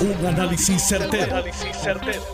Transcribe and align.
Un 0.00 0.26
análisis 0.26 0.82
certero, 0.82 1.44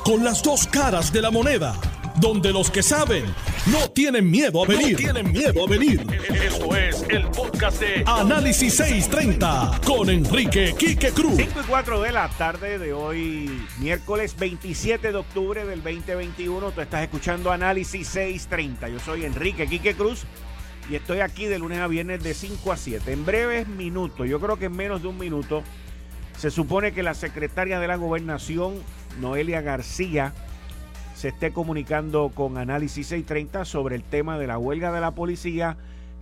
Con 0.04 0.22
las 0.22 0.40
dos 0.40 0.68
caras 0.68 1.12
de 1.12 1.20
la 1.20 1.32
moneda. 1.32 1.74
Donde 2.20 2.52
los 2.52 2.70
que 2.70 2.80
saben 2.80 3.24
no 3.66 3.90
tienen 3.90 4.30
miedo 4.30 4.62
a 4.62 4.68
venir. 4.68 4.96
tienen 4.96 5.32
miedo 5.32 5.64
a 5.66 5.68
venir. 5.68 6.06
Esto 6.32 6.76
es 6.76 7.04
el 7.08 7.26
podcast 7.26 7.80
de 7.80 8.04
Análisis 8.06 8.76
630 8.76 9.80
con 9.84 10.08
Enrique 10.08 10.76
Quique 10.78 11.10
Cruz. 11.10 11.34
5 11.36 11.60
y 11.60 11.64
4 11.64 12.02
de 12.02 12.12
la 12.12 12.28
tarde 12.28 12.78
de 12.78 12.92
hoy, 12.92 13.50
miércoles 13.80 14.36
27 14.38 15.10
de 15.10 15.18
octubre 15.18 15.64
del 15.64 15.82
2021. 15.82 16.70
Tú 16.70 16.80
estás 16.80 17.02
escuchando 17.02 17.50
Análisis 17.50 18.06
630. 18.06 18.88
Yo 18.90 19.00
soy 19.00 19.24
Enrique 19.24 19.66
Quique 19.66 19.94
Cruz 19.94 20.22
y 20.88 20.94
estoy 20.94 21.18
aquí 21.18 21.46
de 21.46 21.58
lunes 21.58 21.80
a 21.80 21.88
viernes 21.88 22.22
de 22.22 22.32
5 22.32 22.70
a 22.70 22.76
7. 22.76 23.12
En 23.12 23.26
breves 23.26 23.66
minutos, 23.66 24.28
yo 24.28 24.38
creo 24.38 24.56
que 24.56 24.66
en 24.66 24.76
menos 24.76 25.02
de 25.02 25.08
un 25.08 25.18
minuto 25.18 25.64
se 26.36 26.50
supone 26.50 26.92
que 26.92 27.02
la 27.02 27.14
secretaria 27.14 27.80
de 27.80 27.88
la 27.88 27.96
gobernación, 27.96 28.74
Noelia 29.20 29.62
García, 29.62 30.34
se 31.14 31.28
esté 31.28 31.50
comunicando 31.50 32.30
con 32.34 32.58
Análisis 32.58 33.06
630 33.06 33.64
sobre 33.64 33.96
el 33.96 34.02
tema 34.02 34.38
de 34.38 34.46
la 34.46 34.58
huelga 34.58 34.92
de 34.92 35.00
la 35.00 35.14
policía. 35.14 35.78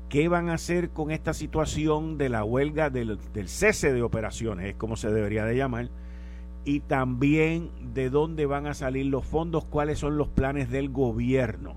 ¿Qué 0.09 0.29
van 0.29 0.51
a 0.51 0.55
hacer 0.55 0.91
con 0.91 1.11
esta 1.11 1.35
situación 1.35 2.17
de 2.17 2.29
la 2.29 2.45
huelga 2.45 2.91
del, 2.91 3.19
cese 3.47 3.93
de 3.93 4.03
operaciones? 4.03 4.67
Es 4.71 4.77
como 4.77 4.95
se 4.95 5.11
debería 5.11 5.45
de 5.45 5.57
llamar. 5.57 5.89
Y 6.65 6.81
también 6.81 7.71
de 7.93 8.09
dónde 8.09 8.47
van 8.47 8.69
a 8.69 8.75
salir 8.75 9.07
los 9.07 9.25
fondos, 9.25 9.65
cuáles 9.65 9.99
son 9.99 10.17
los 10.17 10.29
planes 10.29 10.71
del 10.71 10.91
gobierno 10.91 11.75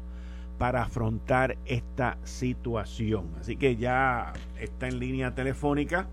para 0.59 0.84
afrontar 0.84 1.57
esta 1.65 2.20
situación. 2.23 3.26
Así 3.40 3.55
que 3.55 3.77
ya 3.77 4.34
está 4.59 4.88
en 4.88 4.99
línea 4.99 5.34
telefónica 5.34 6.07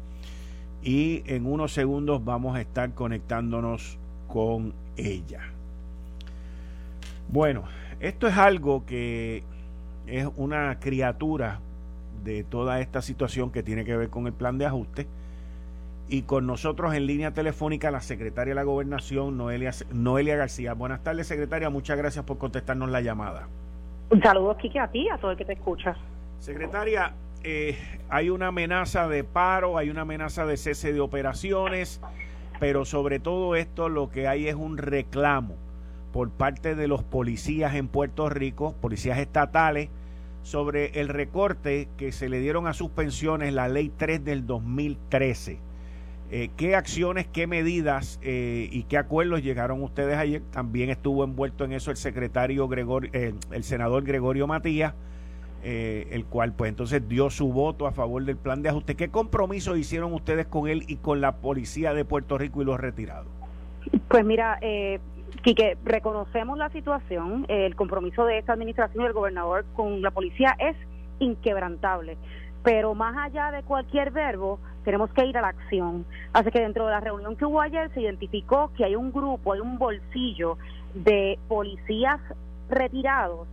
y 0.85 1.23
en 1.27 1.47
unos 1.47 1.73
segundos 1.73 2.23
vamos 2.25 2.57
a 2.57 2.61
estar 2.61 2.93
conectándonos 2.93 3.99
con 4.29 4.75
ella. 4.99 5.41
Bueno, 7.29 7.65
esto 8.01 8.29
es 8.29 8.37
algo 8.37 8.85
que 8.85 9.43
es 10.07 10.29
una 10.37 10.79
criatura 10.81 11.61
de 12.23 12.45
toda 12.45 12.81
esta 12.81 13.01
situación 13.01 13.51
que 13.51 13.63
tiene 13.63 13.87
que 13.87 13.97
ver 13.97 14.11
con 14.11 14.27
el 14.27 14.35
plan 14.35 14.59
de 14.59 14.67
ajuste. 14.67 15.07
Y 16.07 16.23
con 16.23 16.47
nosotros 16.47 16.95
en 16.95 17.07
línea 17.07 17.33
telefónica 17.33 17.91
la 17.91 18.03
secretaria 18.03 18.51
de 18.51 18.57
la 18.57 18.63
gobernación, 18.63 19.39
Noelia, 19.39 19.71
Noelia 19.91 20.37
García. 20.37 20.75
Buenas 20.75 21.03
tardes, 21.03 21.27
secretaria. 21.27 21.71
Muchas 21.71 21.97
gracias 21.97 22.27
por 22.27 22.37
contestarnos 22.37 22.91
la 22.91 23.01
llamada. 23.01 23.49
Un 24.11 24.21
saludo, 24.21 24.55
Kike, 24.59 24.79
a 24.79 24.89
ti, 24.89 25.09
a 25.09 25.17
todo 25.17 25.31
el 25.31 25.39
que 25.39 25.47
te 25.47 25.55
escucha. 25.55 25.97
Secretaria, 26.41 27.15
eh, 27.45 27.77
hay 28.09 28.31
una 28.31 28.49
amenaza 28.49 29.07
de 29.07 29.23
paro, 29.23 29.77
hay 29.77 29.91
una 29.91 30.03
amenaza 30.03 30.47
de 30.47 30.57
cese 30.57 30.93
de 30.93 31.01
operaciones, 31.01 32.01
pero 32.59 32.85
sobre 32.85 33.19
todo 33.19 33.55
esto 33.55 33.89
lo 33.89 34.11
que 34.11 34.27
hay 34.27 34.49
es 34.49 34.55
un 34.55 34.79
reclamo 34.79 35.55
por 36.13 36.31
parte 36.31 36.75
de 36.75 36.89
los 36.89 37.03
policías 37.03 37.75
en 37.75 37.89
Puerto 37.89 38.31
Rico, 38.31 38.75
policías 38.81 39.19
estatales, 39.19 39.91
sobre 40.43 41.01
el 41.01 41.09
recorte 41.09 41.89
que 41.97 42.13
se 42.13 42.29
le 42.29 42.41
dieron 42.41 42.67
a 42.67 42.73
sus 42.73 42.91
pensiones, 42.91 43.53
la 43.53 43.69
ley 43.69 43.93
3 43.95 44.25
del 44.25 44.47
2013. 44.47 45.59
Eh, 46.31 46.51
¿Qué 46.57 46.75
acciones, 46.75 47.27
qué 47.27 47.47
medidas 47.47 48.19
eh, 48.23 48.69
y 48.73 48.85
qué 48.85 48.97
acuerdos 48.97 49.43
llegaron 49.43 49.83
ustedes 49.83 50.17
ayer? 50.17 50.43
También 50.51 50.89
estuvo 50.89 51.25
envuelto 51.25 51.65
en 51.65 51.73
eso 51.73 51.91
el 51.91 51.97
secretario 51.97 52.69
Gregorio, 52.69 53.11
el 53.13 53.65
senador 53.65 54.05
Gregorio 54.05 54.47
Matías 54.47 54.95
eh, 55.67 56.09
el 56.11 56.27
cual 56.27 56.53
pues 56.53 56.69
entonces 56.69 57.09
dio 57.09 57.31
su 57.31 57.51
voto 57.51 57.87
a 57.87 57.93
favor 57.93 58.23
del 58.25 58.37
plan 58.37 58.63
de 58.63 58.69
ajuste. 58.69 58.97
¿Qué 58.97 59.09
compromiso 59.09 59.77
hicieron 59.77 60.13
ustedes 60.13 60.47
con 60.47 60.69
él 60.69 60.85
y 60.89 60.97
con 60.97 61.23
la 61.23 61.37
policía 61.37 61.95
de 61.95 62.05
Puerto 62.05 62.37
Rico 62.37 62.61
y 62.61 62.67
los 62.67 62.79
retirados? 62.79 63.27
Pues 64.09 64.27
mira, 64.27 64.59
eh, 64.61 65.01
Quique, 65.43 65.79
reconocemos 65.85 66.59
la 66.59 66.69
situación, 66.69 67.47
el 67.49 67.75
compromiso 67.77 68.27
de 68.27 68.39
esta 68.39 68.53
administración 68.53 69.03
y 69.03 69.05
del 69.05 69.15
gobernador 69.15 69.65
con 69.75 70.03
la 70.03 70.11
policía 70.11 70.55
es 70.59 70.77
inquebrantable, 71.19 72.19
pero 72.63 72.95
más 72.95 73.17
allá 73.17 73.51
de 73.51 73.63
cualquier 73.63 74.11
verbo, 74.11 74.59
tenemos 74.85 75.11
que 75.15 75.25
ir 75.25 75.39
a 75.39 75.41
la 75.41 75.49
acción. 75.49 76.05
Así 76.35 76.51
que 76.51 76.61
dentro 76.61 76.85
de 76.85 76.93
la 76.93 77.01
reunión 77.01 77.37
que 77.37 77.47
hubo 77.47 77.63
ayer 77.63 77.91
se 77.95 78.03
identificó 78.03 78.71
que 78.77 78.85
hay 78.85 78.97
un 78.97 79.13
grupo, 79.13 79.55
hay 79.55 79.61
un 79.61 79.79
bolsillo 79.79 80.59
de 80.93 81.39
policías 81.49 82.21
retirados 82.69 83.49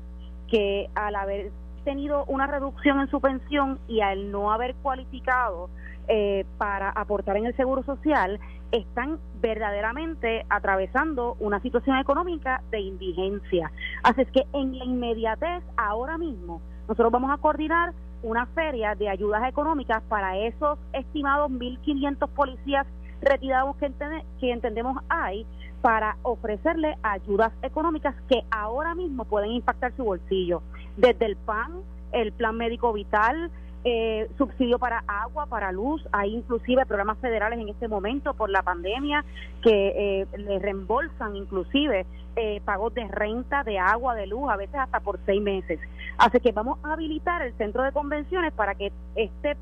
que 0.49 0.89
al 0.95 1.15
haber 1.15 1.51
tenido 1.83 2.25
una 2.25 2.47
reducción 2.47 2.99
en 2.99 3.09
su 3.09 3.21
pensión 3.21 3.79
y 3.87 4.01
al 4.01 4.31
no 4.31 4.51
haber 4.51 4.75
cualificado 4.75 5.69
eh, 6.07 6.45
para 6.57 6.89
aportar 6.89 7.37
en 7.37 7.45
el 7.45 7.55
seguro 7.55 7.83
social, 7.83 8.39
están 8.71 9.19
verdaderamente 9.41 10.45
atravesando 10.49 11.35
una 11.39 11.59
situación 11.61 11.97
económica 11.97 12.61
de 12.71 12.79
indigencia. 12.79 13.71
Así 14.03 14.21
es 14.21 14.31
que 14.31 14.45
en 14.53 14.77
la 14.77 14.85
inmediatez, 14.85 15.63
ahora 15.77 16.17
mismo, 16.17 16.61
nosotros 16.87 17.11
vamos 17.11 17.31
a 17.31 17.37
coordinar 17.37 17.93
una 18.23 18.45
feria 18.47 18.95
de 18.95 19.09
ayudas 19.09 19.47
económicas 19.47 20.03
para 20.03 20.37
esos 20.37 20.77
estimados 20.93 21.51
1.500 21.51 22.27
policías 22.29 22.85
retirados 23.21 23.75
que, 23.77 23.91
que 24.39 24.51
entendemos 24.51 25.01
hay 25.09 25.45
para 25.81 26.17
ofrecerle 26.23 26.97
ayudas 27.01 27.51
económicas 27.61 28.15
que 28.29 28.43
ahora 28.51 28.95
mismo 28.95 29.25
pueden 29.25 29.51
impactar 29.51 29.93
su 29.95 30.03
bolsillo 30.03 30.61
desde 30.97 31.25
el 31.25 31.35
PAN, 31.35 31.81
el 32.11 32.31
Plan 32.31 32.57
Médico 32.57 32.93
Vital, 32.93 33.51
eh, 33.83 34.29
subsidio 34.37 34.77
para 34.77 35.03
agua, 35.07 35.47
para 35.47 35.71
luz, 35.71 36.07
hay 36.11 36.35
inclusive 36.35 36.85
programas 36.85 37.17
federales 37.17 37.59
en 37.59 37.69
este 37.69 37.87
momento 37.87 38.35
por 38.35 38.51
la 38.51 38.61
pandemia 38.61 39.25
que 39.63 40.21
eh, 40.21 40.27
le 40.37 40.59
reembolsan 40.59 41.35
inclusive 41.35 42.05
eh, 42.35 42.61
pagos 42.63 42.93
de 42.93 43.07
renta, 43.07 43.63
de 43.63 43.79
agua, 43.79 44.13
de 44.13 44.27
luz, 44.27 44.51
a 44.51 44.55
veces 44.55 44.75
hasta 44.75 44.99
por 44.99 45.19
seis 45.25 45.41
meses. 45.41 45.79
Así 46.19 46.39
que 46.39 46.51
vamos 46.51 46.77
a 46.83 46.93
habilitar 46.93 47.41
el 47.41 47.53
centro 47.53 47.81
de 47.81 47.91
convenciones 47.91 48.53
para 48.53 48.75
que 48.75 48.91
este 49.15 49.57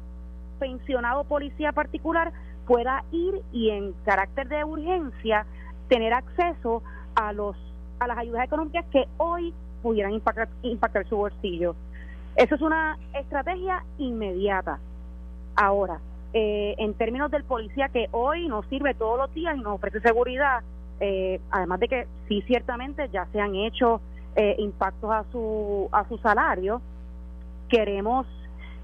pensionado 0.60 1.24
policía 1.24 1.72
particular 1.72 2.34
pueda 2.68 3.06
ir 3.14 3.42
y 3.54 3.70
en 3.70 3.94
carácter 4.04 4.50
de 4.50 4.66
urgencia 4.66 5.46
tener 5.88 6.14
acceso 6.14 6.84
a 7.16 7.32
los 7.32 7.56
a 8.00 8.08
las 8.08 8.18
ayudas 8.18 8.44
económicas 8.46 8.86
que 8.92 9.08
hoy 9.18 9.54
pudieran 9.82 10.14
impactar, 10.14 10.50
impactar 10.62 11.08
su 11.08 11.18
bolsillo. 11.18 11.76
Eso 12.36 12.56
es 12.56 12.62
una 12.62 12.98
estrategia 13.14 13.84
inmediata. 13.98 14.80
Ahora, 15.56 16.00
eh, 16.32 16.76
en 16.78 16.94
términos 16.94 17.32
del 17.32 17.44
policía 17.44 17.90
que 17.90 18.08
hoy 18.12 18.48
nos 18.48 18.66
sirve 18.68 18.94
todos 18.94 19.18
los 19.18 19.34
días 19.34 19.58
y 19.58 19.62
nos 19.62 19.76
ofrece 19.76 20.00
seguridad, 20.00 20.62
eh, 21.00 21.42
además 21.50 21.80
de 21.80 21.88
que 21.88 22.08
sí 22.28 22.44
ciertamente 22.46 23.10
ya 23.10 23.26
se 23.32 23.42
han 23.42 23.56
hecho 23.56 24.00
eh, 24.36 24.56
impactos 24.60 25.12
a 25.12 25.26
su 25.32 25.90
a 25.92 26.08
su 26.08 26.18
salario, 26.20 26.82
queremos 27.68 28.28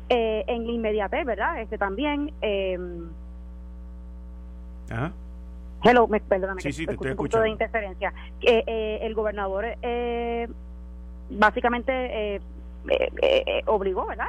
en 0.07 0.67
la 0.67 0.71
inmediatez, 0.71 1.25
¿verdad? 1.25 1.61
Este 1.61 1.79
también. 1.79 2.31
Ajá. 4.89 5.11
Hello, 5.83 6.07
me, 6.07 6.19
perdóname, 6.19 6.61
sí, 6.61 6.71
sí, 6.71 6.85
te 6.85 6.93
estoy 6.93 7.11
un 7.11 7.17
poquito 7.17 7.41
de 7.41 7.49
interferencia. 7.49 8.13
el 8.41 9.13
gobernador 9.13 9.65
eh, 9.81 10.47
básicamente 11.29 11.91
eh, 11.91 12.41
eh, 12.89 13.11
eh, 13.21 13.63
obligó, 13.65 14.05
¿verdad? 14.05 14.27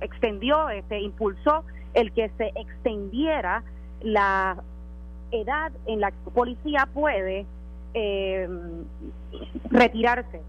extendió, 0.00 0.68
este, 0.68 1.00
impulsó 1.00 1.64
el 1.94 2.12
que 2.12 2.30
se 2.36 2.52
extendiera 2.54 3.62
la 4.02 4.62
edad 5.30 5.72
en 5.86 6.00
la 6.00 6.10
que 6.10 6.16
la 6.26 6.30
policía 6.32 6.88
puede 6.92 7.46
retirarse. 9.70 10.40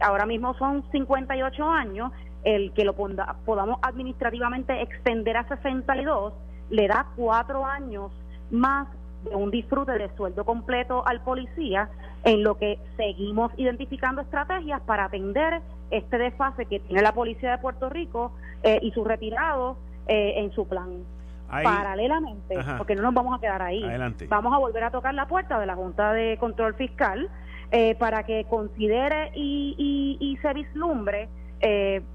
ahora 0.00 0.26
mismo 0.26 0.54
son 0.54 0.84
58 0.92 1.68
años, 1.68 2.12
el 2.44 2.72
que 2.72 2.84
lo 2.84 2.94
podamos 2.94 3.78
administrativamente 3.82 4.80
extender 4.80 5.36
a 5.36 5.48
62 5.48 6.32
le 6.70 6.88
da 6.88 7.06
cuatro 7.16 7.66
años 7.66 8.12
más 8.50 8.88
un 9.32 9.50
disfrute 9.50 9.92
de 9.92 10.08
sueldo 10.16 10.44
completo 10.44 11.06
al 11.06 11.20
policía, 11.20 11.88
en 12.24 12.42
lo 12.42 12.56
que 12.56 12.78
seguimos 12.96 13.52
identificando 13.56 14.22
estrategias 14.22 14.80
para 14.82 15.04
atender 15.04 15.60
este 15.90 16.18
desfase 16.18 16.66
que 16.66 16.80
tiene 16.80 17.02
la 17.02 17.12
policía 17.12 17.52
de 17.52 17.58
Puerto 17.58 17.88
Rico 17.88 18.32
eh, 18.62 18.80
y 18.82 18.90
sus 18.92 19.06
retirados 19.06 19.76
eh, 20.08 20.34
en 20.36 20.52
su 20.52 20.66
plan. 20.66 21.04
Paralelamente, 21.48 22.56
porque 22.76 22.96
no 22.96 23.02
nos 23.02 23.14
vamos 23.14 23.38
a 23.38 23.40
quedar 23.40 23.62
ahí, 23.62 23.80
vamos 24.28 24.52
a 24.52 24.58
volver 24.58 24.82
a 24.82 24.90
tocar 24.90 25.14
la 25.14 25.28
puerta 25.28 25.60
de 25.60 25.66
la 25.66 25.76
Junta 25.76 26.12
de 26.12 26.36
Control 26.38 26.74
Fiscal 26.74 27.30
eh, 27.70 27.94
para 27.94 28.24
que 28.24 28.46
considere 28.50 29.30
y, 29.36 30.16
y, 30.18 30.36
se 30.38 30.52
vislumbre 30.52 31.28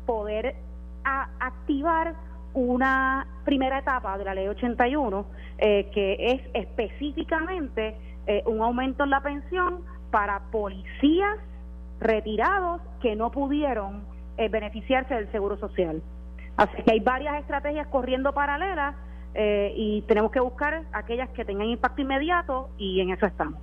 poder 0.06 0.56
activar 1.40 2.16
una 2.54 3.28
primera 3.46 3.80
etapa 3.80 4.18
de 4.18 4.26
la 4.26 4.34
ley 4.34 4.48
81 4.48 5.26
eh, 5.58 5.90
que 5.94 6.18
es 6.20 6.42
específicamente 6.54 7.96
eh, 8.28 8.44
un 8.46 8.62
aumento 8.62 9.04
en 9.04 9.10
la 9.10 9.22
pensión 9.22 9.82
para 10.12 10.40
policías 10.52 11.38
retirados 12.00 12.82
que 13.02 13.16
no 13.16 13.32
pudieron 13.32 14.04
eh, 14.38 14.50
beneficiarse 14.50 15.14
del 15.14 15.32
seguro 15.32 15.58
social. 15.58 16.02
Así 16.58 16.82
que 16.84 16.92
hay 16.92 17.00
varias 17.00 17.40
estrategias 17.40 17.88
corriendo 17.88 18.34
paralelas 18.34 18.96
eh, 19.34 19.74
y 19.76 20.02
tenemos 20.04 20.32
que 20.32 20.40
buscar 20.40 20.84
aquellas 20.92 21.30
que 21.30 21.46
tengan 21.46 21.68
impacto 21.68 22.02
inmediato 22.02 22.70
y 22.78 23.00
en 23.02 23.12
eso 23.12 23.26
estamos. 23.26 23.60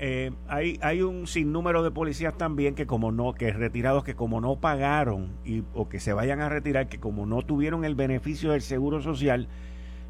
Eh, 0.00 0.30
hay, 0.46 0.78
hay 0.80 1.02
un 1.02 1.26
sinnúmero 1.26 1.82
de 1.82 1.90
policías 1.90 2.36
también 2.38 2.76
que 2.76 2.86
como 2.86 3.10
no, 3.10 3.34
que 3.34 3.52
retirados 3.52 4.04
que 4.04 4.14
como 4.14 4.40
no 4.40 4.56
pagaron 4.56 5.32
y, 5.44 5.64
o 5.74 5.88
que 5.88 5.98
se 5.98 6.12
vayan 6.12 6.40
a 6.40 6.48
retirar, 6.48 6.88
que 6.88 7.00
como 7.00 7.26
no 7.26 7.42
tuvieron 7.42 7.84
el 7.84 7.96
beneficio 7.96 8.52
del 8.52 8.62
seguro 8.62 9.02
social, 9.02 9.48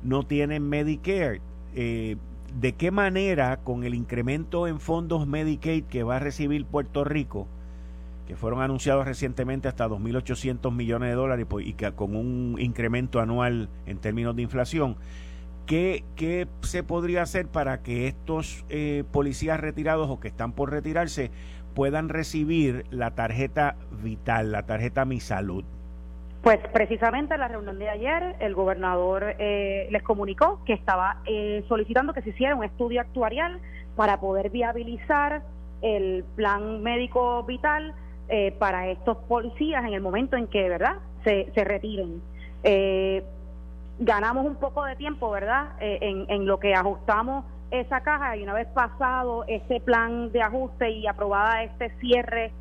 no 0.03 0.25
tienen 0.25 0.69
Medicare. 0.69 1.41
Eh, 1.75 2.17
¿De 2.61 2.73
qué 2.73 2.91
manera 2.91 3.59
con 3.59 3.85
el 3.85 3.95
incremento 3.95 4.67
en 4.67 4.81
fondos 4.81 5.27
Medicaid 5.27 5.85
que 5.85 6.03
va 6.03 6.17
a 6.17 6.19
recibir 6.19 6.65
Puerto 6.65 7.05
Rico, 7.05 7.47
que 8.27 8.37
fueron 8.37 8.61
anunciados 8.61 9.07
recientemente 9.07 9.69
hasta 9.69 9.89
2.800 9.89 10.71
millones 10.73 11.11
de 11.11 11.15
dólares 11.15 11.47
pues, 11.49 11.67
y 11.67 11.75
que 11.75 11.93
con 11.93 12.15
un 12.15 12.57
incremento 12.59 13.21
anual 13.21 13.69
en 13.87 13.99
términos 13.99 14.35
de 14.37 14.43
inflación, 14.43 14.97
¿qué, 15.69 16.03
qué 16.17 16.49
se 16.63 16.83
podría 16.83 17.23
hacer 17.23 17.47
para 17.47 17.83
que 17.83 18.09
estos 18.09 18.65
eh, 18.71 19.05
policías 19.13 19.61
retirados 19.61 20.11
o 20.11 20.19
que 20.19 20.29
están 20.29 20.53
por 20.53 20.73
retirarse 20.73 21.31
puedan 21.75 22.09
recibir 22.09 22.85
la 22.91 23.15
tarjeta 23.15 23.77
vital, 24.03 24.51
la 24.51 24.65
tarjeta 24.65 25.05
Mi 25.05 25.21
Salud? 25.21 25.65
Pues 26.43 26.59
precisamente 26.73 27.35
en 27.35 27.41
la 27.41 27.49
reunión 27.49 27.79
de 27.79 27.89
ayer 27.89 28.37
el 28.41 28.55
gobernador 28.55 29.37
eh, 29.39 29.89
les 29.91 30.03
comunicó 30.03 30.65
que 30.65 30.73
estaba 30.73 31.19
eh, 31.27 31.65
solicitando 31.69 32.15
que 32.15 32.23
se 32.23 32.31
hiciera 32.31 32.57
un 32.57 32.65
estudio 32.65 33.01
actuarial 33.01 33.61
para 33.95 34.19
poder 34.19 34.51
viabilizar 34.51 35.43
el 35.83 36.25
plan 36.35 36.83
médico 36.83 37.43
vital 37.43 37.95
eh, 38.29 38.53
para 38.59 38.89
estos 38.89 39.19
policías 39.29 39.85
en 39.85 39.93
el 39.93 40.01
momento 40.01 40.37
en 40.37 40.47
que, 40.47 40.69
¿verdad?, 40.69 40.97
se, 41.25 41.53
se 41.55 41.65
retiren. 41.65 42.23
Ganamos 43.99 44.47
un 44.47 44.57
poco 44.57 44.85
de 44.85 44.97
tiempo, 44.97 45.31
¿verdad?, 45.31 45.71
en, 45.81 46.27
en 46.29 46.47
lo 46.47 46.59
que 46.59 46.75
ajustamos 46.75 47.45
esa 47.71 48.01
caja 48.01 48.37
y 48.37 48.43
una 48.43 48.55
vez 48.55 48.69
pasado 48.69 49.45
ese 49.47 49.81
plan 49.81 50.33
de 50.33 50.43
ajuste 50.43 50.91
y 50.91 51.07
aprobada 51.07 51.63
este 51.63 51.91
cierre 51.99 52.53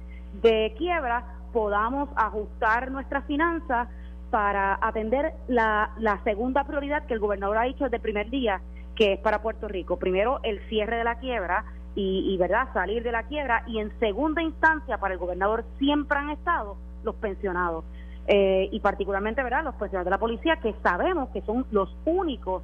de 0.42 0.74
quiebra, 0.78 1.24
podamos 1.54 2.10
ajustar 2.16 2.92
nuestras 2.92 3.26
finanzas 3.26 3.88
para 4.30 4.78
atender 4.82 5.34
la, 5.48 5.92
la 5.98 6.22
segunda 6.24 6.66
prioridad 6.66 7.06
que 7.06 7.14
el 7.14 7.20
gobernador 7.20 7.58
ha 7.58 7.64
dicho 7.64 7.86
desde 7.86 7.98
el 7.98 8.02
primer 8.02 8.30
día, 8.30 8.62
que 8.96 9.14
es 9.14 9.20
para 9.20 9.42
Puerto 9.42 9.68
Rico. 9.68 9.98
Primero, 9.98 10.40
el 10.44 10.60
cierre 10.68 10.98
de 10.98 11.04
la 11.06 11.20
quiebra 11.20 11.64
y, 11.96 12.34
y, 12.34 12.38
verdad 12.38 12.68
salir 12.74 13.04
de 13.04 13.12
la 13.12 13.24
quiebra 13.24 13.64
y 13.66 13.80
en 13.80 13.98
segunda 14.00 14.42
instancia 14.42 14.98
para 14.98 15.14
el 15.14 15.20
gobernador 15.20 15.64
siempre 15.80 16.18
han 16.18 16.30
estado 16.32 16.78
los 17.04 17.16
pensionados 17.16 17.86
eh, 18.28 18.70
y 18.72 18.80
particularmente 18.80 19.42
verdad 19.42 19.64
los 19.64 19.76
pensionados 19.76 20.06
de 20.06 20.12
la 20.12 20.18
policía 20.20 20.58
que 20.58 20.76
sabemos 20.84 21.30
que 21.30 21.42
son 21.42 21.66
los 21.72 21.96
únicos 22.06 22.64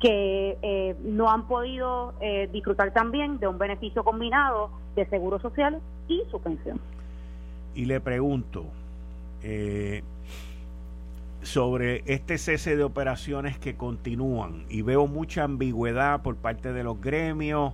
que 0.00 0.56
eh, 0.62 0.96
no 1.04 1.30
han 1.30 1.46
podido 1.46 2.14
eh, 2.20 2.48
disfrutar 2.52 2.92
también 2.92 3.38
de 3.38 3.46
un 3.48 3.58
beneficio 3.58 4.02
combinado 4.02 4.70
de 4.96 5.04
seguro 5.06 5.38
social 5.40 5.78
y 6.08 6.22
su 6.30 6.40
pensión 6.40 6.80
y 7.74 7.84
le 7.84 8.00
pregunto 8.00 8.64
eh, 9.42 10.02
sobre 11.42 12.02
este 12.06 12.38
cese 12.38 12.76
de 12.76 12.84
operaciones 12.84 13.58
que 13.58 13.74
continúan 13.74 14.64
y 14.68 14.82
veo 14.82 15.06
mucha 15.06 15.44
ambigüedad 15.44 16.22
por 16.22 16.36
parte 16.36 16.72
de 16.72 16.84
los 16.84 17.00
gremios. 17.00 17.72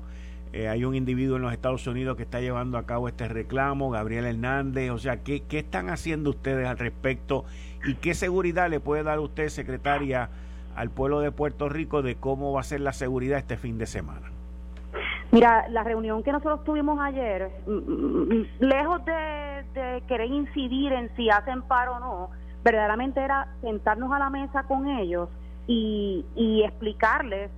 Eh, 0.53 0.69
hay 0.69 0.85
un 0.85 0.95
individuo 0.95 1.37
en 1.37 1.43
los 1.43 1.53
Estados 1.53 1.87
Unidos 1.87 2.17
que 2.17 2.23
está 2.23 2.41
llevando 2.41 2.79
a 2.79 2.87
cabo 2.87 3.09
este 3.09 3.29
reclamo, 3.29 3.91
Gabriel 3.91 4.27
Hernández. 4.27 4.91
O 4.91 4.99
sea, 4.99 5.23
¿qué, 5.23 5.43
qué 5.43 5.59
están 5.59 5.91
haciendo 5.91 6.31
ustedes 6.31 6.67
al 6.67 6.79
respecto 6.79 7.45
y 7.85 7.95
qué 7.95 8.15
seguridad 8.15 8.71
le 8.71 8.81
puede 8.81 9.03
dar 9.03 9.19
usted, 9.19 9.49
secretaria, 9.49 10.31
al 10.75 10.91
pueblo 10.91 11.21
de 11.21 11.33
Puerto 11.33 11.69
Rico 11.69 12.03
de 12.03 12.17
cómo 12.17 12.53
va 12.53 12.61
a 12.61 12.65
ser 12.65 12.81
la 12.81 12.93
seguridad 12.93 13.39
este 13.39 13.57
fin 13.57 13.79
de 13.79 13.87
semana? 13.87 14.31
Mira, 15.33 15.69
la 15.69 15.83
reunión 15.83 16.23
que 16.23 16.33
nosotros 16.33 16.65
tuvimos 16.65 16.99
ayer, 17.01 17.51
mm, 17.67 17.71
mm, 17.71 18.29
mm, 18.29 18.47
lejos 18.61 19.05
de, 19.05 20.03
querer 20.09 20.31
incidir 20.31 20.93
en 20.93 21.15
si 21.17 21.29
hacen 21.29 21.61
paro 21.63 21.97
o 21.97 22.01
no, 22.01 22.31
verdaderamente 22.65 23.21
era 23.21 23.49
sentarnos 23.61 24.11
a 24.11 24.19
la 24.19 24.31
mesa 24.31 24.63
con 24.63 24.89
ellos 24.89 25.29
y, 25.67 26.25
y 26.35 26.63
explicarles 26.63 27.51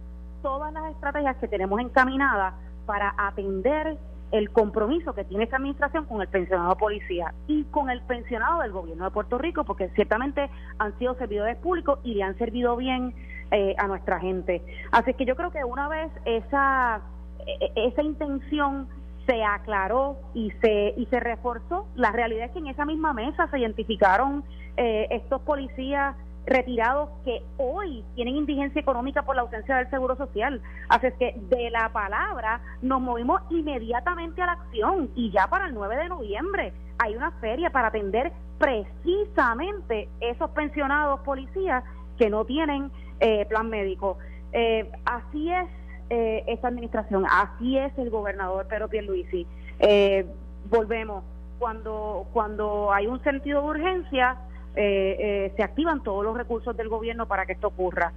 todas 0.42 0.72
las 0.72 0.90
estrategias 0.90 1.36
que 1.36 1.46
tenemos 1.46 1.80
encaminadas 1.80 2.54
para 2.88 3.14
atender 3.18 3.98
el 4.32 4.50
compromiso 4.50 5.12
que 5.12 5.24
tiene 5.24 5.44
esta 5.44 5.56
administración 5.56 6.06
con 6.06 6.22
el 6.22 6.28
pensionado 6.28 6.74
policía 6.76 7.34
y 7.46 7.64
con 7.64 7.90
el 7.90 8.00
pensionado 8.00 8.62
del 8.62 8.72
gobierno 8.72 9.04
de 9.04 9.10
Puerto 9.10 9.36
Rico, 9.36 9.64
porque 9.64 9.90
ciertamente 9.90 10.48
han 10.78 10.98
sido 10.98 11.14
servidores 11.16 11.58
públicos 11.58 11.98
y 12.02 12.14
le 12.14 12.22
han 12.22 12.38
servido 12.38 12.76
bien 12.76 13.14
eh, 13.50 13.74
a 13.76 13.86
nuestra 13.88 14.18
gente. 14.20 14.62
Así 14.90 15.12
que 15.12 15.26
yo 15.26 15.36
creo 15.36 15.50
que 15.50 15.62
una 15.64 15.86
vez 15.88 16.10
esa 16.24 17.02
e, 17.46 17.72
esa 17.76 18.02
intención 18.02 18.88
se 19.26 19.44
aclaró 19.44 20.16
y 20.32 20.50
se 20.62 20.94
y 20.96 21.04
se 21.10 21.20
reforzó. 21.20 21.86
La 21.94 22.10
realidad 22.10 22.46
es 22.46 22.52
que 22.52 22.58
en 22.60 22.68
esa 22.68 22.86
misma 22.86 23.12
mesa 23.12 23.48
se 23.50 23.58
identificaron 23.58 24.44
eh, 24.78 25.08
estos 25.10 25.42
policías 25.42 26.16
retirados 26.48 27.10
que 27.24 27.42
hoy 27.58 28.04
tienen 28.14 28.36
indigencia 28.36 28.80
económica 28.80 29.22
por 29.22 29.36
la 29.36 29.42
ausencia 29.42 29.76
del 29.76 29.90
seguro 29.90 30.16
social. 30.16 30.60
Así 30.88 31.06
es 31.06 31.14
que 31.14 31.34
de 31.36 31.70
la 31.70 31.90
palabra 31.92 32.60
nos 32.82 33.00
movimos 33.00 33.42
inmediatamente 33.50 34.40
a 34.42 34.46
la 34.46 34.52
acción 34.52 35.10
y 35.14 35.30
ya 35.30 35.46
para 35.48 35.66
el 35.66 35.74
9 35.74 35.96
de 35.96 36.08
noviembre 36.08 36.72
hay 36.98 37.14
una 37.16 37.30
feria 37.32 37.70
para 37.70 37.88
atender 37.88 38.32
precisamente 38.58 40.08
esos 40.20 40.50
pensionados 40.50 41.20
policías 41.20 41.84
que 42.16 42.30
no 42.30 42.44
tienen 42.44 42.90
eh, 43.20 43.46
plan 43.46 43.68
médico. 43.68 44.18
Eh, 44.52 44.90
así 45.04 45.52
es 45.52 45.68
eh, 46.10 46.44
esta 46.46 46.68
administración, 46.68 47.26
así 47.30 47.76
es 47.76 47.96
el 47.98 48.10
gobernador 48.10 48.66
Pedro 48.66 48.88
Pierluisi. 48.88 49.46
Eh, 49.78 50.26
volvemos, 50.70 51.22
cuando, 51.58 52.26
cuando 52.32 52.92
hay 52.92 53.06
un 53.06 53.22
sentido 53.22 53.62
de 53.62 53.68
urgencia, 53.68 54.36
eh, 54.80 55.16
eh, 55.18 55.52
se 55.56 55.62
activan 55.64 56.02
todos 56.02 56.24
los 56.24 56.36
recursos 56.36 56.76
del 56.76 56.88
gobierno 56.88 57.26
para 57.26 57.46
que 57.46 57.52
esto 57.52 57.68
ocurra. 57.68 58.12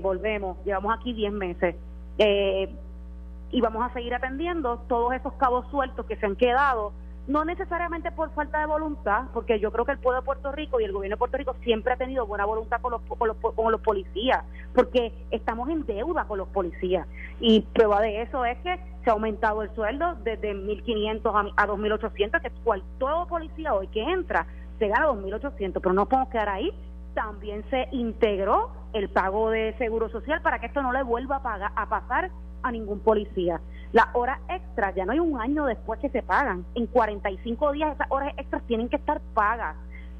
volvemos, 0.00 0.56
llevamos 0.64 0.94
aquí 0.98 1.12
10 1.12 1.32
meses 1.32 1.76
y 2.18 3.60
vamos 3.60 3.84
a 3.84 3.92
seguir 3.92 4.14
atendiendo 4.14 4.78
todos 4.88 5.12
esos 5.12 5.34
cabos 5.34 5.68
sueltos 5.70 6.06
que 6.06 6.16
se 6.16 6.26
han 6.26 6.36
quedado 6.36 6.92
no 7.26 7.44
necesariamente 7.44 8.10
por 8.10 8.32
falta 8.34 8.58
de 8.58 8.66
voluntad, 8.66 9.26
porque 9.32 9.60
yo 9.60 9.70
creo 9.70 9.84
que 9.84 9.92
el 9.92 9.98
pueblo 9.98 10.20
de 10.20 10.24
Puerto 10.24 10.50
Rico 10.50 10.80
y 10.80 10.84
el 10.84 10.92
gobierno 10.92 11.14
de 11.14 11.18
Puerto 11.18 11.36
Rico 11.36 11.54
siempre 11.62 11.92
ha 11.92 11.96
tenido 11.96 12.26
buena 12.26 12.44
voluntad 12.44 12.80
con 12.80 12.92
los, 12.92 13.02
con 13.02 13.28
los, 13.28 13.36
con 13.36 13.70
los 13.70 13.80
policías, 13.80 14.44
porque 14.74 15.12
estamos 15.30 15.68
en 15.68 15.86
deuda 15.86 16.24
con 16.24 16.38
los 16.38 16.48
policías. 16.48 17.06
Y 17.38 17.60
prueba 17.60 18.00
de 18.00 18.22
eso 18.22 18.44
es 18.44 18.58
que 18.58 18.80
se 19.04 19.10
ha 19.10 19.12
aumentado 19.12 19.62
el 19.62 19.72
sueldo 19.74 20.16
desde 20.24 20.52
1.500 20.52 21.52
a, 21.56 21.66
2.800, 21.66 22.40
que 22.40 22.50
cual 22.64 22.82
todo 22.98 23.26
policía 23.28 23.72
hoy 23.72 23.86
que 23.88 24.02
entra 24.02 24.46
se 24.82 24.88
gana 24.88 25.06
2.800, 25.06 25.78
pero 25.80 25.92
no 25.92 26.06
podemos 26.06 26.28
quedar 26.30 26.48
ahí. 26.48 26.72
También 27.14 27.64
se 27.70 27.86
integró 27.92 28.72
el 28.92 29.08
pago 29.10 29.50
de 29.50 29.76
seguro 29.78 30.08
social 30.08 30.42
para 30.42 30.58
que 30.58 30.66
esto 30.66 30.82
no 30.82 30.92
le 30.92 31.04
vuelva 31.04 31.36
a, 31.36 31.42
pagar, 31.42 31.70
a 31.76 31.88
pasar 31.88 32.32
a 32.64 32.72
ningún 32.72 32.98
policía. 32.98 33.60
Las 33.92 34.06
horas 34.12 34.40
extras 34.48 34.92
ya 34.96 35.04
no 35.04 35.12
hay 35.12 35.20
un 35.20 35.40
año 35.40 35.66
después 35.66 36.00
que 36.00 36.08
se 36.08 36.22
pagan. 36.22 36.64
En 36.74 36.88
45 36.88 37.70
días 37.70 37.94
esas 37.94 38.08
horas 38.10 38.34
extras 38.36 38.60
tienen 38.66 38.88
que 38.88 38.96
estar 38.96 39.20
pagas 39.34 39.76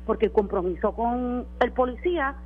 porque 0.06 0.26
el 0.26 0.32
compromiso 0.32 0.92
con 0.92 1.44
el 1.58 1.72
policía 1.72 2.36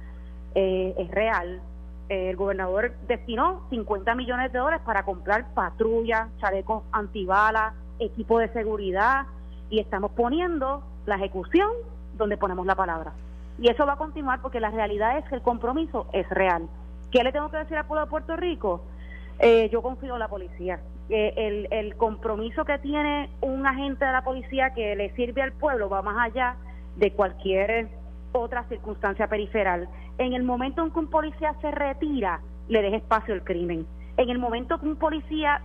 eh, 0.54 0.94
es 0.96 1.10
real. 1.10 1.60
el 2.08 2.34
gobernador 2.34 2.94
destinó 3.08 3.66
50 3.68 4.14
millones 4.14 4.52
de 4.54 4.58
dólares 4.58 4.80
para 4.86 5.02
comprar 5.04 5.52
patrullas, 5.52 6.28
chalecos 6.38 6.82
antibalas, 6.92 7.74
equipo 7.98 8.38
de 8.38 8.48
seguridad 8.54 9.26
y 9.68 9.80
estamos 9.80 10.12
poniendo 10.12 10.82
la 11.04 11.16
ejecución 11.16 11.68
donde 12.16 12.36
ponemos 12.36 12.66
la 12.66 12.74
palabra. 12.74 13.12
Y 13.58 13.70
eso 13.70 13.86
va 13.86 13.94
a 13.94 13.96
continuar 13.96 14.40
porque 14.42 14.60
la 14.60 14.70
realidad 14.70 15.18
es 15.18 15.24
que 15.26 15.36
el 15.36 15.42
compromiso 15.42 16.06
es 16.12 16.28
real. 16.30 16.68
¿Qué 17.10 17.22
le 17.22 17.32
tengo 17.32 17.50
que 17.50 17.58
decir 17.58 17.76
al 17.76 17.86
pueblo 17.86 18.04
de 18.04 18.10
Puerto 18.10 18.36
Rico? 18.36 18.82
Eh, 19.38 19.68
yo 19.70 19.82
confío 19.82 20.14
en 20.14 20.20
la 20.20 20.28
policía. 20.28 20.80
Eh, 21.08 21.32
el, 21.36 21.68
el 21.70 21.96
compromiso 21.96 22.64
que 22.64 22.78
tiene 22.78 23.30
un 23.40 23.66
agente 23.66 24.04
de 24.04 24.12
la 24.12 24.22
policía 24.22 24.74
que 24.74 24.96
le 24.96 25.14
sirve 25.14 25.42
al 25.42 25.52
pueblo 25.52 25.88
va 25.88 26.02
más 26.02 26.30
allá 26.30 26.56
de 26.96 27.12
cualquier 27.12 27.88
otra 28.32 28.64
circunstancia 28.64 29.28
periferal. 29.28 29.88
En 30.18 30.32
el 30.32 30.42
momento 30.42 30.82
en 30.82 30.90
que 30.90 30.98
un 30.98 31.08
policía 31.08 31.54
se 31.60 31.70
retira, 31.70 32.40
le 32.68 32.82
deja 32.82 32.96
espacio 32.96 33.34
al 33.34 33.44
crimen. 33.44 33.86
En 34.16 34.30
el 34.30 34.38
momento 34.38 34.78
que 34.78 34.86
un 34.86 34.96
policía 34.96 35.60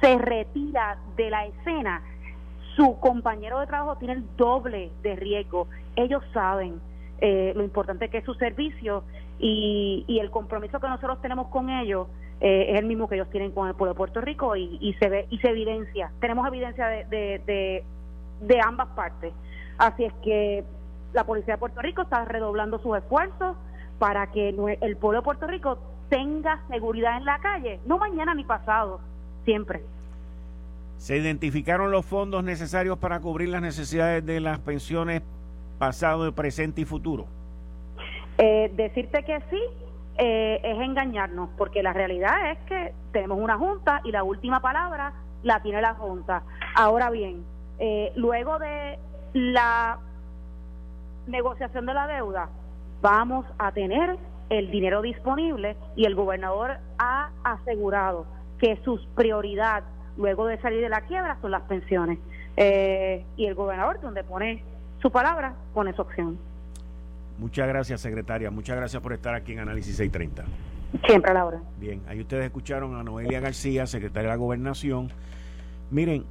se 0.00 0.16
retira 0.18 0.98
de 1.16 1.30
la 1.30 1.46
escena, 1.46 2.02
su 2.76 2.98
compañero 3.00 3.60
de 3.60 3.66
trabajo 3.66 3.96
tiene 3.96 4.14
el 4.14 4.36
doble 4.36 4.90
de 5.02 5.16
riesgo. 5.16 5.68
Ellos 5.96 6.22
saben 6.32 6.80
eh, 7.20 7.52
lo 7.54 7.62
importante 7.62 8.08
que 8.08 8.18
es 8.18 8.24
su 8.24 8.34
servicio 8.34 9.04
y, 9.38 10.04
y 10.06 10.18
el 10.18 10.30
compromiso 10.30 10.80
que 10.80 10.88
nosotros 10.88 11.20
tenemos 11.20 11.48
con 11.48 11.70
ellos 11.70 12.06
eh, 12.40 12.72
es 12.72 12.80
el 12.80 12.86
mismo 12.86 13.06
que 13.06 13.16
ellos 13.16 13.28
tienen 13.30 13.52
con 13.52 13.68
el 13.68 13.74
pueblo 13.74 13.92
de 13.92 13.98
Puerto 13.98 14.20
Rico 14.22 14.56
y, 14.56 14.96
se 14.98 15.08
ve 15.08 15.26
y 15.28 15.38
se 15.38 15.48
evidencia. 15.48 16.10
Tenemos 16.20 16.46
evidencia 16.46 16.86
de, 16.86 17.84
de, 18.40 18.60
ambas 18.64 18.88
partes. 18.88 19.32
Así 19.76 20.04
es 20.04 20.12
que 20.22 20.64
la 21.12 21.24
policía 21.24 21.54
de 21.54 21.58
Puerto 21.58 21.82
Rico 21.82 22.02
está 22.02 22.24
redoblando 22.24 22.78
sus 22.78 22.96
esfuerzos 22.96 23.56
para 23.98 24.30
que 24.30 24.48
el 24.48 24.96
pueblo 24.96 25.20
de 25.20 25.24
Puerto 25.24 25.46
Rico 25.46 25.78
tenga 26.08 26.62
seguridad 26.68 27.18
en 27.18 27.26
la 27.26 27.38
calle, 27.40 27.78
no 27.84 27.98
mañana 27.98 28.34
ni 28.34 28.44
pasado, 28.44 29.00
siempre. 29.44 29.82
¿Se 31.00 31.16
identificaron 31.16 31.90
los 31.90 32.04
fondos 32.04 32.44
necesarios 32.44 32.98
para 32.98 33.20
cubrir 33.20 33.48
las 33.48 33.62
necesidades 33.62 34.24
de 34.26 34.38
las 34.38 34.58
pensiones 34.58 35.22
pasado, 35.78 36.30
presente 36.34 36.82
y 36.82 36.84
futuro? 36.84 37.24
Eh, 38.36 38.70
decirte 38.76 39.24
que 39.24 39.40
sí 39.48 39.62
eh, 40.18 40.60
es 40.62 40.78
engañarnos, 40.78 41.48
porque 41.56 41.82
la 41.82 41.94
realidad 41.94 42.50
es 42.50 42.58
que 42.66 42.92
tenemos 43.12 43.38
una 43.38 43.56
junta 43.56 44.02
y 44.04 44.12
la 44.12 44.24
última 44.24 44.60
palabra 44.60 45.14
la 45.42 45.62
tiene 45.62 45.80
la 45.80 45.94
junta. 45.94 46.42
Ahora 46.74 47.08
bien, 47.08 47.44
eh, 47.78 48.12
luego 48.14 48.58
de 48.58 48.98
la 49.32 50.00
negociación 51.26 51.86
de 51.86 51.94
la 51.94 52.08
deuda, 52.08 52.50
vamos 53.00 53.46
a 53.58 53.72
tener 53.72 54.18
el 54.50 54.70
dinero 54.70 55.00
disponible 55.00 55.78
y 55.96 56.04
el 56.04 56.14
gobernador 56.14 56.76
ha 56.98 57.30
asegurado 57.42 58.26
que 58.58 58.76
sus 58.84 59.00
prioridades 59.16 59.84
luego 60.20 60.46
de 60.46 60.60
salir 60.60 60.80
de 60.80 60.88
la 60.88 61.00
quiebra 61.02 61.38
son 61.40 61.50
las 61.50 61.62
pensiones. 61.62 62.18
Eh, 62.56 63.24
y 63.36 63.46
el 63.46 63.54
gobernador, 63.54 64.00
donde 64.00 64.22
pone 64.22 64.62
su 65.00 65.10
palabra, 65.10 65.54
pone 65.72 65.92
su 65.94 66.02
opción. 66.02 66.38
Muchas 67.38 67.66
gracias, 67.66 68.00
secretaria. 68.00 68.50
Muchas 68.50 68.76
gracias 68.76 69.02
por 69.02 69.12
estar 69.12 69.34
aquí 69.34 69.52
en 69.52 69.60
Análisis 69.60 69.96
630. 69.96 70.44
Siempre 71.06 71.30
a 71.30 71.34
la 71.34 71.46
hora. 71.46 71.60
Bien, 71.78 72.02
ahí 72.08 72.20
ustedes 72.20 72.44
escucharon 72.44 72.96
a 72.96 73.02
Noelia 73.02 73.40
García, 73.40 73.86
secretaria 73.86 74.28
de 74.28 74.36
la 74.36 74.36
Gobernación. 74.36 75.10
Miren, 75.90 76.24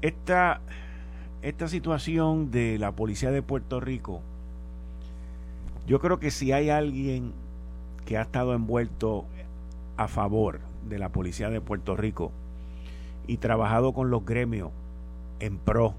esta, 0.00 0.60
esta 1.42 1.68
situación 1.68 2.50
de 2.50 2.78
la 2.78 2.92
policía 2.92 3.30
de 3.30 3.42
Puerto 3.42 3.80
Rico, 3.80 4.22
yo 5.86 6.00
creo 6.00 6.18
que 6.18 6.30
si 6.30 6.52
hay 6.52 6.70
alguien 6.70 7.32
que 8.06 8.16
ha 8.16 8.22
estado 8.22 8.54
envuelto 8.54 9.26
a 9.96 10.08
favor 10.08 10.60
de 10.88 10.98
la 10.98 11.10
policía 11.10 11.50
de 11.50 11.60
Puerto 11.60 11.96
Rico, 11.96 12.32
y 13.26 13.38
trabajado 13.38 13.92
con 13.92 14.10
los 14.10 14.24
gremios 14.24 14.70
en 15.40 15.58
pro 15.58 15.94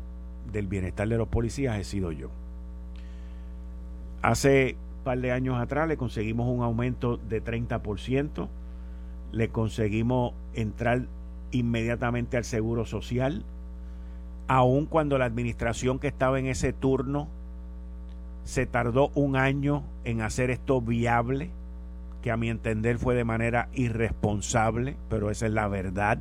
del 0.52 0.68
bienestar 0.68 1.08
de 1.08 1.18
los 1.18 1.28
policías 1.28 1.78
he 1.78 1.84
sido 1.84 2.12
yo. 2.12 2.30
Hace 4.22 4.76
un 5.00 5.04
par 5.04 5.20
de 5.20 5.32
años 5.32 5.60
atrás 5.60 5.88
le 5.88 5.98
conseguimos 5.98 6.48
un 6.48 6.64
aumento 6.64 7.18
de 7.18 7.44
30%, 7.44 8.48
le 9.32 9.50
conseguimos 9.50 10.34
entrar 10.54 11.06
inmediatamente 11.52 12.38
al 12.38 12.44
seguro 12.44 12.86
social, 12.86 13.44
aun 14.48 14.86
cuando 14.86 15.18
la 15.18 15.26
administración 15.26 16.00
que 16.00 16.08
estaba 16.08 16.40
en 16.40 16.48
ese 16.48 16.74
turno 16.74 17.28
se 18.44 18.66
tardó 18.66 19.10
un 19.16 19.36
año 19.36 19.84
en 20.04 20.22
hacer 20.22 20.52
esto 20.52 20.82
viable, 20.82 21.50
que 22.22 22.32
a 22.32 22.38
mi 22.38 22.50
entender 22.50 22.98
fue 22.98 23.16
de 23.16 23.24
manera 23.24 23.70
irresponsable, 23.74 24.98
pero 25.10 25.30
esa 25.30 25.48
es 25.48 25.52
la 25.52 25.68
verdad 25.68 26.20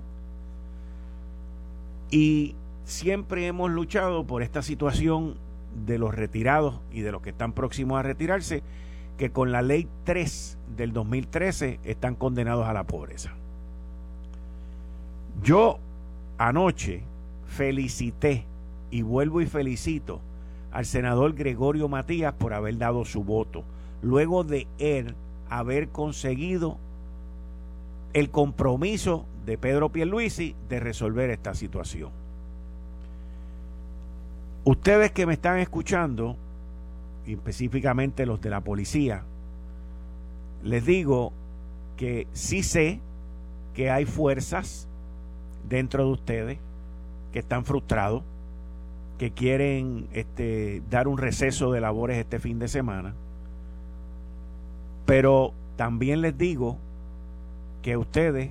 y 2.14 2.54
siempre 2.85 3.49
hemos 3.49 3.73
luchado 3.73 4.25
por 4.25 4.44
esta 4.44 4.62
situación 4.62 5.35
de 5.85 5.99
los 5.99 6.14
retirados 6.14 6.78
y 6.92 7.00
de 7.00 7.11
los 7.11 7.23
que 7.23 7.30
están 7.30 7.52
próximos 7.52 7.99
a 7.99 8.04
retirarse, 8.04 8.62
que 9.18 9.33
con 9.33 9.50
la 9.50 9.62
ley 9.62 9.88
3 10.04 10.56
del 10.76 10.92
2013 10.92 11.80
están 11.83 12.14
condenados 12.14 12.68
a 12.68 12.73
la 12.73 12.85
pobreza. 12.85 13.35
Yo 15.42 15.80
anoche 16.38 17.02
felicité 17.49 18.44
y 18.92 19.02
vuelvo 19.02 19.40
y 19.40 19.47
felicito 19.47 20.21
al 20.71 20.85
senador 20.85 21.35
Gregorio 21.35 21.88
Matías 21.88 22.33
por 22.35 22.54
haber 22.54 22.78
dado 22.78 23.04
su 23.04 23.25
voto, 23.25 23.64
luego 24.02 24.44
de 24.44 24.68
él 24.78 25.16
haber 25.50 25.88
conseguido 25.88 26.78
el 28.12 28.30
compromiso 28.30 29.26
de 29.45 29.59
Pedro 29.59 29.91
Pierluisi 29.91 30.55
de 30.69 30.81
resolver 30.81 31.31
esta 31.31 31.55
situación. 31.55 32.11
Ustedes 34.65 35.13
que 35.13 35.27
me 35.27 35.35
están 35.35 35.59
escuchando, 35.59 36.37
y 37.27 37.35
específicamente 37.35 38.25
los 38.25 38.41
de 38.41 38.51
la 38.51 38.63
policía, 38.63 39.25
les 40.63 40.87
digo 40.87 41.33
que 41.97 42.27
sí 42.33 42.63
sé 42.63 43.01
que 43.75 43.91
hay 43.91 44.07
fuerzas 44.07 44.89
dentro 45.69 46.07
de 46.07 46.13
ustedes 46.13 46.59
que 47.33 47.41
están 47.41 47.65
frustrados, 47.65 48.23
que 49.19 49.33
quieren 49.33 50.09
este, 50.13 50.83
dar 50.91 51.09
un 51.09 51.19
receso 51.19 51.71
de 51.71 51.81
labores 51.81 52.17
este 52.17 52.39
fin 52.39 52.59
de 52.59 52.69
semana, 52.69 53.15
pero 55.05 55.53
también 55.77 56.21
les 56.23 56.37
digo 56.39 56.79
que 57.83 57.97
ustedes 57.97 58.51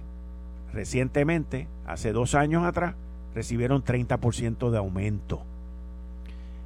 recientemente, 0.74 1.68
hace 1.86 2.12
dos 2.12 2.36
años 2.36 2.66
atrás, 2.66 2.96
recibieron 3.34 3.84
30% 3.84 4.70
de 4.70 4.78
aumento 4.78 5.44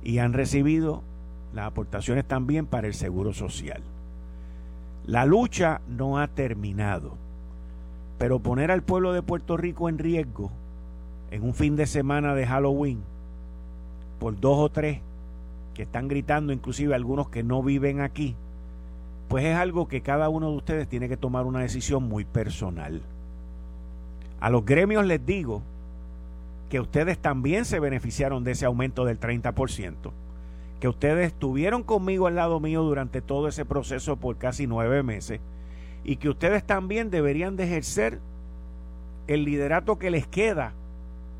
y 0.03 0.19
han 0.19 0.33
recibido 0.33 1.03
las 1.53 1.67
aportaciones 1.67 2.25
también 2.25 2.65
para 2.65 2.87
el 2.87 2.93
Seguro 2.93 3.33
Social. 3.33 3.81
La 5.05 5.25
lucha 5.25 5.81
no 5.87 6.19
ha 6.19 6.27
terminado, 6.27 7.15
pero 8.17 8.39
poner 8.39 8.71
al 8.71 8.83
pueblo 8.83 9.13
de 9.13 9.21
Puerto 9.21 9.57
Rico 9.57 9.89
en 9.89 9.97
riesgo 9.97 10.51
en 11.31 11.43
un 11.43 11.53
fin 11.53 11.75
de 11.75 11.85
semana 11.85 12.35
de 12.35 12.47
Halloween 12.47 13.01
por 14.19 14.39
dos 14.39 14.57
o 14.57 14.69
tres 14.69 14.99
que 15.73 15.83
están 15.83 16.07
gritando, 16.07 16.53
inclusive 16.53 16.95
algunos 16.95 17.29
que 17.29 17.43
no 17.43 17.61
viven 17.61 18.01
aquí, 18.01 18.35
pues 19.27 19.45
es 19.45 19.55
algo 19.55 19.87
que 19.87 20.01
cada 20.01 20.29
uno 20.29 20.49
de 20.49 20.57
ustedes 20.57 20.87
tiene 20.87 21.09
que 21.09 21.17
tomar 21.17 21.45
una 21.45 21.59
decisión 21.59 22.03
muy 22.03 22.25
personal. 22.25 23.01
A 24.39 24.49
los 24.49 24.65
gremios 24.65 25.05
les 25.05 25.25
digo 25.25 25.61
que 26.69 26.79
ustedes 26.79 27.17
también 27.17 27.65
se 27.65 27.79
beneficiaron 27.79 28.43
de 28.43 28.51
ese 28.51 28.65
aumento 28.65 29.05
del 29.05 29.19
30%, 29.19 30.11
que 30.79 30.87
ustedes 30.87 31.27
estuvieron 31.27 31.83
conmigo 31.83 32.27
al 32.27 32.35
lado 32.35 32.59
mío 32.59 32.83
durante 32.83 33.21
todo 33.21 33.47
ese 33.47 33.65
proceso 33.65 34.17
por 34.17 34.37
casi 34.37 34.67
nueve 34.67 35.01
meses 35.01 35.39
y 36.03 36.17
que 36.17 36.29
ustedes 36.29 36.63
también 36.63 37.09
deberían 37.09 37.55
de 37.55 37.63
ejercer 37.65 38.19
el 39.27 39.43
liderato 39.43 39.97
que 39.97 40.11
les 40.11 40.27
queda 40.27 40.73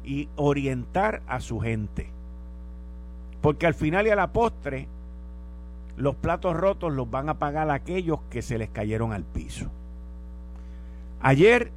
y 0.04 0.30
orientar 0.36 1.22
a 1.28 1.40
su 1.40 1.60
gente. 1.60 2.10
Porque 3.42 3.68
al 3.68 3.74
final 3.74 4.08
y 4.08 4.10
a 4.10 4.16
la 4.16 4.34
postre, 4.34 4.88
los 5.96 6.16
platos 6.16 6.56
rotos 6.56 6.94
los 6.94 7.10
van 7.10 7.30
a 7.30 7.36
pagar 7.36 7.70
aquellos 7.70 8.20
que 8.30 8.42
se 8.42 8.58
les 8.58 8.70
cayeron 8.70 9.14
al 9.14 9.24
piso. 9.24 9.70
Ayer 11.22 11.72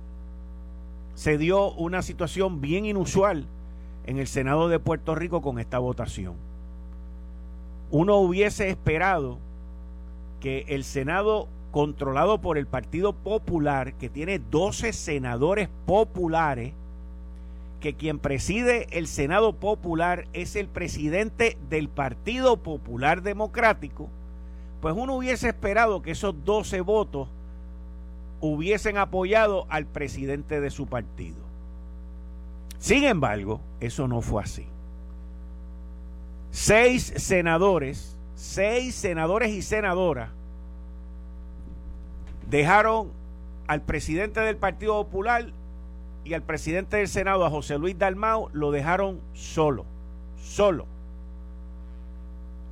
se 1.20 1.36
dio 1.36 1.70
una 1.72 2.00
situación 2.00 2.62
bien 2.62 2.86
inusual 2.86 3.44
en 4.06 4.16
el 4.16 4.26
Senado 4.26 4.70
de 4.70 4.78
Puerto 4.78 5.14
Rico 5.14 5.42
con 5.42 5.58
esta 5.58 5.78
votación. 5.78 6.32
Uno 7.90 8.16
hubiese 8.16 8.70
esperado 8.70 9.36
que 10.40 10.64
el 10.68 10.82
Senado 10.82 11.46
controlado 11.72 12.40
por 12.40 12.56
el 12.56 12.66
Partido 12.66 13.12
Popular, 13.12 13.92
que 13.98 14.08
tiene 14.08 14.38
12 14.38 14.94
senadores 14.94 15.68
populares, 15.84 16.72
que 17.80 17.92
quien 17.92 18.18
preside 18.18 18.86
el 18.90 19.06
Senado 19.06 19.52
Popular 19.52 20.26
es 20.32 20.56
el 20.56 20.68
presidente 20.68 21.58
del 21.68 21.90
Partido 21.90 22.56
Popular 22.56 23.20
Democrático, 23.20 24.08
pues 24.80 24.94
uno 24.96 25.16
hubiese 25.16 25.50
esperado 25.50 26.00
que 26.00 26.12
esos 26.12 26.34
12 26.46 26.80
votos 26.80 27.28
hubiesen 28.40 28.98
apoyado 28.98 29.66
al 29.68 29.86
presidente 29.86 30.60
de 30.60 30.70
su 30.70 30.86
partido. 30.86 31.38
Sin 32.78 33.04
embargo, 33.04 33.60
eso 33.80 34.08
no 34.08 34.22
fue 34.22 34.42
así. 34.42 34.66
Seis 36.50 37.12
senadores, 37.16 38.16
seis 38.34 38.94
senadores 38.94 39.50
y 39.50 39.62
senadoras 39.62 40.30
dejaron 42.48 43.10
al 43.66 43.82
presidente 43.82 44.40
del 44.40 44.56
Partido 44.56 45.04
Popular 45.04 45.46
y 46.24 46.34
al 46.34 46.42
presidente 46.42 46.96
del 46.96 47.08
Senado, 47.08 47.46
a 47.46 47.50
José 47.50 47.78
Luis 47.78 47.96
Dalmao, 47.98 48.50
lo 48.52 48.72
dejaron 48.72 49.20
solo, 49.32 49.84
solo. 50.42 50.86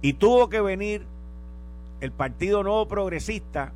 Y 0.03 0.15
tuvo 0.15 0.49
que 0.49 0.61
venir 0.61 1.07
el 2.01 2.13
Partido 2.13 2.63
Nuevo 2.63 2.87
Progresista 2.89 3.73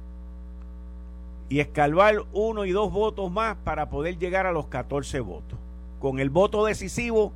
y 1.53 1.61
escalvar 1.61 2.25
uno 2.33 2.65
y 2.65 2.71
dos 2.71 2.91
votos 2.91 3.31
más 3.31 3.59
para 3.63 3.91
poder 3.91 4.17
llegar 4.17 4.47
a 4.47 4.53
los 4.53 4.69
14 4.69 5.21
votos, 5.21 5.59
con 6.01 6.19
el 6.19 6.31
voto 6.31 6.65
decisivo 6.65 7.31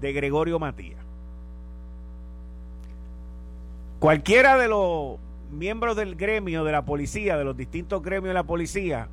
de 0.00 0.12
Gregorio 0.12 0.60
Matías. 0.60 1.00
Cualquiera 3.98 4.56
de 4.56 4.68
los 4.68 5.18
miembros 5.50 5.96
del 5.96 6.14
gremio 6.14 6.62
de 6.62 6.70
la 6.70 6.84
policía, 6.84 7.36
de 7.36 7.42
los 7.42 7.56
distintos 7.56 8.04
gremios 8.04 8.28
de 8.28 8.34
la 8.34 8.44
policía, 8.44 9.08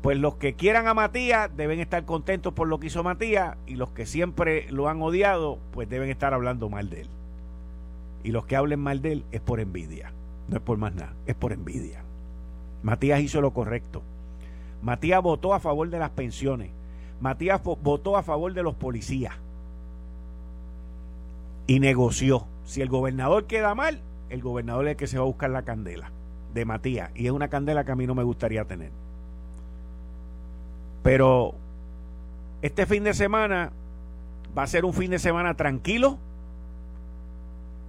pues 0.00 0.16
los 0.16 0.36
que 0.36 0.54
quieran 0.54 0.88
a 0.88 0.94
Matías 0.94 1.54
deben 1.54 1.80
estar 1.80 2.06
contentos 2.06 2.54
por 2.54 2.66
lo 2.66 2.80
que 2.80 2.86
hizo 2.86 3.04
Matías 3.04 3.58
y 3.66 3.74
los 3.74 3.90
que 3.90 4.06
siempre 4.06 4.72
lo 4.72 4.88
han 4.88 5.02
odiado, 5.02 5.58
pues 5.72 5.86
deben 5.86 6.08
estar 6.08 6.32
hablando 6.32 6.70
mal 6.70 6.88
de 6.88 7.02
él. 7.02 7.08
Y 8.24 8.30
los 8.30 8.46
que 8.46 8.56
hablen 8.56 8.80
mal 8.80 9.02
de 9.02 9.12
él 9.12 9.24
es 9.32 9.42
por 9.42 9.60
envidia. 9.60 10.14
No 10.48 10.56
es 10.56 10.62
por 10.62 10.78
más 10.78 10.94
nada, 10.94 11.12
es 11.26 11.34
por 11.34 11.52
envidia. 11.52 12.04
Matías 12.82 13.20
hizo 13.20 13.40
lo 13.40 13.52
correcto. 13.52 14.02
Matías 14.82 15.22
votó 15.22 15.54
a 15.54 15.60
favor 15.60 15.90
de 15.90 15.98
las 15.98 16.10
pensiones. 16.10 16.70
Matías 17.20 17.62
votó 17.62 18.16
a 18.16 18.22
favor 18.22 18.52
de 18.54 18.62
los 18.62 18.74
policías. 18.74 19.34
Y 21.66 21.80
negoció. 21.80 22.46
Si 22.64 22.80
el 22.80 22.88
gobernador 22.88 23.46
queda 23.46 23.74
mal, 23.74 24.00
el 24.30 24.40
gobernador 24.42 24.86
es 24.86 24.92
el 24.92 24.96
que 24.96 25.06
se 25.06 25.18
va 25.18 25.24
a 25.24 25.26
buscar 25.26 25.50
la 25.50 25.62
candela 25.62 26.10
de 26.54 26.64
Matías. 26.64 27.10
Y 27.14 27.26
es 27.26 27.32
una 27.32 27.48
candela 27.48 27.84
que 27.84 27.92
a 27.92 27.96
mí 27.96 28.06
no 28.06 28.14
me 28.14 28.22
gustaría 28.22 28.64
tener. 28.64 28.90
Pero 31.02 31.54
este 32.62 32.86
fin 32.86 33.04
de 33.04 33.14
semana 33.14 33.72
va 34.56 34.62
a 34.62 34.66
ser 34.66 34.84
un 34.84 34.94
fin 34.94 35.10
de 35.10 35.18
semana 35.18 35.54
tranquilo. 35.54 36.18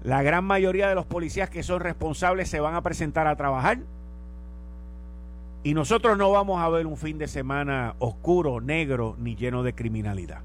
La 0.03 0.23
gran 0.23 0.43
mayoría 0.43 0.89
de 0.89 0.95
los 0.95 1.05
policías 1.05 1.49
que 1.49 1.63
son 1.63 1.79
responsables 1.79 2.49
se 2.49 2.59
van 2.59 2.75
a 2.75 2.81
presentar 2.81 3.27
a 3.27 3.35
trabajar. 3.35 3.79
Y 5.63 5.73
nosotros 5.73 6.17
no 6.17 6.31
vamos 6.31 6.61
a 6.61 6.69
ver 6.69 6.87
un 6.87 6.97
fin 6.97 7.17
de 7.17 7.27
semana 7.27 7.95
oscuro, 7.99 8.61
negro, 8.61 9.15
ni 9.19 9.35
lleno 9.35 9.61
de 9.61 9.75
criminalidad. 9.75 10.41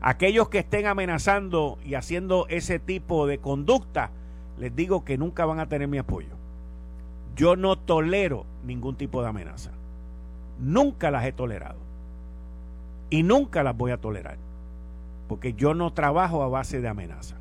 Aquellos 0.00 0.48
que 0.48 0.60
estén 0.60 0.86
amenazando 0.86 1.78
y 1.84 1.94
haciendo 1.94 2.46
ese 2.48 2.78
tipo 2.78 3.26
de 3.26 3.38
conducta, 3.38 4.10
les 4.58 4.74
digo 4.74 5.04
que 5.04 5.18
nunca 5.18 5.44
van 5.44 5.60
a 5.60 5.68
tener 5.68 5.88
mi 5.88 5.98
apoyo. 5.98 6.30
Yo 7.36 7.56
no 7.56 7.76
tolero 7.76 8.46
ningún 8.64 8.96
tipo 8.96 9.22
de 9.22 9.28
amenaza. 9.28 9.70
Nunca 10.60 11.10
las 11.10 11.24
he 11.24 11.32
tolerado. 11.32 11.78
Y 13.10 13.22
nunca 13.22 13.62
las 13.62 13.76
voy 13.76 13.90
a 13.90 13.98
tolerar. 13.98 14.38
Porque 15.28 15.52
yo 15.52 15.74
no 15.74 15.92
trabajo 15.92 16.42
a 16.42 16.48
base 16.48 16.80
de 16.80 16.88
amenaza. 16.88 17.36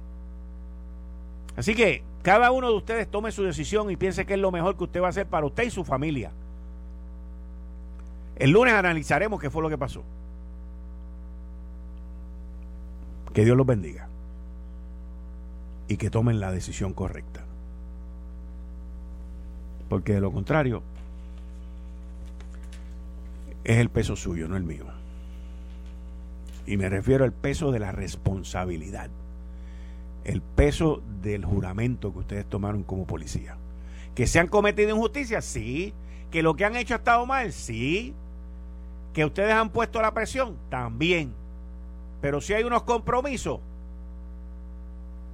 Así 1.56 1.74
que 1.74 2.04
cada 2.22 2.52
uno 2.52 2.70
de 2.70 2.76
ustedes 2.76 3.10
tome 3.10 3.32
su 3.32 3.44
decisión 3.44 3.90
y 3.90 3.96
piense 3.96 4.26
que 4.26 4.34
es 4.34 4.40
lo 4.40 4.52
mejor 4.52 4.78
que 4.78 4.84
usted 4.84 5.02
va 5.02 5.08
a 5.08 5.10
hacer 5.10 5.26
para 5.26 5.46
usted 5.46 5.64
y 5.64 5.72
su 5.72 5.84
familia. 5.84 6.32
El 8.38 8.52
lunes 8.52 8.74
analizaremos 8.74 9.42
qué 9.42 9.50
fue 9.50 9.64
lo 9.64 9.70
que 9.70 9.78
pasó. 9.78 10.04
Que 13.34 13.44
Dios 13.44 13.58
los 13.58 13.66
bendiga. 13.66 14.08
Y 15.88 15.98
que 15.98 16.10
tomen 16.10 16.40
la 16.40 16.52
decisión 16.52 16.94
correcta. 16.94 17.44
Porque 19.90 20.14
de 20.14 20.22
lo 20.22 20.32
contrario, 20.32 20.84
es 23.64 23.78
el 23.78 23.90
peso 23.90 24.16
suyo, 24.16 24.48
no 24.48 24.56
el 24.56 24.64
mío. 24.64 24.86
Y 26.68 26.78
me 26.78 26.90
refiero 26.90 27.24
al 27.24 27.34
peso 27.34 27.72
de 27.72 27.80
la 27.80 27.92
responsabilidad. 27.92 29.10
El 30.26 30.42
peso 30.42 31.02
del 31.24 31.46
juramento 31.46 32.12
que 32.12 32.20
ustedes 32.20 32.46
tomaron 32.46 32.84
como 32.84 33.08
policía. 33.08 33.56
Que 34.14 34.28
se 34.28 34.40
han 34.40 34.48
cometido 34.48 34.92
injusticias, 34.92 35.46
sí. 35.46 35.94
Que 36.30 36.44
lo 36.44 36.56
que 36.56 36.66
han 36.66 36.76
hecho 36.76 36.94
ha 36.94 36.98
estado 36.98 37.26
mal, 37.26 37.52
sí 37.54 38.14
que 39.18 39.26
ustedes 39.26 39.52
han 39.52 39.72
puesto 39.72 40.00
la 40.00 40.14
presión, 40.14 40.56
también. 40.70 41.34
Pero 42.22 42.40
si 42.40 42.54
hay 42.54 42.64
unos 42.64 42.84
compromisos 42.84 43.60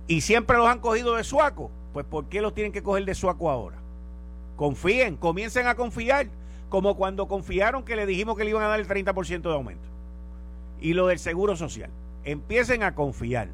y 0.07 0.21
siempre 0.21 0.55
los 0.55 0.69
han 0.69 0.79
cogido 0.79 1.15
de 1.15 1.25
suaco, 1.25 1.69
pues 1.91 2.05
¿por 2.05 2.29
qué 2.29 2.41
los 2.41 2.53
tienen 2.53 2.71
que 2.71 2.81
coger 2.81 3.03
de 3.03 3.13
suaco 3.13 3.51
ahora? 3.51 3.75
Confíen, 4.55 5.17
comiencen 5.17 5.67
a 5.67 5.75
confiar, 5.75 6.27
como 6.69 6.95
cuando 6.95 7.27
confiaron 7.27 7.83
que 7.83 7.97
le 7.97 8.05
dijimos 8.05 8.37
que 8.37 8.45
le 8.45 8.51
iban 8.51 8.63
a 8.63 8.69
dar 8.69 8.79
el 8.79 8.87
30% 8.87 9.41
de 9.41 9.53
aumento. 9.53 9.89
Y 10.79 10.93
lo 10.93 11.07
del 11.07 11.19
seguro 11.19 11.57
social. 11.57 11.89
Empiecen 12.23 12.83
a 12.83 12.95
confiar, 12.95 13.49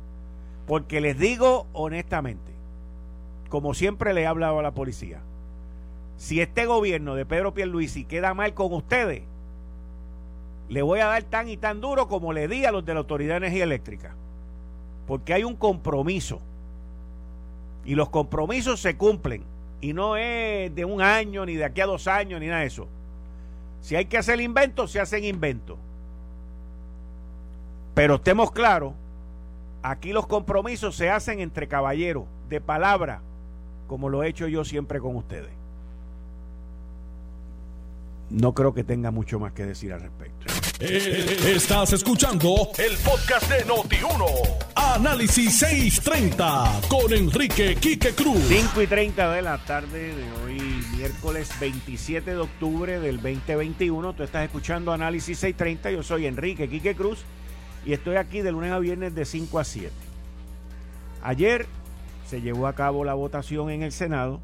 porque 0.67 1.01
les 1.01 1.17
digo 1.17 1.65
honestamente, 1.73 2.51
como 3.49 3.73
siempre 3.73 4.13
le 4.13 4.21
he 4.21 4.27
hablado 4.27 4.59
a 4.59 4.61
la 4.61 4.75
policía, 4.75 5.21
si 6.17 6.39
este 6.39 6.67
gobierno 6.67 7.15
de 7.15 7.25
Pedro 7.25 7.55
Pierluisi 7.55 8.05
queda 8.05 8.35
mal 8.35 8.53
con 8.53 8.71
ustedes, 8.73 9.23
le 10.69 10.83
voy 10.83 10.99
a 10.99 11.07
dar 11.07 11.23
tan 11.23 11.49
y 11.49 11.57
tan 11.57 11.81
duro 11.81 12.07
como 12.07 12.31
le 12.31 12.47
di 12.47 12.63
a 12.63 12.71
los 12.71 12.85
de 12.85 12.93
la 12.93 12.99
Autoridad 12.99 13.33
de 13.33 13.47
Energía 13.47 13.63
Eléctrica. 13.63 14.13
Porque 15.07 15.33
hay 15.33 15.43
un 15.43 15.55
compromiso. 15.55 16.39
Y 17.85 17.95
los 17.95 18.09
compromisos 18.09 18.79
se 18.79 18.95
cumplen. 18.95 19.43
Y 19.81 19.93
no 19.93 20.15
es 20.15 20.73
de 20.75 20.85
un 20.85 21.01
año, 21.01 21.45
ni 21.45 21.55
de 21.55 21.65
aquí 21.65 21.81
a 21.81 21.87
dos 21.87 22.07
años, 22.07 22.39
ni 22.39 22.47
nada 22.47 22.61
de 22.61 22.67
eso. 22.67 22.87
Si 23.81 23.95
hay 23.95 24.05
que 24.05 24.17
hacer 24.17 24.39
inventos, 24.41 24.91
se 24.91 24.99
hacen 24.99 25.23
inventos. 25.23 25.77
Pero 27.95 28.15
estemos 28.15 28.51
claros, 28.51 28.93
aquí 29.81 30.13
los 30.13 30.27
compromisos 30.27 30.95
se 30.95 31.09
hacen 31.09 31.39
entre 31.39 31.67
caballeros, 31.67 32.25
de 32.47 32.61
palabra, 32.61 33.21
como 33.87 34.09
lo 34.09 34.21
he 34.23 34.27
hecho 34.27 34.47
yo 34.47 34.63
siempre 34.63 34.99
con 34.99 35.15
ustedes 35.15 35.58
no 38.29 38.53
creo 38.53 38.73
que 38.73 38.83
tenga 38.83 39.11
mucho 39.11 39.39
más 39.39 39.53
que 39.53 39.65
decir 39.65 39.91
al 39.93 40.01
respecto. 40.01 40.45
Eh, 40.79 41.37
estás 41.55 41.93
escuchando 41.93 42.69
el 42.77 42.95
podcast 42.97 43.51
de 43.51 43.65
Noti1. 43.65 44.25
Análisis 44.75 45.59
630 45.59 46.81
con 46.87 47.11
Enrique 47.11 47.75
Quique 47.75 48.13
Cruz. 48.13 48.41
5 48.47 48.81
y 48.81 48.87
30 48.87 49.33
de 49.33 49.41
la 49.41 49.57
tarde 49.57 50.15
de 50.15 50.31
hoy, 50.43 50.61
miércoles 50.95 51.51
27 51.59 52.31
de 52.31 52.37
octubre 52.37 52.99
del 52.99 53.17
2021. 53.17 54.13
Tú 54.13 54.23
estás 54.23 54.45
escuchando 54.45 54.93
Análisis 54.93 55.37
630. 55.39 55.91
Yo 55.91 56.03
soy 56.03 56.27
Enrique 56.27 56.69
Quique 56.69 56.95
Cruz 56.95 57.25
y 57.85 57.93
estoy 57.93 58.15
aquí 58.15 58.41
de 58.41 58.51
lunes 58.51 58.71
a 58.71 58.79
viernes 58.79 59.13
de 59.15 59.25
5 59.25 59.59
a 59.59 59.63
7. 59.63 59.91
Ayer 61.23 61.65
se 62.25 62.41
llevó 62.41 62.67
a 62.67 62.73
cabo 62.73 63.03
la 63.03 63.15
votación 63.15 63.69
en 63.69 63.83
el 63.83 63.91
Senado. 63.91 64.39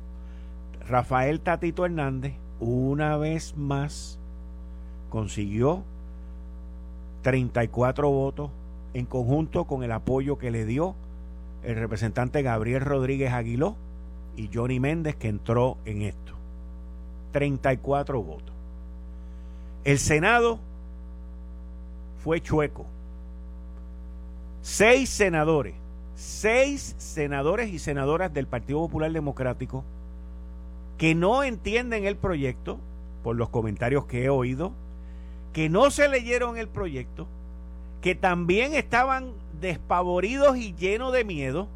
Rafael 0.88 1.40
Tatito 1.40 1.86
Hernández 1.86 2.34
una 2.60 3.18
vez 3.18 3.56
más 3.58 4.18
consiguió 5.10 5.84
34 7.22 8.10
votos 8.10 8.52
en 8.94 9.06
conjunto 9.06 9.66
con 9.66 9.84
el 9.84 9.92
apoyo 9.92 10.38
que 10.38 10.52
le 10.52 10.66
dio 10.66 10.96
el 11.64 11.76
representante 11.76 12.42
Gabriel 12.42 12.82
Rodríguez 12.82 13.34
Aguiló 13.34 13.76
y 14.38 14.50
Johnny 14.54 14.80
Méndez 14.80 15.16
que 15.16 15.28
entró 15.28 15.78
en 15.86 16.04
esto. 16.04 16.34
34 17.32 18.22
votos. 18.22 18.54
El 19.84 20.00
Senado 20.00 20.60
fue 22.24 22.42
chueco. 22.42 22.86
Seis 24.62 25.10
senadores, 25.10 25.76
seis 26.16 26.96
senadores 26.98 27.72
y 27.72 27.80
senadoras 27.80 28.34
del 28.34 28.48
Partido 28.48 28.80
Popular 28.80 29.12
Democrático 29.12 29.84
que 30.98 31.16
no 31.16 31.44
entienden 31.44 32.06
el 32.06 32.16
proyecto, 32.16 32.80
por 33.24 33.36
los 33.36 33.50
comentarios 33.50 34.06
que 34.06 34.26
he 34.26 34.30
oído, 34.30 34.72
que 35.52 35.70
no 35.70 35.90
se 35.90 36.08
leyeron 36.08 36.58
el 36.58 36.68
proyecto, 36.68 37.28
que 38.02 38.14
también 38.14 38.74
estaban 38.74 39.32
despavoridos 39.60 40.58
y 40.58 40.76
llenos 40.76 41.12
de 41.12 41.24
miedo. 41.24 41.68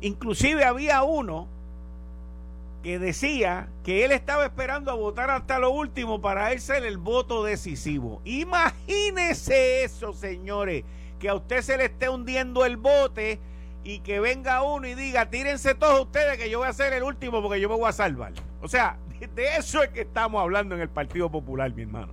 Inclusive 0.00 0.64
había 0.64 1.02
uno 1.02 1.46
que 2.82 2.98
decía 2.98 3.68
que 3.84 4.04
él 4.04 4.12
estaba 4.12 4.44
esperando 4.44 4.90
a 4.90 4.94
votar 4.94 5.30
hasta 5.30 5.58
lo 5.58 5.70
último 5.70 6.20
para 6.20 6.52
él 6.52 6.60
ser 6.60 6.86
el 6.86 6.98
voto 6.98 7.44
decisivo. 7.44 8.22
Imagínese 8.24 9.84
eso, 9.84 10.12
señores, 10.12 10.84
que 11.18 11.28
a 11.28 11.34
usted 11.34 11.62
se 11.62 11.76
le 11.76 11.86
esté 11.86 12.08
hundiendo 12.08 12.64
el 12.64 12.76
bote 12.76 13.40
y 13.86 14.00
que 14.00 14.18
venga 14.18 14.62
uno 14.62 14.88
y 14.88 14.96
diga, 14.96 15.30
tírense 15.30 15.76
todos 15.76 16.00
ustedes 16.00 16.36
que 16.38 16.50
yo 16.50 16.58
voy 16.58 16.66
a 16.66 16.72
ser 16.72 16.92
el 16.92 17.04
último 17.04 17.40
porque 17.40 17.60
yo 17.60 17.68
me 17.68 17.76
voy 17.76 17.88
a 17.88 17.92
salvar. 17.92 18.32
O 18.60 18.66
sea, 18.66 18.98
de 19.36 19.56
eso 19.56 19.80
es 19.80 19.90
que 19.90 20.00
estamos 20.00 20.42
hablando 20.42 20.74
en 20.74 20.80
el 20.80 20.88
Partido 20.88 21.30
Popular, 21.30 21.72
mi 21.72 21.82
hermano. 21.82 22.12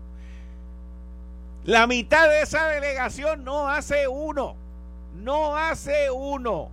La 1.63 1.87
mitad 1.87 2.29
de 2.29 2.43
esa 2.43 2.67
delegación 2.67 3.43
no 3.43 3.69
hace 3.69 4.07
uno. 4.07 4.55
No 5.15 5.57
hace 5.57 6.11
uno. 6.11 6.69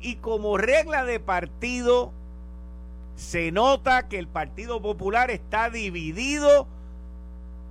Y 0.00 0.14
como 0.16 0.56
regla 0.56 1.04
de 1.04 1.18
partido, 1.18 2.12
se 3.16 3.50
nota 3.50 4.06
que 4.06 4.20
el 4.20 4.28
Partido 4.28 4.80
Popular 4.80 5.28
está 5.32 5.70
dividido 5.70 6.68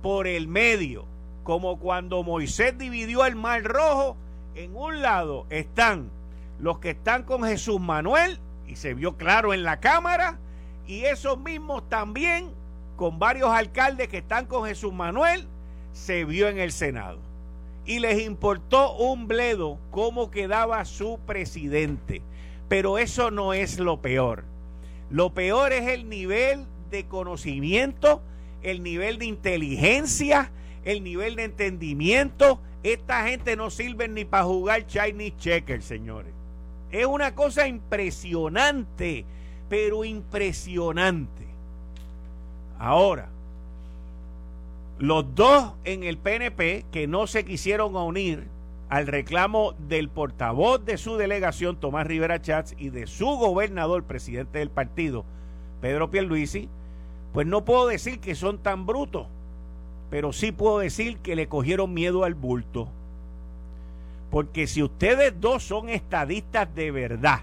por 0.02 0.26
el 0.26 0.46
medio. 0.46 1.06
Como 1.42 1.78
cuando 1.78 2.22
Moisés 2.22 2.76
dividió 2.76 3.24
el 3.24 3.34
Mar 3.34 3.64
Rojo 3.64 4.18
en 4.54 4.76
un 4.76 5.02
lado 5.02 5.46
están 5.50 6.10
los 6.58 6.78
que 6.78 6.90
están 6.90 7.22
con 7.22 7.42
Jesús 7.42 7.80
Manuel, 7.80 8.38
y 8.66 8.76
se 8.76 8.94
vio 8.94 9.16
claro 9.16 9.54
en 9.54 9.62
la 9.62 9.80
Cámara, 9.80 10.38
y 10.86 11.04
esos 11.04 11.38
mismos 11.38 11.88
también 11.88 12.50
con 12.96 13.18
varios 13.18 13.50
alcaldes 13.50 14.08
que 14.08 14.18
están 14.18 14.46
con 14.46 14.66
Jesús 14.66 14.92
Manuel, 14.92 15.46
se 15.92 16.24
vio 16.24 16.48
en 16.48 16.58
el 16.58 16.70
Senado. 16.70 17.18
Y 17.86 17.98
les 17.98 18.20
importó 18.20 18.94
un 18.96 19.26
bledo 19.26 19.78
cómo 19.90 20.30
quedaba 20.30 20.84
su 20.84 21.18
presidente. 21.26 22.22
Pero 22.68 22.98
eso 22.98 23.30
no 23.30 23.54
es 23.54 23.78
lo 23.78 24.02
peor. 24.02 24.44
Lo 25.10 25.32
peor 25.32 25.72
es 25.72 25.88
el 25.88 26.08
nivel 26.08 26.66
de 26.90 27.06
conocimiento, 27.06 28.22
el 28.62 28.82
nivel 28.82 29.18
de 29.18 29.24
inteligencia, 29.24 30.52
el 30.84 31.02
nivel 31.02 31.36
de 31.36 31.44
entendimiento 31.44 32.60
esta 32.82 33.26
gente 33.26 33.56
no 33.56 33.70
sirve 33.70 34.08
ni 34.08 34.24
para 34.24 34.44
jugar 34.44 34.86
Chinese 34.86 35.36
checker, 35.38 35.82
señores. 35.82 36.32
Es 36.90 37.06
una 37.06 37.34
cosa 37.34 37.66
impresionante 37.68 39.24
pero 39.70 40.04
impresionante. 40.04 41.46
Ahora, 42.78 43.28
los 44.98 45.34
dos 45.34 45.72
en 45.84 46.02
el 46.02 46.18
PNP 46.18 46.84
que 46.90 47.06
no 47.06 47.26
se 47.26 47.44
quisieron 47.44 47.96
unir 47.96 48.48
al 48.90 49.06
reclamo 49.06 49.74
del 49.88 50.08
portavoz 50.08 50.84
de 50.84 50.98
su 50.98 51.16
delegación, 51.16 51.78
Tomás 51.78 52.06
Rivera 52.06 52.42
Chats, 52.42 52.74
y 52.76 52.90
de 52.90 53.06
su 53.06 53.26
gobernador, 53.26 54.02
presidente 54.02 54.58
del 54.58 54.70
partido, 54.70 55.24
Pedro 55.80 56.10
Pierluisi, 56.10 56.68
pues 57.32 57.46
no 57.46 57.64
puedo 57.64 57.86
decir 57.86 58.18
que 58.18 58.34
son 58.34 58.58
tan 58.58 58.86
brutos, 58.86 59.28
pero 60.10 60.32
sí 60.32 60.50
puedo 60.52 60.80
decir 60.80 61.18
que 61.18 61.36
le 61.36 61.48
cogieron 61.48 61.94
miedo 61.94 62.24
al 62.24 62.34
bulto. 62.34 62.88
Porque 64.30 64.66
si 64.66 64.82
ustedes 64.82 65.40
dos 65.40 65.62
son 65.62 65.88
estadistas 65.88 66.72
de 66.74 66.90
verdad, 66.90 67.40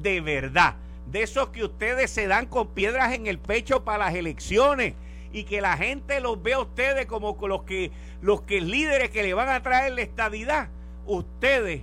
de 0.00 0.20
verdad, 0.20 0.76
de 1.10 1.22
esos 1.22 1.48
que 1.48 1.64
ustedes 1.64 2.10
se 2.10 2.26
dan 2.26 2.46
con 2.46 2.68
piedras 2.68 3.12
en 3.12 3.26
el 3.26 3.38
pecho 3.38 3.84
para 3.84 4.06
las 4.06 4.14
elecciones 4.14 4.94
y 5.32 5.44
que 5.44 5.60
la 5.60 5.76
gente 5.76 6.20
los 6.20 6.42
ve 6.42 6.54
a 6.54 6.60
ustedes 6.60 7.06
como 7.06 7.36
los 7.46 7.62
que 7.62 7.90
los 8.22 8.42
que 8.42 8.60
líderes 8.60 9.10
que 9.10 9.22
le 9.22 9.34
van 9.34 9.48
a 9.48 9.62
traer 9.62 9.92
la 9.92 10.02
estadidad, 10.02 10.68
ustedes 11.06 11.82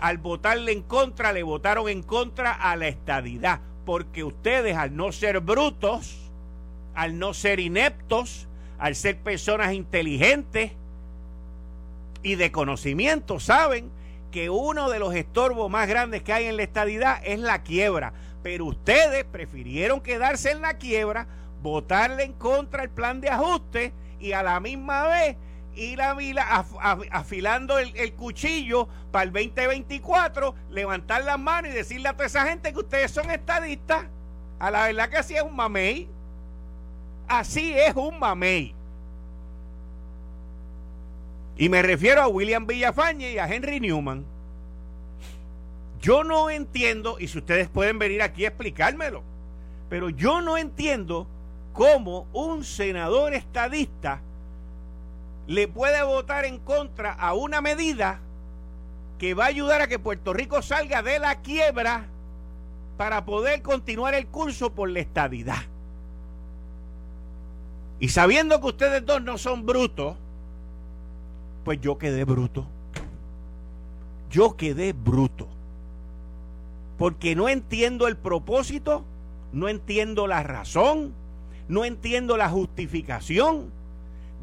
al 0.00 0.18
votarle 0.18 0.72
en 0.72 0.82
contra 0.82 1.32
le 1.32 1.42
votaron 1.42 1.88
en 1.88 2.02
contra 2.02 2.52
a 2.52 2.76
la 2.76 2.88
estadidad, 2.88 3.60
porque 3.84 4.24
ustedes 4.24 4.76
al 4.76 4.96
no 4.96 5.12
ser 5.12 5.40
brutos, 5.40 6.30
al 6.94 7.18
no 7.18 7.34
ser 7.34 7.60
ineptos, 7.60 8.48
al 8.80 8.96
ser 8.96 9.18
personas 9.18 9.74
inteligentes 9.74 10.72
y 12.22 12.34
de 12.34 12.50
conocimiento, 12.50 13.38
saben 13.38 13.90
que 14.32 14.48
uno 14.48 14.88
de 14.88 14.98
los 14.98 15.14
estorbos 15.14 15.70
más 15.70 15.86
grandes 15.86 16.22
que 16.22 16.32
hay 16.32 16.46
en 16.46 16.56
la 16.56 16.62
estadidad 16.62 17.20
es 17.24 17.38
la 17.38 17.62
quiebra. 17.62 18.12
Pero 18.42 18.64
ustedes 18.64 19.24
prefirieron 19.24 20.00
quedarse 20.00 20.50
en 20.50 20.62
la 20.62 20.78
quiebra, 20.78 21.26
votarle 21.62 22.24
en 22.24 22.32
contra 22.32 22.82
el 22.82 22.90
plan 22.90 23.20
de 23.20 23.28
ajuste 23.28 23.92
y 24.18 24.32
a 24.32 24.42
la 24.42 24.58
misma 24.60 25.06
vez 25.06 25.36
ir 25.74 26.00
a, 26.02 26.64
afilando 27.10 27.78
el, 27.78 28.12
cuchillo 28.14 28.88
para 29.12 29.24
el 29.24 29.32
2024, 29.32 30.54
levantar 30.70 31.24
las 31.24 31.38
manos 31.38 31.70
y 31.70 31.74
decirle 31.74 32.08
a 32.08 32.14
toda 32.14 32.26
esa 32.26 32.46
gente 32.46 32.72
que 32.72 32.78
ustedes 32.78 33.10
son 33.10 33.30
estadistas. 33.30 34.06
A 34.58 34.70
la 34.70 34.86
verdad 34.86 35.10
que 35.10 35.16
así 35.18 35.36
es 35.36 35.42
un 35.42 35.54
mamey. 35.54 36.08
Así 37.30 37.72
es 37.78 37.94
un 37.94 38.18
mamey. 38.18 38.74
Y 41.56 41.68
me 41.68 41.80
refiero 41.80 42.22
a 42.22 42.26
William 42.26 42.66
Villafañe 42.66 43.30
y 43.30 43.38
a 43.38 43.46
Henry 43.46 43.78
Newman. 43.78 44.24
Yo 46.00 46.24
no 46.24 46.50
entiendo, 46.50 47.20
y 47.20 47.28
si 47.28 47.38
ustedes 47.38 47.68
pueden 47.68 48.00
venir 48.00 48.20
aquí 48.20 48.44
a 48.44 48.48
explicármelo, 48.48 49.22
pero 49.88 50.10
yo 50.10 50.40
no 50.40 50.58
entiendo 50.58 51.28
cómo 51.72 52.26
un 52.32 52.64
senador 52.64 53.32
estadista 53.32 54.20
le 55.46 55.68
puede 55.68 56.02
votar 56.02 56.44
en 56.44 56.58
contra 56.58 57.12
a 57.12 57.34
una 57.34 57.60
medida 57.60 58.18
que 59.20 59.34
va 59.34 59.44
a 59.44 59.48
ayudar 59.48 59.82
a 59.82 59.86
que 59.86 60.00
Puerto 60.00 60.32
Rico 60.32 60.62
salga 60.62 61.00
de 61.00 61.20
la 61.20 61.36
quiebra 61.42 62.06
para 62.96 63.24
poder 63.24 63.62
continuar 63.62 64.14
el 64.14 64.26
curso 64.26 64.72
por 64.72 64.90
la 64.90 64.98
estadidad. 64.98 65.62
Y 68.00 68.08
sabiendo 68.08 68.60
que 68.60 68.66
ustedes 68.66 69.04
dos 69.04 69.22
no 69.22 69.36
son 69.36 69.66
brutos, 69.66 70.16
pues 71.64 71.80
yo 71.82 71.98
quedé 71.98 72.24
bruto. 72.24 72.66
Yo 74.30 74.56
quedé 74.56 74.94
bruto. 74.94 75.46
Porque 76.96 77.36
no 77.36 77.50
entiendo 77.50 78.08
el 78.08 78.16
propósito, 78.16 79.04
no 79.52 79.68
entiendo 79.68 80.26
la 80.26 80.42
razón, 80.42 81.12
no 81.68 81.84
entiendo 81.84 82.38
la 82.38 82.48
justificación 82.48 83.70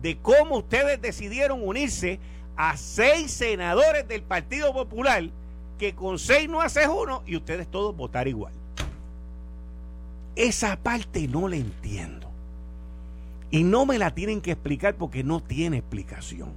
de 0.02 0.18
cómo 0.18 0.58
ustedes 0.58 1.02
decidieron 1.02 1.68
unirse 1.68 2.20
a 2.56 2.78
seis 2.78 3.32
senadores 3.32 4.08
del 4.08 4.22
Partido 4.22 4.72
Popular, 4.72 5.24
que 5.80 5.96
con 5.96 6.20
seis 6.20 6.48
no 6.48 6.62
haces 6.62 6.88
uno 6.88 7.24
y 7.26 7.36
ustedes 7.36 7.68
todos 7.68 7.96
votar 7.96 8.28
igual. 8.28 8.54
Esa 10.36 10.76
parte 10.78 11.28
no 11.28 11.48
la 11.48 11.56
entiendo. 11.56 12.27
Y 13.50 13.64
no 13.64 13.86
me 13.86 13.98
la 13.98 14.14
tienen 14.14 14.42
que 14.42 14.52
explicar 14.52 14.96
porque 14.96 15.24
no 15.24 15.42
tiene 15.42 15.78
explicación. 15.78 16.52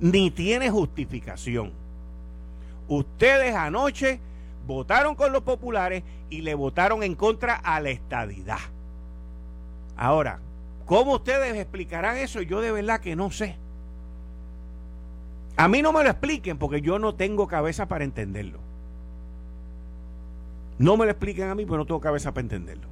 Ni 0.00 0.30
tiene 0.30 0.70
justificación. 0.70 1.72
Ustedes 2.88 3.54
anoche 3.54 4.18
votaron 4.66 5.14
con 5.14 5.32
los 5.32 5.42
populares 5.42 6.02
y 6.30 6.42
le 6.42 6.54
votaron 6.54 7.02
en 7.02 7.14
contra 7.14 7.54
a 7.54 7.80
la 7.80 7.90
estadidad. 7.90 8.58
Ahora, 9.96 10.40
¿cómo 10.86 11.14
ustedes 11.14 11.56
explicarán 11.56 12.16
eso? 12.16 12.42
Yo 12.42 12.60
de 12.60 12.72
verdad 12.72 13.00
que 13.00 13.14
no 13.14 13.30
sé. 13.30 13.56
A 15.56 15.68
mí 15.68 15.82
no 15.82 15.92
me 15.92 16.02
lo 16.02 16.10
expliquen 16.10 16.58
porque 16.58 16.80
yo 16.80 16.98
no 16.98 17.14
tengo 17.14 17.46
cabeza 17.46 17.86
para 17.86 18.04
entenderlo. 18.04 18.58
No 20.78 20.96
me 20.96 21.04
lo 21.04 21.10
expliquen 21.12 21.48
a 21.48 21.54
mí 21.54 21.64
porque 21.64 21.78
no 21.78 21.86
tengo 21.86 22.00
cabeza 22.00 22.32
para 22.32 22.42
entenderlo. 22.42 22.91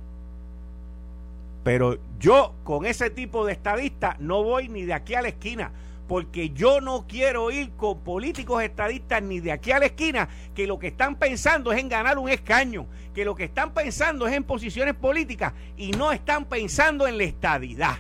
Pero 1.62 1.99
yo 2.18 2.55
con 2.64 2.87
ese 2.87 3.11
tipo 3.11 3.44
de 3.44 3.53
estadista 3.53 4.16
no 4.18 4.42
voy 4.42 4.68
ni 4.68 4.83
de 4.83 4.94
aquí 4.94 5.14
a 5.14 5.23
la 5.23 5.29
esquina 5.29 5.73
porque 6.11 6.51
yo 6.51 6.81
no 6.81 7.07
quiero 7.07 7.53
ir 7.53 7.70
con 7.77 8.01
políticos 8.01 8.64
estadistas 8.64 9.23
ni 9.23 9.38
de 9.38 9.53
aquí 9.53 9.70
a 9.70 9.79
la 9.79 9.87
esquina 9.87 10.29
que 10.57 10.66
lo 10.66 10.77
que 10.77 10.88
están 10.88 11.14
pensando 11.14 11.70
es 11.70 11.79
en 11.79 11.88
ganar 11.88 12.18
un 12.18 12.29
escaño, 12.29 12.87
que 13.14 13.25
lo 13.25 13.37
que 13.37 13.44
están 13.44 13.73
pensando 13.75 14.27
es 14.27 14.35
en 14.35 14.42
posiciones 14.42 14.96
políticas 14.96 15.53
y 15.77 15.92
no 15.92 16.11
están 16.11 16.46
pensando 16.46 17.07
en 17.07 17.16
la 17.16 17.23
estadidad. 17.23 17.99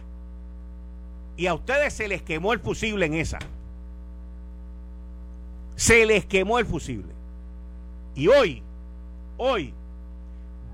Y 1.36 1.46
a 1.46 1.54
ustedes 1.54 1.94
se 1.94 2.08
les 2.08 2.20
quemó 2.20 2.52
el 2.52 2.58
fusible 2.58 3.06
en 3.06 3.14
esa. 3.14 3.38
Se 5.76 6.04
les 6.04 6.26
quemó 6.26 6.58
el 6.58 6.66
fusible. 6.66 7.12
Y 8.16 8.26
hoy, 8.26 8.64
hoy, 9.36 9.72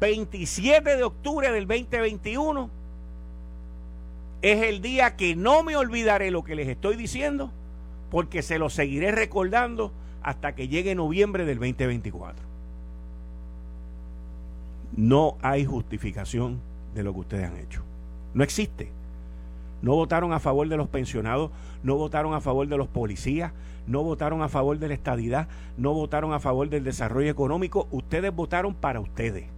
27 0.01 0.97
de 0.97 1.03
octubre 1.03 1.51
del 1.51 1.67
2021, 1.67 2.71
es 4.43 4.63
el 4.63 4.83
día 4.83 5.17
que 5.17 5.35
no 5.35 5.63
me 5.63 5.77
olvidaré 5.77 6.31
lo 6.31 6.45
que 6.45 6.55
les 6.55 6.69
estoy 6.69 6.97
diciendo, 6.97 7.51
porque 8.11 8.43
se 8.43 8.59
lo 8.59 8.71
seguiré 8.71 9.11
recordando 9.11 9.93
hasta 10.23 10.55
que 10.55 10.69
llegue 10.69 10.95
noviembre 10.95 11.45
del 11.45 11.59
2024. 11.59 12.45
No 14.97 15.37
hay 15.43 15.65
justificación 15.65 16.61
de 16.95 17.03
lo 17.03 17.13
que 17.13 17.21
ustedes 17.21 17.47
han 17.47 17.57
hecho. 17.57 17.83
No 18.35 18.45
existe. 18.45 18.91
No 19.83 19.95
votaron 19.95 20.33
a 20.33 20.41
favor 20.41 20.69
de 20.69 20.77
los 20.77 20.89
pensionados, 20.89 21.51
no 21.83 21.97
votaron 21.97 22.35
a 22.35 22.41
favor 22.41 22.67
de 22.67 22.77
los 22.77 22.89
policías, 22.89 23.53
no 23.87 24.03
votaron 24.03 24.43
a 24.43 24.49
favor 24.49 24.79
de 24.79 24.89
la 24.89 24.95
estadidad, 24.95 25.49
no 25.77 25.93
votaron 25.93 26.33
a 26.33 26.41
favor 26.41 26.69
del 26.69 26.83
desarrollo 26.83 27.31
económico. 27.31 27.87
Ustedes 27.91 28.35
votaron 28.35 28.75
para 28.75 29.01
ustedes. 29.01 29.56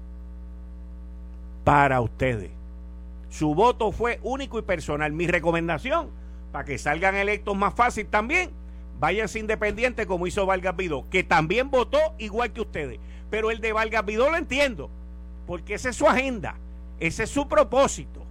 Para 1.68 2.00
ustedes. 2.00 2.50
Su 3.28 3.54
voto 3.54 3.92
fue 3.92 4.20
único 4.22 4.58
y 4.58 4.62
personal. 4.62 5.12
Mi 5.12 5.26
recomendación, 5.26 6.08
para 6.50 6.64
que 6.64 6.78
salgan 6.78 7.14
electos 7.14 7.54
más 7.54 7.74
fácil 7.74 8.06
también, 8.06 8.52
váyanse 8.98 9.38
independientes 9.38 10.06
como 10.06 10.26
hizo 10.26 10.46
Vargas 10.46 10.74
Vidó, 10.78 11.04
que 11.10 11.24
también 11.24 11.70
votó 11.70 11.98
igual 12.16 12.54
que 12.54 12.62
ustedes. 12.62 12.98
Pero 13.28 13.50
el 13.50 13.60
de 13.60 13.74
Vargas 13.74 14.06
Vidó 14.06 14.30
lo 14.30 14.38
entiendo, 14.38 14.88
porque 15.46 15.74
esa 15.74 15.90
es 15.90 15.96
su 15.96 16.06
agenda, 16.06 16.54
ese 17.00 17.24
es 17.24 17.30
su 17.30 17.46
propósito 17.48 18.24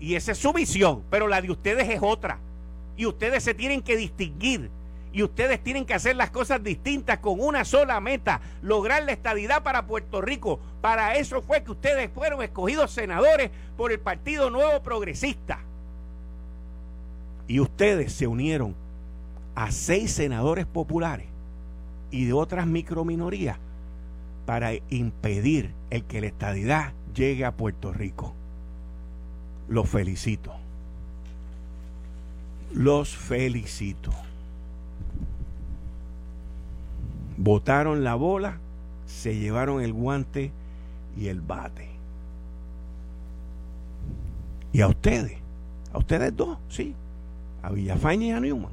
y 0.00 0.16
esa 0.16 0.32
es 0.32 0.38
su 0.38 0.52
visión, 0.52 1.04
pero 1.08 1.28
la 1.28 1.40
de 1.40 1.52
ustedes 1.52 1.88
es 1.88 2.00
otra. 2.02 2.40
Y 2.96 3.06
ustedes 3.06 3.44
se 3.44 3.54
tienen 3.54 3.80
que 3.80 3.96
distinguir 3.96 4.70
y 5.16 5.22
ustedes 5.22 5.64
tienen 5.64 5.86
que 5.86 5.94
hacer 5.94 6.14
las 6.14 6.28
cosas 6.28 6.62
distintas 6.62 7.20
con 7.20 7.40
una 7.40 7.64
sola 7.64 7.98
meta, 8.00 8.42
lograr 8.60 9.02
la 9.04 9.12
estadidad 9.12 9.62
para 9.62 9.86
Puerto 9.86 10.20
Rico. 10.20 10.60
Para 10.82 11.14
eso 11.14 11.40
fue 11.40 11.64
que 11.64 11.70
ustedes 11.70 12.10
fueron 12.12 12.42
escogidos 12.42 12.90
senadores 12.90 13.50
por 13.78 13.92
el 13.92 13.98
Partido 13.98 14.50
Nuevo 14.50 14.82
Progresista. 14.82 15.60
Y 17.48 17.60
ustedes 17.60 18.12
se 18.12 18.26
unieron 18.26 18.74
a 19.54 19.72
seis 19.72 20.12
senadores 20.12 20.66
populares 20.66 21.28
y 22.10 22.26
de 22.26 22.34
otras 22.34 22.66
microminorías 22.66 23.56
para 24.44 24.72
impedir 24.90 25.72
el 25.88 26.04
que 26.04 26.20
la 26.20 26.26
estadidad 26.26 26.92
llegue 27.14 27.46
a 27.46 27.52
Puerto 27.52 27.90
Rico. 27.90 28.34
Los 29.66 29.88
felicito. 29.88 30.52
Los 32.74 33.16
felicito. 33.16 34.25
Botaron 37.36 38.04
la 38.04 38.14
bola, 38.14 38.58
se 39.06 39.36
llevaron 39.36 39.82
el 39.82 39.92
guante 39.92 40.52
y 41.16 41.28
el 41.28 41.40
bate. 41.40 41.88
Y 44.72 44.80
a 44.80 44.88
ustedes, 44.88 45.38
a 45.92 45.98
ustedes 45.98 46.36
dos, 46.36 46.58
sí, 46.68 46.94
a 47.62 47.70
Villafaña 47.70 48.26
y 48.26 48.30
a 48.32 48.40
Newman. 48.40 48.72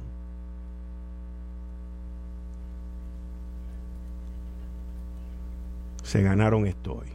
Se 6.02 6.22
ganaron 6.22 6.66
esto 6.66 6.98
hoy. 6.98 7.08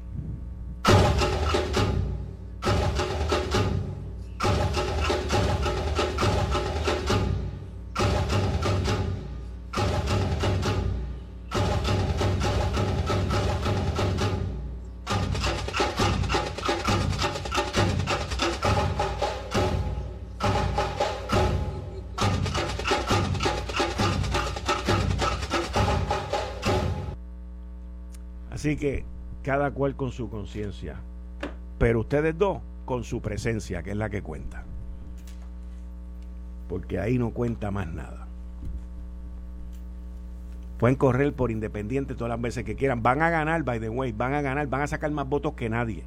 Así 28.69 28.77
que 28.77 29.03
cada 29.41 29.71
cual 29.71 29.95
con 29.95 30.11
su 30.11 30.29
conciencia. 30.29 30.97
Pero 31.79 32.01
ustedes 32.01 32.37
dos 32.37 32.59
con 32.85 33.03
su 33.03 33.19
presencia, 33.19 33.81
que 33.81 33.89
es 33.89 33.97
la 33.97 34.11
que 34.11 34.21
cuenta. 34.21 34.63
Porque 36.67 36.99
ahí 36.99 37.17
no 37.17 37.31
cuenta 37.31 37.71
más 37.71 37.87
nada. 37.87 38.27
Pueden 40.77 40.97
correr 40.97 41.33
por 41.33 41.49
independiente 41.49 42.13
todas 42.13 42.29
las 42.29 42.39
veces 42.39 42.63
que 42.63 42.75
quieran. 42.75 43.01
Van 43.01 43.23
a 43.23 43.31
ganar, 43.31 43.63
by 43.63 43.79
the 43.79 43.89
way, 43.89 44.11
van 44.11 44.35
a 44.35 44.41
ganar, 44.41 44.67
van 44.67 44.81
a 44.81 44.87
sacar 44.87 45.09
más 45.09 45.27
votos 45.27 45.53
que 45.53 45.67
nadie. 45.67 46.03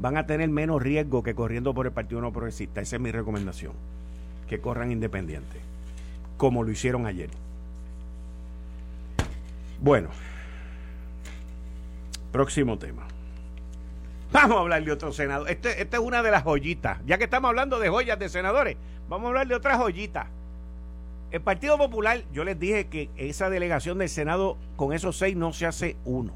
Van 0.00 0.16
a 0.16 0.26
tener 0.26 0.48
menos 0.48 0.82
riesgo 0.82 1.22
que 1.22 1.36
corriendo 1.36 1.74
por 1.74 1.86
el 1.86 1.92
Partido 1.92 2.20
No 2.20 2.32
Progresista. 2.32 2.80
Esa 2.80 2.96
es 2.96 3.02
mi 3.02 3.12
recomendación. 3.12 3.74
Que 4.48 4.60
corran 4.60 4.90
independiente. 4.90 5.60
Como 6.36 6.64
lo 6.64 6.72
hicieron 6.72 7.06
ayer. 7.06 7.30
Bueno. 9.80 10.08
Próximo 12.32 12.78
tema. 12.78 13.06
Vamos 14.32 14.58
a 14.58 14.60
hablar 14.60 14.84
de 14.84 14.92
otro 14.92 15.12
senador. 15.12 15.50
Este, 15.50 15.82
esta 15.82 15.96
es 15.96 16.02
una 16.02 16.22
de 16.22 16.30
las 16.30 16.44
joyitas. 16.44 16.98
Ya 17.04 17.18
que 17.18 17.24
estamos 17.24 17.48
hablando 17.48 17.78
de 17.78 17.88
joyas 17.88 18.18
de 18.18 18.28
senadores, 18.28 18.76
vamos 19.08 19.26
a 19.26 19.28
hablar 19.28 19.48
de 19.48 19.54
otra 19.56 19.76
joyita. 19.76 20.28
El 21.32 21.40
Partido 21.40 21.78
Popular, 21.78 22.22
yo 22.32 22.44
les 22.44 22.58
dije 22.58 22.86
que 22.86 23.08
esa 23.16 23.50
delegación 23.50 23.98
del 23.98 24.08
Senado 24.08 24.56
con 24.76 24.92
esos 24.92 25.16
seis 25.16 25.36
no 25.36 25.52
se 25.52 25.66
hace 25.66 25.96
uno. 26.04 26.32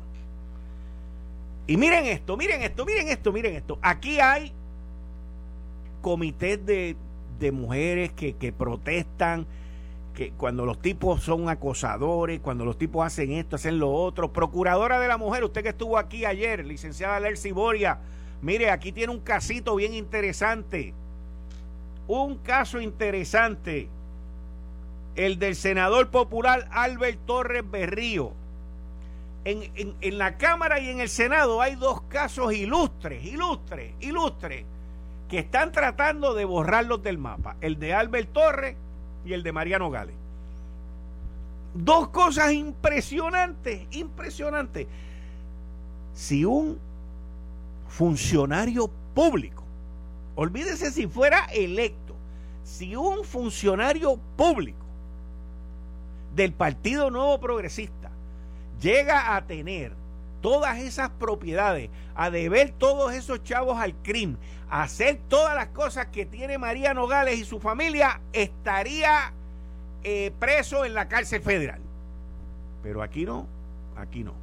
Y 1.66 1.76
miren 1.76 2.06
esto, 2.06 2.36
miren 2.36 2.62
esto, 2.62 2.84
miren 2.84 3.08
esto, 3.08 3.32
miren 3.32 3.54
esto. 3.54 3.78
Aquí 3.80 4.20
hay 4.20 4.52
comités 6.02 6.64
de, 6.64 6.96
mujeres 7.52 8.12
que, 8.12 8.34
que 8.34 8.52
protestan, 8.52 9.46
que 10.14 10.30
cuando 10.30 10.64
los 10.64 10.80
tipos 10.80 11.22
son 11.22 11.48
acosadores, 11.48 12.40
cuando 12.40 12.64
los 12.64 12.78
tipos 12.78 13.04
hacen 13.04 13.32
esto, 13.32 13.56
hacen 13.56 13.78
lo 13.78 13.92
otro. 13.92 14.32
Procuradora 14.32 15.00
de 15.00 15.08
la 15.08 15.18
mujer, 15.18 15.44
usted 15.44 15.62
que 15.62 15.70
estuvo 15.70 15.98
aquí 15.98 16.24
ayer, 16.24 16.64
licenciada 16.64 17.20
Lercy 17.20 17.50
Boria, 17.50 17.98
mire, 18.40 18.70
aquí 18.70 18.92
tiene 18.92 19.12
un 19.12 19.20
casito 19.20 19.74
bien 19.74 19.92
interesante. 19.92 20.94
Un 22.06 22.38
caso 22.38 22.80
interesante 22.80 23.88
el 25.16 25.38
del 25.38 25.56
senador 25.56 26.10
popular 26.10 26.68
Albert 26.70 27.18
Torres 27.26 27.68
Berrío. 27.68 28.32
En, 29.44 29.94
en, 30.00 30.18
la 30.18 30.38
Cámara 30.38 30.80
y 30.80 30.88
en 30.88 31.00
el 31.00 31.10
Senado 31.10 31.60
hay 31.60 31.74
dos 31.74 32.00
casos 32.02 32.54
ilustres, 32.54 33.24
ilustres, 33.24 33.92
ilustres, 34.00 34.64
que 35.28 35.38
están 35.40 35.70
tratando 35.70 36.32
de 36.32 36.46
borrarlos 36.46 37.02
del 37.02 37.18
mapa. 37.18 37.56
El 37.60 37.78
de 37.78 37.92
Albert 37.92 38.32
Torres 38.32 38.76
y 39.24 39.32
el 39.32 39.42
de 39.42 39.52
Mariano 39.52 39.90
Gales. 39.90 40.14
Dos 41.74 42.08
cosas 42.08 42.52
impresionantes, 42.52 43.86
impresionantes. 43.90 44.86
Si 46.12 46.44
un 46.44 46.78
funcionario 47.88 48.90
público, 49.14 49.64
olvídese 50.36 50.90
si 50.90 51.06
fuera 51.06 51.46
electo, 51.46 52.14
si 52.62 52.94
un 52.96 53.24
funcionario 53.24 54.18
público 54.36 54.84
del 56.34 56.52
Partido 56.52 57.10
Nuevo 57.10 57.38
Progresista 57.40 58.10
llega 58.80 59.36
a 59.36 59.46
tener 59.46 59.92
todas 60.40 60.78
esas 60.78 61.10
propiedades, 61.10 61.90
a 62.14 62.30
deber 62.30 62.70
todos 62.70 63.12
esos 63.14 63.42
chavos 63.42 63.78
al 63.78 63.94
crimen, 64.02 64.38
hacer 64.82 65.20
todas 65.28 65.54
las 65.54 65.68
cosas 65.68 66.06
que 66.06 66.26
tiene 66.26 66.58
María 66.58 66.94
Nogales 66.94 67.38
y 67.38 67.44
su 67.44 67.60
familia, 67.60 68.20
estaría 68.32 69.32
eh, 70.02 70.32
preso 70.40 70.84
en 70.84 70.94
la 70.94 71.06
cárcel 71.06 71.42
federal. 71.42 71.80
Pero 72.82 73.00
aquí 73.00 73.24
no, 73.24 73.46
aquí 73.96 74.24
no. 74.24 74.34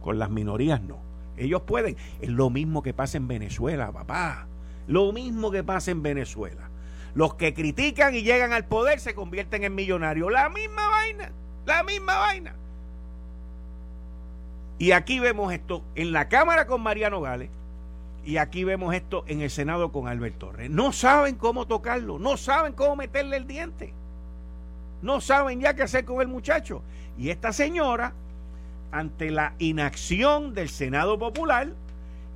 Con 0.00 0.20
las 0.20 0.30
minorías 0.30 0.80
no. 0.80 0.98
Ellos 1.36 1.62
pueden. 1.62 1.96
Es 2.20 2.28
lo 2.28 2.50
mismo 2.50 2.84
que 2.84 2.94
pasa 2.94 3.16
en 3.16 3.26
Venezuela, 3.26 3.90
papá. 3.90 4.46
Lo 4.86 5.12
mismo 5.12 5.50
que 5.50 5.64
pasa 5.64 5.90
en 5.90 6.02
Venezuela. 6.02 6.70
Los 7.14 7.34
que 7.34 7.52
critican 7.52 8.14
y 8.14 8.22
llegan 8.22 8.52
al 8.52 8.66
poder 8.66 9.00
se 9.00 9.14
convierten 9.14 9.64
en 9.64 9.74
millonarios. 9.74 10.30
La 10.30 10.48
misma 10.50 10.86
vaina, 10.88 11.32
la 11.66 11.82
misma 11.82 12.16
vaina. 12.16 12.54
Y 14.78 14.92
aquí 14.92 15.18
vemos 15.18 15.52
esto 15.52 15.82
en 15.96 16.12
la 16.12 16.28
Cámara 16.28 16.68
con 16.68 16.80
Mariano 16.80 17.20
Gales 17.20 17.50
y 18.24 18.36
aquí 18.36 18.64
vemos 18.64 18.94
esto 18.94 19.24
en 19.26 19.40
el 19.40 19.50
Senado 19.50 19.92
con 19.92 20.08
Albert 20.08 20.38
Torres. 20.38 20.70
No 20.70 20.92
saben 20.92 21.36
cómo 21.36 21.66
tocarlo, 21.66 22.18
no 22.18 22.36
saben 22.36 22.74
cómo 22.74 22.96
meterle 22.96 23.36
el 23.36 23.46
diente. 23.46 23.92
No 25.02 25.20
saben 25.20 25.60
ya 25.60 25.74
qué 25.74 25.82
hacer 25.82 26.04
con 26.04 26.20
el 26.20 26.28
muchacho. 26.28 26.82
Y 27.18 27.30
esta 27.30 27.52
señora, 27.52 28.12
ante 28.92 29.30
la 29.30 29.54
inacción 29.58 30.52
del 30.52 30.68
Senado 30.68 31.18
Popular 31.18 31.68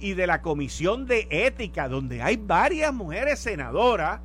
y 0.00 0.14
de 0.14 0.26
la 0.26 0.40
Comisión 0.40 1.06
de 1.06 1.26
Ética, 1.30 1.88
donde 1.88 2.22
hay 2.22 2.36
varias 2.36 2.92
mujeres 2.94 3.38
senadoras, 3.40 4.20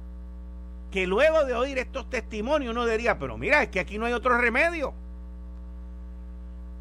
que 0.92 1.06
luego 1.06 1.46
de 1.46 1.54
oír 1.54 1.78
estos 1.78 2.10
testimonios 2.10 2.72
uno 2.72 2.86
diría, 2.86 3.20
pero 3.20 3.38
mira, 3.38 3.62
es 3.62 3.70
que 3.70 3.80
aquí 3.80 3.98
no 3.98 4.06
hay 4.06 4.14
otro 4.14 4.38
remedio. 4.38 4.94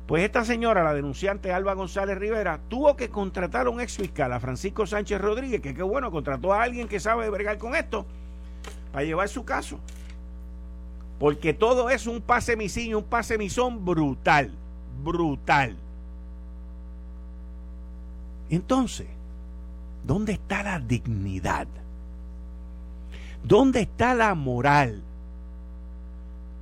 Pues 0.09 0.25
esta 0.25 0.43
señora, 0.43 0.83
la 0.83 0.95
denunciante 0.95 1.53
Alba 1.53 1.75
González 1.75 2.17
Rivera, 2.17 2.61
tuvo 2.71 2.97
que 2.97 3.11
contratar 3.11 3.67
a 3.67 3.71
un 3.71 3.79
ex 3.79 3.99
fiscal, 3.99 4.33
a 4.33 4.41
Francisco 4.41 4.87
Sánchez 4.87 5.21
Rodríguez, 5.21 5.61
que 5.61 5.75
qué 5.75 5.83
bueno, 5.83 6.11
contrató 6.11 6.55
a 6.55 6.63
alguien 6.63 6.89
que 6.89 6.99
sabe 6.99 7.29
bregar 7.29 7.59
con 7.59 7.77
esto, 7.77 8.07
para 8.91 9.05
llevar 9.05 9.29
su 9.29 9.45
caso. 9.45 9.79
Porque 11.19 11.53
todo 11.53 11.91
es 11.91 12.07
un 12.07 12.23
pase 12.23 12.57
misiño, 12.57 12.97
un 12.97 13.05
pase 13.05 13.37
misón 13.37 13.85
brutal, 13.85 14.51
brutal. 15.05 15.77
Entonces, 18.49 19.09
¿dónde 20.07 20.33
está 20.33 20.63
la 20.63 20.81
dignidad? 20.81 21.69
¿Dónde 23.45 23.83
está 23.83 24.15
la 24.15 24.35
moral? 24.35 25.03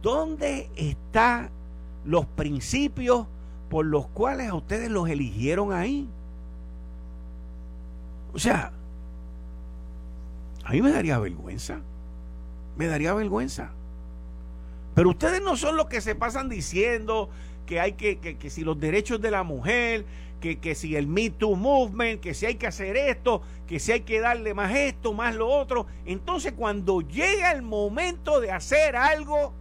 ¿Dónde 0.02 0.68
están 0.74 1.50
los 2.04 2.26
principios 2.26 3.28
por 3.68 3.86
los 3.86 4.06
cuales 4.08 4.48
a 4.48 4.54
ustedes 4.54 4.90
los 4.90 5.08
eligieron 5.08 5.72
ahí? 5.72 6.08
O 8.32 8.38
sea, 8.38 8.72
a 10.64 10.72
mí 10.72 10.82
me 10.82 10.90
daría 10.90 11.18
vergüenza. 11.18 11.80
Me 12.76 12.86
daría 12.86 13.14
vergüenza. 13.14 13.70
Pero 14.94 15.10
ustedes 15.10 15.42
no 15.42 15.56
son 15.56 15.76
los 15.76 15.86
que 15.86 16.00
se 16.00 16.14
pasan 16.14 16.48
diciendo 16.48 17.28
que 17.66 17.80
hay 17.80 17.92
que, 17.92 18.18
que, 18.18 18.36
que 18.36 18.50
si 18.50 18.62
los 18.62 18.78
derechos 18.78 19.20
de 19.20 19.30
la 19.30 19.42
mujer, 19.42 20.04
que, 20.54 20.74
si 20.74 20.94
el 20.96 21.06
Me 21.06 21.30
Too 21.30 21.56
Movement, 21.56 22.20
que 22.20 22.34
si 22.34 22.46
hay 22.46 22.54
que 22.54 22.66
hacer 22.66 22.96
esto, 22.96 23.42
que 23.66 23.80
si 23.80 23.92
hay 23.92 24.00
que 24.02 24.20
darle 24.20 24.54
más 24.54 24.74
esto, 24.74 25.12
más 25.12 25.34
lo 25.34 25.48
otro. 25.48 25.86
Entonces 26.04 26.52
cuando 26.52 27.00
llega 27.00 27.52
el 27.52 27.62
momento 27.62 28.40
de 28.40 28.52
hacer 28.52 28.96
algo, 28.96 29.52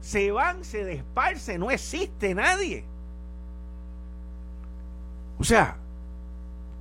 se 0.00 0.30
van, 0.30 0.64
se 0.64 0.84
desparce, 0.84 1.58
no 1.58 1.70
existe 1.70 2.34
nadie. 2.34 2.84
O 5.38 5.44
sea, 5.44 5.76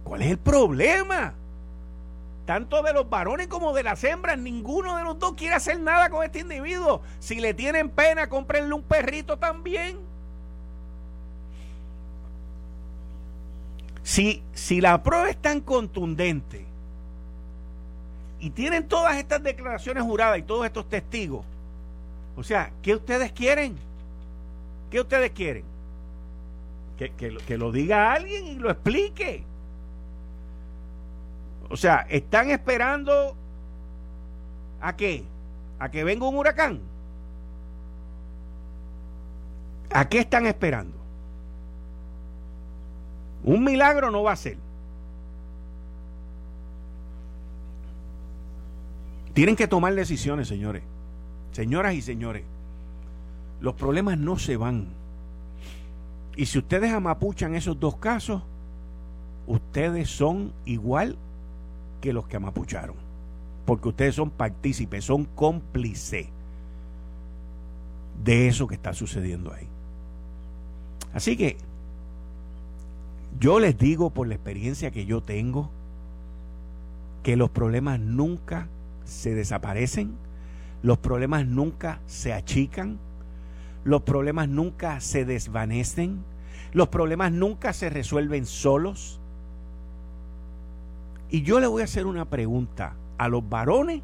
¿cuál 0.04 0.22
es 0.22 0.32
el 0.32 0.38
problema? 0.38 1.34
Tanto 2.46 2.82
de 2.82 2.94
los 2.94 3.10
varones 3.10 3.48
como 3.48 3.74
de 3.74 3.84
las 3.84 4.04
hembras, 4.04 4.38
ninguno 4.38 4.98
de 4.98 5.04
los 5.04 5.20
dos 5.20 5.34
quiere 5.34 5.56
hacer 5.56 5.80
nada 5.80 6.10
con 6.10 6.24
este 6.24 6.40
individuo. 6.40 7.02
Si 7.20 7.40
le 7.40 7.54
tienen 7.54 7.90
pena, 7.90 8.28
cómprenle 8.28 8.74
un 8.74 8.82
perrito 8.82 9.38
también. 9.38 9.98
Si, 14.04 14.42
si 14.54 14.82
la 14.82 15.04
prueba 15.04 15.30
es 15.30 15.38
tan 15.38 15.62
contundente 15.62 16.66
y 18.40 18.50
tienen 18.50 18.88
todas 18.88 19.18
estas 19.18 19.44
declaraciones 19.44 20.04
juradas 20.04 20.40
y 20.40 20.42
todos 20.42 20.66
estos 20.66 20.90
testigos, 20.90 21.46
o 22.40 22.44
sea, 22.44 22.72
¿qué 22.82 22.96
ustedes 22.96 23.34
quieren? 23.34 23.76
¿Qué 24.90 25.02
ustedes 25.02 25.32
quieren? 25.32 25.66
Que, 26.98 27.12
que, 27.12 27.58
lo 27.58 27.74
diga 27.74 28.14
alguien 28.14 28.48
y 28.48 28.56
lo 28.56 28.72
explique. 28.72 29.44
O 31.70 31.76
sea, 31.76 32.08
¿están 32.10 32.50
esperando 32.50 33.36
a 34.80 34.96
qué? 34.96 35.26
¿A 35.80 35.92
que 35.92 36.06
venga 36.06 36.30
un 36.30 36.38
huracán? 36.38 36.80
¿A 39.92 40.08
qué 40.08 40.20
están 40.20 40.46
esperando? 40.46 40.96
Un 43.44 43.66
milagro 43.66 44.12
no 44.12 44.24
va 44.24 44.32
a 44.32 44.38
ser. 44.38 44.56
Tienen 49.34 49.58
que 49.58 49.68
tomar 49.68 49.94
decisiones, 49.94 50.48
señores. 50.48 50.84
Señoras 51.52 51.96
y 51.96 52.02
señores. 52.02 52.44
Los 53.62 53.76
problemas 53.76 54.18
no 54.18 54.38
se 54.38 54.58
van. 54.58 54.88
Y 56.36 56.46
si 56.46 56.60
ustedes 56.60 56.94
amapuchan 56.94 57.56
esos 57.56 57.80
dos 57.80 57.98
casos, 57.98 58.42
ustedes 59.48 60.10
son 60.10 60.54
igual 60.66 61.18
que 62.02 62.14
los 62.14 62.28
que 62.28 62.38
amapucharon. 62.38 62.96
Porque 63.66 63.90
ustedes 63.90 64.16
son 64.16 64.30
partícipes, 64.30 65.06
son 65.06 65.26
cómplices 65.26 66.28
de 68.24 68.48
eso 68.48 68.68
que 68.68 68.76
está 68.76 68.94
sucediendo 68.94 69.54
ahí. 69.54 69.68
Así 71.14 71.36
que 71.38 71.58
Yo 73.40 73.60
les 73.60 73.78
digo 73.78 74.10
por 74.10 74.28
la 74.28 74.36
experiencia 74.36 74.92
que 74.92 75.06
yo 75.06 75.22
tengo 75.22 75.70
que 77.24 77.36
los 77.36 77.50
problemas 77.50 78.00
nunca 78.00 78.68
se 79.06 79.36
desaparecen, 79.36 80.16
los 80.82 80.98
problemas 80.98 81.46
nunca 81.46 82.00
se 82.06 82.34
achican, 82.34 83.00
los 83.84 84.02
problemas 84.02 84.48
nunca 84.50 85.00
se 85.00 85.26
desvanecen, 85.26 86.24
los 86.74 86.90
problemas 86.90 87.32
nunca 87.32 87.74
se 87.74 87.90
resuelven 87.90 88.46
solos. 88.46 89.20
Y 91.30 91.44
yo 91.44 91.60
le 91.60 91.68
voy 91.68 91.82
a 91.82 91.86
hacer 91.86 92.06
una 92.06 92.26
pregunta 92.26 92.96
a 93.18 93.28
los 93.28 93.48
varones 93.48 94.02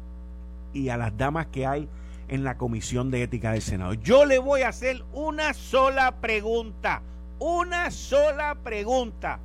y 0.72 0.88
a 0.88 0.96
las 0.96 1.16
damas 1.16 1.46
que 1.46 1.66
hay 1.66 1.88
en 2.28 2.44
la 2.44 2.56
Comisión 2.56 3.10
de 3.10 3.22
Ética 3.22 3.52
del 3.52 3.62
Senado. 3.62 3.94
Yo 3.94 4.24
le 4.24 4.38
voy 4.38 4.62
a 4.62 4.68
hacer 4.68 5.04
una 5.12 5.54
sola 5.54 6.16
pregunta 6.20 7.02
una 7.38 7.90
sola 7.90 8.56
pregunta. 8.62 9.38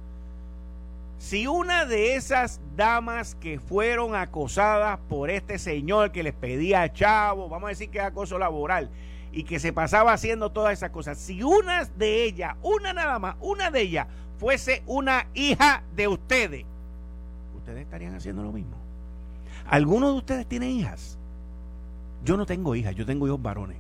Si 1.22 1.46
una 1.46 1.86
de 1.86 2.16
esas 2.16 2.60
damas 2.76 3.36
que 3.36 3.60
fueron 3.60 4.16
acosadas 4.16 4.98
por 5.08 5.30
este 5.30 5.60
señor 5.60 6.12
que 6.12 6.24
les 6.24 6.34
pedía 6.34 6.92
chavo, 6.92 7.48
vamos 7.48 7.68
a 7.68 7.70
decir 7.70 7.92
que 7.92 8.00
es 8.00 8.04
acoso 8.04 8.40
laboral, 8.40 8.90
y 9.32 9.44
que 9.44 9.60
se 9.60 9.72
pasaba 9.72 10.14
haciendo 10.14 10.52
todas 10.52 10.74
esas 10.74 10.90
cosas, 10.90 11.20
si 11.20 11.44
una 11.44 11.86
de 11.86 12.24
ellas, 12.24 12.56
una 12.64 12.92
nada 12.92 13.20
más, 13.20 13.36
una 13.40 13.70
de 13.70 13.82
ellas 13.82 14.08
fuese 14.40 14.82
una 14.88 15.28
hija 15.36 15.84
de 15.96 16.08
ustedes, 16.08 16.66
ustedes 17.56 17.84
estarían 17.84 18.16
haciendo 18.16 18.42
lo 18.42 18.52
mismo. 18.52 18.76
¿Algunos 19.68 20.14
de 20.14 20.18
ustedes 20.18 20.48
tienen 20.48 20.72
hijas? 20.72 21.20
Yo 22.26 22.36
no 22.36 22.48
tengo 22.48 22.76
hijas, 22.76 22.96
yo 22.96 23.06
tengo 23.06 23.28
hijos 23.28 23.42
varones. 23.42 23.78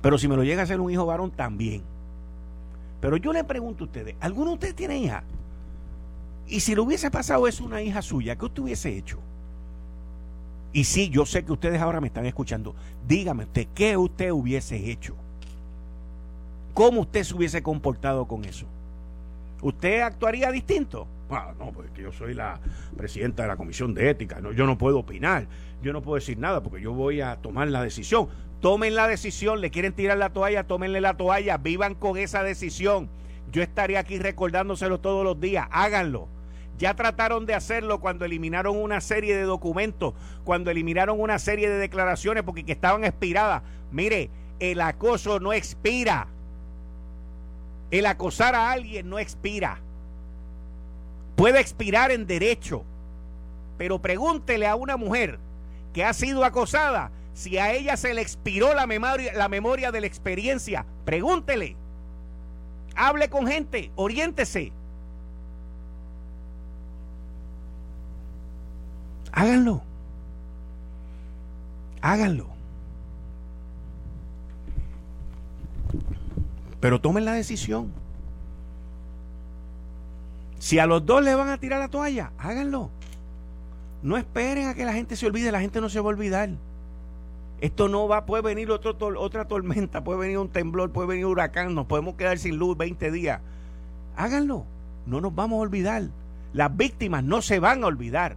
Pero 0.00 0.16
si 0.16 0.26
me 0.26 0.36
lo 0.36 0.42
llega 0.42 0.62
a 0.62 0.66
ser 0.66 0.80
un 0.80 0.90
hijo 0.90 1.04
varón, 1.04 1.30
también. 1.30 1.82
Pero 3.02 3.18
yo 3.18 3.34
le 3.34 3.44
pregunto 3.44 3.84
a 3.84 3.88
ustedes, 3.88 4.16
¿alguno 4.20 4.52
de 4.52 4.54
ustedes 4.54 4.74
tiene 4.74 4.98
hija? 4.98 5.22
Y 6.50 6.60
si 6.60 6.74
le 6.74 6.80
hubiese 6.80 7.12
pasado 7.12 7.46
eso 7.46 7.62
a 7.62 7.66
una 7.68 7.80
hija 7.80 8.02
suya, 8.02 8.36
¿qué 8.36 8.44
usted 8.44 8.62
hubiese 8.62 8.96
hecho? 8.96 9.20
Y 10.72 10.82
sí, 10.84 11.08
yo 11.08 11.24
sé 11.24 11.44
que 11.44 11.52
ustedes 11.52 11.80
ahora 11.80 12.00
me 12.00 12.08
están 12.08 12.26
escuchando. 12.26 12.74
Dígame 13.06 13.44
usted, 13.44 13.68
¿qué 13.72 13.96
usted 13.96 14.32
hubiese 14.32 14.90
hecho? 14.90 15.14
¿Cómo 16.74 17.02
usted 17.02 17.22
se 17.22 17.34
hubiese 17.34 17.62
comportado 17.62 18.26
con 18.26 18.44
eso? 18.44 18.66
¿Usted 19.62 20.00
actuaría 20.00 20.50
distinto? 20.50 21.06
Ah, 21.30 21.52
no, 21.56 21.70
porque 21.70 22.02
yo 22.02 22.12
soy 22.12 22.34
la 22.34 22.58
presidenta 22.96 23.42
de 23.42 23.48
la 23.48 23.56
Comisión 23.56 23.94
de 23.94 24.10
Ética. 24.10 24.40
No, 24.40 24.50
yo 24.50 24.66
no 24.66 24.76
puedo 24.76 24.98
opinar. 24.98 25.46
Yo 25.82 25.92
no 25.92 26.02
puedo 26.02 26.16
decir 26.16 26.36
nada 26.36 26.60
porque 26.62 26.82
yo 26.82 26.92
voy 26.92 27.20
a 27.20 27.36
tomar 27.36 27.68
la 27.68 27.82
decisión. 27.82 28.28
Tomen 28.60 28.96
la 28.96 29.06
decisión, 29.06 29.60
le 29.60 29.70
quieren 29.70 29.92
tirar 29.92 30.18
la 30.18 30.30
toalla, 30.30 30.66
tómenle 30.66 31.00
la 31.00 31.16
toalla, 31.16 31.58
vivan 31.58 31.94
con 31.94 32.18
esa 32.18 32.42
decisión. 32.42 33.08
Yo 33.52 33.62
estaré 33.62 33.98
aquí 33.98 34.18
recordándoselo 34.18 34.98
todos 34.98 35.24
los 35.24 35.40
días, 35.40 35.68
háganlo. 35.70 36.28
Ya 36.80 36.94
trataron 36.94 37.44
de 37.44 37.54
hacerlo 37.54 38.00
cuando 38.00 38.24
eliminaron 38.24 38.74
una 38.74 39.02
serie 39.02 39.36
de 39.36 39.42
documentos, 39.42 40.14
cuando 40.44 40.70
eliminaron 40.70 41.20
una 41.20 41.38
serie 41.38 41.68
de 41.68 41.76
declaraciones 41.76 42.42
porque 42.42 42.64
que 42.64 42.72
estaban 42.72 43.04
expiradas. 43.04 43.62
Mire, 43.92 44.30
el 44.60 44.80
acoso 44.80 45.40
no 45.40 45.52
expira. 45.52 46.26
El 47.90 48.06
acosar 48.06 48.54
a 48.54 48.70
alguien 48.70 49.10
no 49.10 49.18
expira. 49.18 49.78
Puede 51.36 51.60
expirar 51.60 52.12
en 52.12 52.26
derecho. 52.26 52.82
Pero 53.76 53.98
pregúntele 53.98 54.66
a 54.66 54.74
una 54.74 54.96
mujer 54.96 55.38
que 55.92 56.02
ha 56.02 56.14
sido 56.14 56.46
acosada 56.46 57.10
si 57.34 57.58
a 57.58 57.74
ella 57.74 57.98
se 57.98 58.14
le 58.14 58.22
expiró 58.22 58.72
la 58.72 58.86
memoria, 58.86 59.34
la 59.34 59.50
memoria 59.50 59.92
de 59.92 60.00
la 60.00 60.06
experiencia, 60.06 60.86
pregúntele. 61.04 61.76
Hable 62.96 63.28
con 63.28 63.46
gente, 63.46 63.90
oriéntese. 63.96 64.72
Háganlo. 69.32 69.82
Háganlo. 72.00 72.46
Pero 76.80 77.00
tomen 77.00 77.24
la 77.24 77.32
decisión. 77.32 77.92
Si 80.58 80.78
a 80.78 80.86
los 80.86 81.04
dos 81.04 81.22
le 81.22 81.34
van 81.34 81.48
a 81.48 81.58
tirar 81.58 81.80
la 81.80 81.88
toalla, 81.88 82.32
háganlo. 82.38 82.90
No 84.02 84.16
esperen 84.16 84.68
a 84.68 84.74
que 84.74 84.84
la 84.84 84.92
gente 84.92 85.16
se 85.16 85.26
olvide, 85.26 85.52
la 85.52 85.60
gente 85.60 85.80
no 85.80 85.88
se 85.88 86.00
va 86.00 86.06
a 86.06 86.14
olvidar. 86.14 86.50
Esto 87.60 87.88
no 87.88 88.08
va, 88.08 88.24
puede 88.24 88.42
venir 88.42 88.70
otro, 88.70 88.96
otra 89.20 89.46
tormenta, 89.46 90.02
puede 90.02 90.20
venir 90.20 90.38
un 90.38 90.48
temblor, 90.48 90.90
puede 90.90 91.08
venir 91.08 91.26
un 91.26 91.32
huracán, 91.32 91.74
nos 91.74 91.86
podemos 91.86 92.14
quedar 92.14 92.38
sin 92.38 92.56
luz 92.56 92.76
20 92.78 93.10
días. 93.10 93.40
Háganlo, 94.16 94.64
no 95.06 95.20
nos 95.20 95.34
vamos 95.34 95.58
a 95.58 95.62
olvidar. 95.62 96.04
Las 96.54 96.74
víctimas 96.74 97.22
no 97.22 97.42
se 97.42 97.58
van 97.58 97.84
a 97.84 97.86
olvidar. 97.86 98.36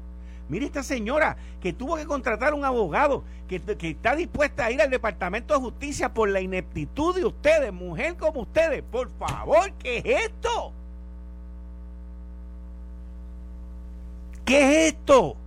Mire 0.50 0.66
esta 0.66 0.84
señora 0.84 1.38
que 1.62 1.74
tuvo 1.74 1.96
que 1.96 2.06
contratar 2.06 2.54
un 2.54 2.66
abogado 2.66 3.24
que, 3.48 3.60
que, 3.62 3.92
está 3.92 4.16
dispuesta 4.16 4.66
a 4.66 4.72
ir 4.72 4.82
al 4.82 4.90
Departamento 4.90 5.54
de 5.54 5.60
Justicia 5.62 6.14
por 6.14 6.30
la 6.30 6.42
ineptitud 6.42 7.16
de 7.16 7.26
ustedes, 7.26 7.72
mujer 7.72 8.18
como 8.18 8.42
ustedes. 8.42 8.84
Por 8.84 9.10
favor, 9.18 9.72
¿qué 9.80 10.00
es 10.00 10.26
esto? 10.26 10.74
¿Qué 14.46 14.88
es 14.88 14.94
esto? 14.94 15.38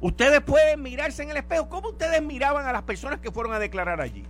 Ustedes 0.00 0.40
pueden 0.42 0.82
mirarse 0.82 1.22
en 1.22 1.30
el 1.30 1.36
espejo. 1.38 1.68
¿Cómo 1.68 1.88
ustedes 1.88 2.22
miraban 2.22 2.66
a 2.66 2.72
las 2.72 2.82
personas 2.82 3.20
que 3.20 3.30
fueron 3.30 3.52
a 3.52 3.58
declarar 3.58 4.00
allí? 4.00 4.24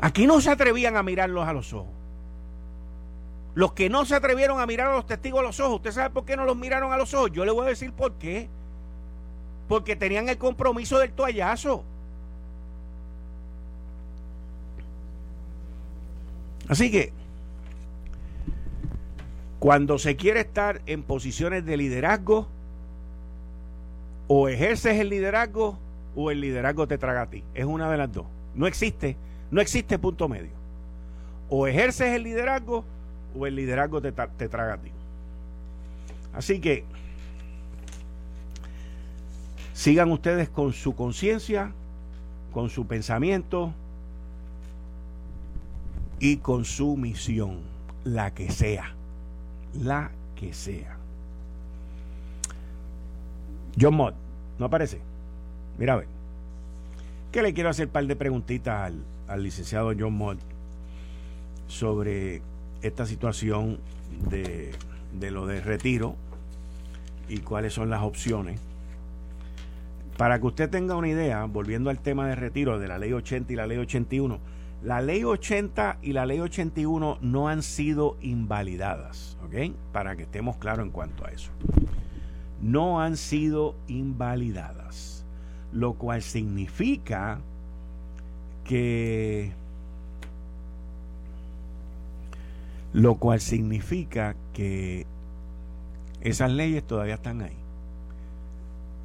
Aquí 0.00 0.26
no 0.26 0.40
se 0.40 0.50
atrevían 0.50 0.96
a 0.96 1.02
mirarlos 1.02 1.46
a 1.46 1.52
los 1.52 1.72
ojos. 1.72 2.01
Los 3.54 3.72
que 3.72 3.90
no 3.90 4.04
se 4.04 4.14
atrevieron 4.14 4.60
a 4.60 4.66
mirar 4.66 4.88
a 4.88 4.94
los 4.94 5.06
testigos 5.06 5.40
a 5.40 5.42
los 5.42 5.60
ojos, 5.60 5.76
¿usted 5.76 5.92
sabe 5.92 6.10
por 6.10 6.24
qué 6.24 6.36
no 6.36 6.44
los 6.44 6.56
miraron 6.56 6.92
a 6.92 6.96
los 6.96 7.12
ojos? 7.12 7.32
Yo 7.32 7.44
le 7.44 7.52
voy 7.52 7.66
a 7.66 7.70
decir 7.70 7.92
por 7.92 8.14
qué. 8.14 8.48
Porque 9.68 9.94
tenían 9.94 10.28
el 10.28 10.38
compromiso 10.38 10.98
del 10.98 11.12
toallazo. 11.12 11.84
Así 16.68 16.90
que, 16.90 17.12
cuando 19.58 19.98
se 19.98 20.16
quiere 20.16 20.40
estar 20.40 20.80
en 20.86 21.02
posiciones 21.02 21.64
de 21.66 21.76
liderazgo, 21.76 22.48
o 24.28 24.48
ejerces 24.48 24.98
el 24.98 25.10
liderazgo 25.10 25.78
o 26.16 26.30
el 26.30 26.40
liderazgo 26.40 26.86
te 26.86 26.96
traga 26.96 27.22
a 27.22 27.26
ti. 27.30 27.44
Es 27.54 27.66
una 27.66 27.90
de 27.90 27.98
las 27.98 28.10
dos. 28.10 28.24
No 28.54 28.66
existe, 28.66 29.16
no 29.50 29.60
existe 29.60 29.98
punto 29.98 30.28
medio. 30.28 30.52
O 31.50 31.66
ejerces 31.66 32.14
el 32.14 32.22
liderazgo 32.22 32.84
o 33.38 33.46
el 33.46 33.56
liderazgo 33.56 34.00
te, 34.00 34.12
te 34.12 34.48
traga 34.48 34.74
a 34.74 34.78
ti. 34.78 34.90
Así 36.34 36.60
que 36.60 36.84
sigan 39.72 40.10
ustedes 40.10 40.48
con 40.48 40.72
su 40.72 40.94
conciencia, 40.94 41.72
con 42.52 42.70
su 42.70 42.86
pensamiento 42.86 43.72
y 46.18 46.36
con 46.36 46.64
su 46.64 46.96
misión, 46.96 47.60
la 48.04 48.32
que 48.32 48.50
sea, 48.50 48.94
la 49.74 50.12
que 50.36 50.54
sea. 50.54 50.96
John 53.80 53.94
Mott, 53.94 54.14
¿no 54.58 54.66
aparece? 54.66 55.00
Mira 55.78 55.94
a 55.94 55.96
ver. 55.96 56.08
¿Qué 57.32 57.42
le 57.42 57.54
quiero 57.54 57.70
hacer 57.70 57.86
un 57.86 57.92
par 57.92 58.06
de 58.06 58.14
preguntitas 58.14 58.92
al, 59.26 59.42
licenciado 59.42 59.92
John 59.98 60.12
Mott 60.12 60.38
sobre 61.66 62.42
esta 62.82 63.06
situación 63.06 63.78
de, 64.28 64.72
de 65.18 65.30
lo 65.30 65.46
de 65.46 65.60
retiro 65.60 66.16
y 67.28 67.38
cuáles 67.38 67.74
son 67.74 67.90
las 67.90 68.02
opciones? 68.02 68.60
Para 70.16 70.38
que 70.38 70.46
usted 70.46 70.70
tenga 70.70 70.94
una 70.94 71.08
idea, 71.08 71.44
volviendo 71.44 71.90
al 71.90 71.98
tema 71.98 72.28
de 72.28 72.34
retiro 72.34 72.78
de 72.78 72.88
la 72.88 72.98
ley 72.98 73.12
80 73.12 73.52
y 73.52 73.56
la 73.56 73.66
ley 73.66 73.78
81, 73.78 74.38
la 74.82 75.00
ley 75.00 75.24
80 75.24 75.98
y 76.02 76.12
la 76.12 76.26
ley 76.26 76.40
81 76.40 77.18
no 77.20 77.48
han 77.48 77.62
sido 77.62 78.16
invalidadas, 78.20 79.38
¿ok? 79.46 79.74
Para 79.92 80.16
que 80.16 80.24
estemos 80.24 80.56
claros 80.56 80.84
en 80.84 80.90
cuanto 80.90 81.24
a 81.24 81.30
eso 81.30 81.50
no 82.62 83.00
han 83.00 83.16
sido 83.16 83.74
invalidadas, 83.88 85.26
lo 85.72 85.94
cual 85.94 86.22
significa 86.22 87.40
que 88.64 89.52
lo 92.92 93.16
cual 93.16 93.40
significa 93.40 94.36
que 94.52 95.06
esas 96.20 96.50
leyes 96.50 96.84
todavía 96.84 97.14
están 97.14 97.42
ahí. 97.42 97.56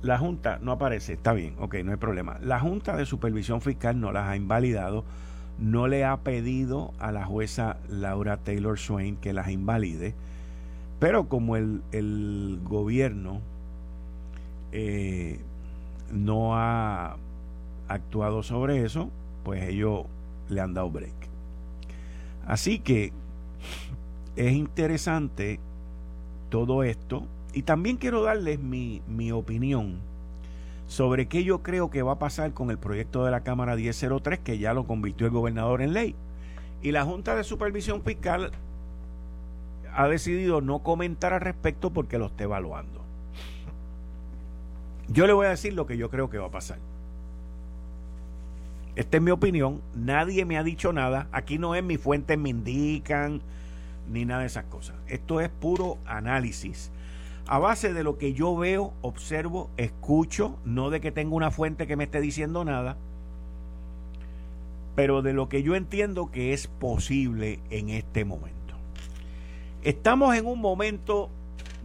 La 0.02 0.18
Junta 0.18 0.60
no 0.62 0.72
aparece, 0.72 1.14
está 1.14 1.34
bien, 1.34 1.56
ok, 1.60 1.76
no 1.84 1.92
hay 1.92 1.98
problema. 1.98 2.38
La 2.42 2.60
Junta 2.60 2.96
de 2.96 3.06
Supervisión 3.06 3.62
Fiscal 3.62 4.00
no 4.00 4.12
las 4.12 4.28
ha 4.28 4.36
invalidado, 4.36 5.04
no 5.58 5.88
le 5.88 6.06
ha 6.06 6.18
pedido 6.18 6.94
a 7.00 7.12
la 7.12 7.26
jueza 7.26 7.78
Laura 7.90 8.38
Taylor 8.38 8.78
Swain 8.78 9.16
que 9.18 9.34
las 9.34 9.50
invalide 9.50 10.14
pero 11.00 11.28
como 11.28 11.56
el, 11.56 12.60
gobierno 12.64 13.40
eh, 14.72 15.40
no 16.12 16.58
ha 16.58 17.18
actuado 17.88 18.44
sobre 18.44 18.84
eso, 18.84 19.10
pues 19.44 19.64
ellos 19.64 20.06
le 20.50 20.62
han 20.62 20.74
dado 20.74 20.90
break. 20.90 21.14
Así 22.48 22.80
que 22.80 23.14
es 24.38 24.54
interesante 24.54 25.60
todo 26.50 26.84
esto 26.84 27.26
y 27.54 27.64
también 27.64 27.98
quiero 27.98 28.22
darles 28.22 28.60
mi, 28.60 29.02
mi 29.08 29.32
opinión 29.32 29.98
sobre 30.88 31.28
qué 31.28 31.44
yo 31.44 31.64
creo 31.64 31.90
que 31.90 32.04
va 32.04 32.14
a 32.14 32.20
pasar 32.20 32.54
con 32.54 32.70
el 32.70 32.78
proyecto 32.78 33.26
de 33.26 33.32
la 33.32 33.42
Cámara 33.42 33.76
1003 33.76 34.40
que 34.40 34.60
ya 34.60 34.74
lo 34.74 34.86
convirtió 34.86 35.26
el 35.28 35.34
gobernador 35.34 35.82
en 35.82 35.94
ley. 35.94 36.16
Y 36.84 36.92
la 36.92 37.04
Junta 37.04 37.36
de 37.36 37.44
Supervisión 37.44 38.04
Fiscal 38.04 38.52
ha 39.94 40.08
decidido 40.08 40.62
no 40.62 40.80
comentar 40.80 41.34
al 41.34 41.42
respecto 41.42 41.90
porque 41.90 42.20
lo 42.20 42.28
está 42.28 42.44
evaluando. 42.44 43.02
Yo 45.10 45.26
le 45.26 45.34
voy 45.34 45.48
a 45.48 45.50
decir 45.50 45.74
lo 45.74 45.88
que 45.88 45.98
yo 45.98 46.12
creo 46.12 46.30
que 46.30 46.38
va 46.38 46.48
a 46.48 46.52
pasar. 46.52 46.78
Esta 48.96 49.18
es 49.18 49.24
mi 49.24 49.32
opinión. 49.32 49.82
Nadie 49.96 50.46
me 50.46 50.58
ha 50.58 50.64
dicho 50.64 50.94
nada. 50.94 51.28
Aquí 51.32 51.58
no 51.58 51.74
es 51.76 51.84
mi 51.84 51.98
fuente, 51.98 52.38
me 52.38 52.50
indican, 52.50 53.42
ni 54.10 54.26
nada 54.26 54.42
de 54.42 54.48
esas 54.48 54.66
cosas. 54.66 54.96
Esto 55.08 55.42
es 55.42 55.50
puro 55.50 55.98
análisis. 56.06 56.92
A 57.48 57.60
base 57.60 57.94
de 57.94 58.04
lo 58.04 58.18
que 58.18 58.34
yo 58.34 58.56
veo, 58.58 58.94
observo, 59.02 59.70
escucho, 59.78 60.58
no 60.66 60.90
de 60.90 61.00
que 61.00 61.12
tenga 61.12 61.36
una 61.36 61.52
fuente 61.52 61.88
que 61.88 61.96
me 61.96 62.04
esté 62.06 62.20
diciendo 62.20 62.66
nada, 62.66 62.98
pero 64.96 65.22
de 65.22 65.32
lo 65.32 65.48
que 65.48 65.64
yo 65.64 65.76
entiendo 65.76 66.32
que 66.32 66.54
es 66.54 66.68
posible 66.68 67.60
en 67.70 67.90
este 67.90 68.26
momento. 68.26 68.58
Estamos 69.84 70.36
en 70.36 70.46
un 70.46 70.60
momento 70.60 71.30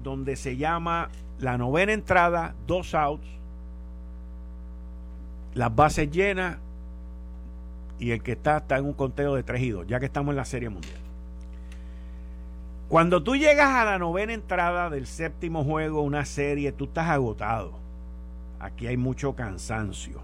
donde 0.02 0.34
se 0.34 0.56
llama 0.56 1.10
la 1.38 1.58
novena 1.58 1.92
entrada, 1.92 2.54
dos 2.66 2.94
outs, 2.94 3.26
las 5.54 5.74
bases 5.74 6.10
llenas 6.10 6.58
y 7.98 8.10
el 8.10 8.22
que 8.22 8.32
está 8.32 8.56
está 8.56 8.78
en 8.78 8.86
un 8.86 8.94
conteo 8.94 9.34
de 9.34 9.42
tres 9.42 9.62
y 9.62 9.70
dos, 9.70 9.86
ya 9.86 10.00
que 10.00 10.06
estamos 10.06 10.32
en 10.32 10.36
la 10.36 10.44
Serie 10.44 10.70
Mundial. 10.70 11.01
Cuando 12.93 13.22
tú 13.22 13.36
llegas 13.36 13.70
a 13.70 13.86
la 13.86 13.99
novena 13.99 14.34
entrada 14.34 14.90
del 14.90 15.07
séptimo 15.07 15.64
juego, 15.64 16.03
una 16.03 16.26
serie, 16.26 16.72
tú 16.72 16.84
estás 16.84 17.09
agotado. 17.09 17.72
Aquí 18.61 18.86
hay 18.86 18.99
mucho 18.99 19.34
cansancio. 19.34 20.20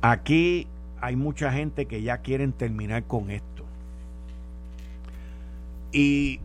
Aquí 0.00 0.66
hay 1.00 1.14
mucha 1.14 1.52
gente 1.52 1.86
que 1.86 2.02
ya 2.02 2.18
quieren 2.18 2.52
terminar 2.52 3.04
con 3.04 3.30
esto. 3.30 3.62
Y 5.92 6.40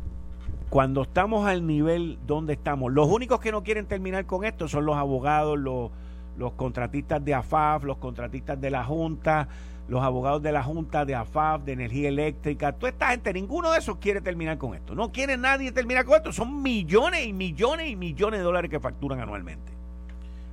cuando 0.70 1.02
estamos 1.02 1.48
al 1.48 1.66
nivel 1.66 2.20
donde 2.28 2.54
estamos, 2.54 2.94
los 2.94 3.08
únicos 3.08 3.40
que 3.40 3.52
no 3.52 3.64
quieren 3.64 3.88
terminar 3.88 4.28
con 4.28 4.46
esto 4.46 4.68
son 4.68 4.86
los 4.86 4.96
abogados, 4.96 5.58
los, 5.58 5.90
los 6.38 6.54
contratistas 6.54 7.26
de 7.26 7.34
AFAF, 7.34 7.86
los 7.86 7.98
contratistas 7.98 8.62
de 8.62 8.70
la 8.70 8.84
Junta, 8.84 9.48
los 9.88 10.02
abogados 10.02 10.42
de 10.42 10.52
la 10.52 10.64
Junta 10.64 11.06
de 11.06 11.16
AFAF, 11.16 11.64
de 11.64 11.74
Energía 11.74 12.10
Eléctrica, 12.10 12.72
toda 12.72 12.90
esta 12.90 13.10
gente, 13.10 13.34
ninguno 13.34 13.72
de 13.72 13.80
esos 13.80 13.98
quiere 13.98 14.22
terminar 14.22 14.58
con 14.58 14.74
esto. 14.74 14.96
No 14.96 15.12
quiere 15.12 15.38
nadie 15.38 15.72
terminar 15.72 16.06
con 16.06 16.16
esto. 16.16 16.32
Son 16.32 16.62
millones 16.62 17.26
y 17.26 17.34
millones 17.34 17.90
y 17.90 17.96
millones 17.96 18.40
de 18.40 18.44
dólares 18.44 18.72
que 18.72 18.80
facturan 18.80 19.20
anualmente. 19.20 19.72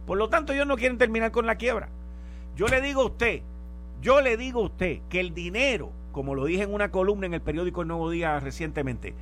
Por 0.07 0.19
lo 0.19 0.29
tanto, 0.29 0.53
ellos 0.53 0.67
no 0.67 0.77
quieren 0.77 0.99
terminar 0.99 1.31
con 1.31 1.47
la 1.47 1.57
quiebra. 1.57 1.89
Yo 2.57 2.67
le 2.67 2.81
digo 2.81 3.03
a 3.03 3.07
usted, 3.07 3.43
yo 4.01 4.21
le 4.21 4.37
digo 4.37 4.61
a 4.61 4.65
usted 4.65 5.01
que 5.09 5.21
el 5.21 5.35
dinero, 5.35 5.93
como 6.13 6.35
lo 6.35 6.45
dije 6.45 6.63
en 6.63 6.75
una 6.75 6.91
columna 6.91 7.27
en 7.27 7.35
el 7.35 7.41
periódico 7.41 7.83
El 7.83 7.89
Nuevo 7.89 8.11
Día 8.11 8.41
recientemente, 8.41 9.15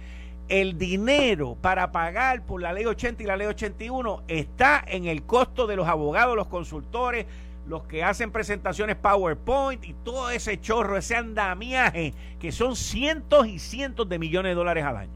el 0.49 0.79
dinero 0.79 1.57
para 1.61 1.91
pagar 1.91 2.47
por 2.47 2.63
la 2.63 2.73
ley 2.73 2.87
80 2.87 3.23
y 3.23 3.27
la 3.27 3.37
ley 3.37 3.49
81 3.49 4.23
está 4.29 4.83
en 4.87 5.07
el 5.07 5.25
costo 5.25 5.67
de 5.67 5.77
los 5.77 5.89
abogados, 5.89 6.37
los 6.37 6.47
consultores, 6.47 7.27
los 7.69 7.83
que 7.85 8.05
hacen 8.05 8.31
presentaciones 8.31 8.97
PowerPoint 8.97 9.85
y 9.85 9.95
todo 10.05 10.31
ese 10.31 10.61
chorro, 10.61 10.97
ese 10.97 11.17
andamiaje, 11.17 12.15
que 12.39 12.53
son 12.53 12.77
cientos 12.77 13.47
y 13.49 13.59
cientos 13.59 14.09
de 14.09 14.19
millones 14.19 14.51
de 14.51 14.55
dólares 14.55 14.85
al 14.85 14.97
año. 14.97 15.11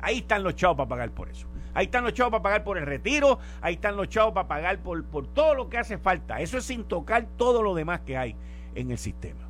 Ahí 0.00 0.18
están 0.18 0.42
los 0.42 0.56
chavos 0.56 0.76
para 0.76 0.88
pagar 0.88 1.10
por 1.10 1.28
eso. 1.28 1.46
Ahí 1.74 1.84
están 1.86 2.02
los 2.02 2.12
chavos 2.12 2.32
para 2.32 2.42
pagar 2.42 2.64
por 2.64 2.76
el 2.78 2.86
retiro, 2.86 3.38
ahí 3.60 3.74
están 3.74 3.96
los 3.96 4.08
chavos 4.08 4.34
para 4.34 4.48
pagar 4.48 4.78
por, 4.78 5.04
por 5.04 5.26
todo 5.28 5.54
lo 5.54 5.68
que 5.68 5.78
hace 5.78 5.96
falta. 5.96 6.40
Eso 6.40 6.58
es 6.58 6.64
sin 6.64 6.84
tocar 6.84 7.26
todo 7.36 7.62
lo 7.62 7.74
demás 7.74 8.00
que 8.00 8.16
hay 8.16 8.34
en 8.74 8.90
el 8.90 8.98
sistema. 8.98 9.46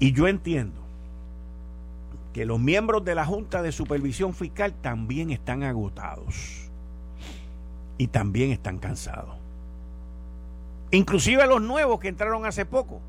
Y 0.00 0.12
yo 0.12 0.26
entiendo 0.26 0.80
que 2.32 2.44
los 2.44 2.58
miembros 2.58 3.04
de 3.04 3.14
la 3.14 3.24
Junta 3.24 3.62
de 3.62 3.70
Supervisión 3.70 4.34
Fiscal 4.34 4.72
también 4.74 5.30
están 5.30 5.62
agotados 5.62 6.70
y 7.98 8.06
también 8.06 8.50
están 8.50 8.78
cansados 8.78 9.39
inclusive 10.90 11.46
los 11.46 11.62
nuevos 11.62 12.00
que 12.00 12.08
entraron 12.08 12.46
hace 12.46 12.64
poco. 12.64 13.00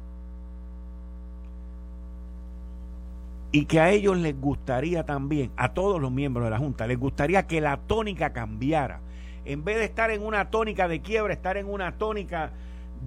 Y 3.52 3.66
que 3.66 3.80
a 3.80 3.92
ellos 3.92 4.18
les 4.18 4.40
gustaría 4.40 5.06
también, 5.06 5.52
a 5.58 5.74
todos 5.74 6.02
los 6.02 6.12
miembros 6.12 6.46
de 6.46 6.52
la 6.52 6.58
Junta, 6.58 6.88
les 6.88 6.98
gustaría 6.98 7.48
que 7.48 7.60
la 7.60 7.78
tónica 7.78 8.32
cambiara. 8.32 9.02
En 9.44 9.64
vez 9.64 9.78
de 9.78 9.86
estar 9.86 10.12
en 10.12 10.24
una 10.24 10.50
tónica 10.50 10.88
de 10.88 11.02
quiebra, 11.02 11.34
estar 11.34 11.58
en 11.58 11.68
una 11.68 11.98
tónica 11.98 12.52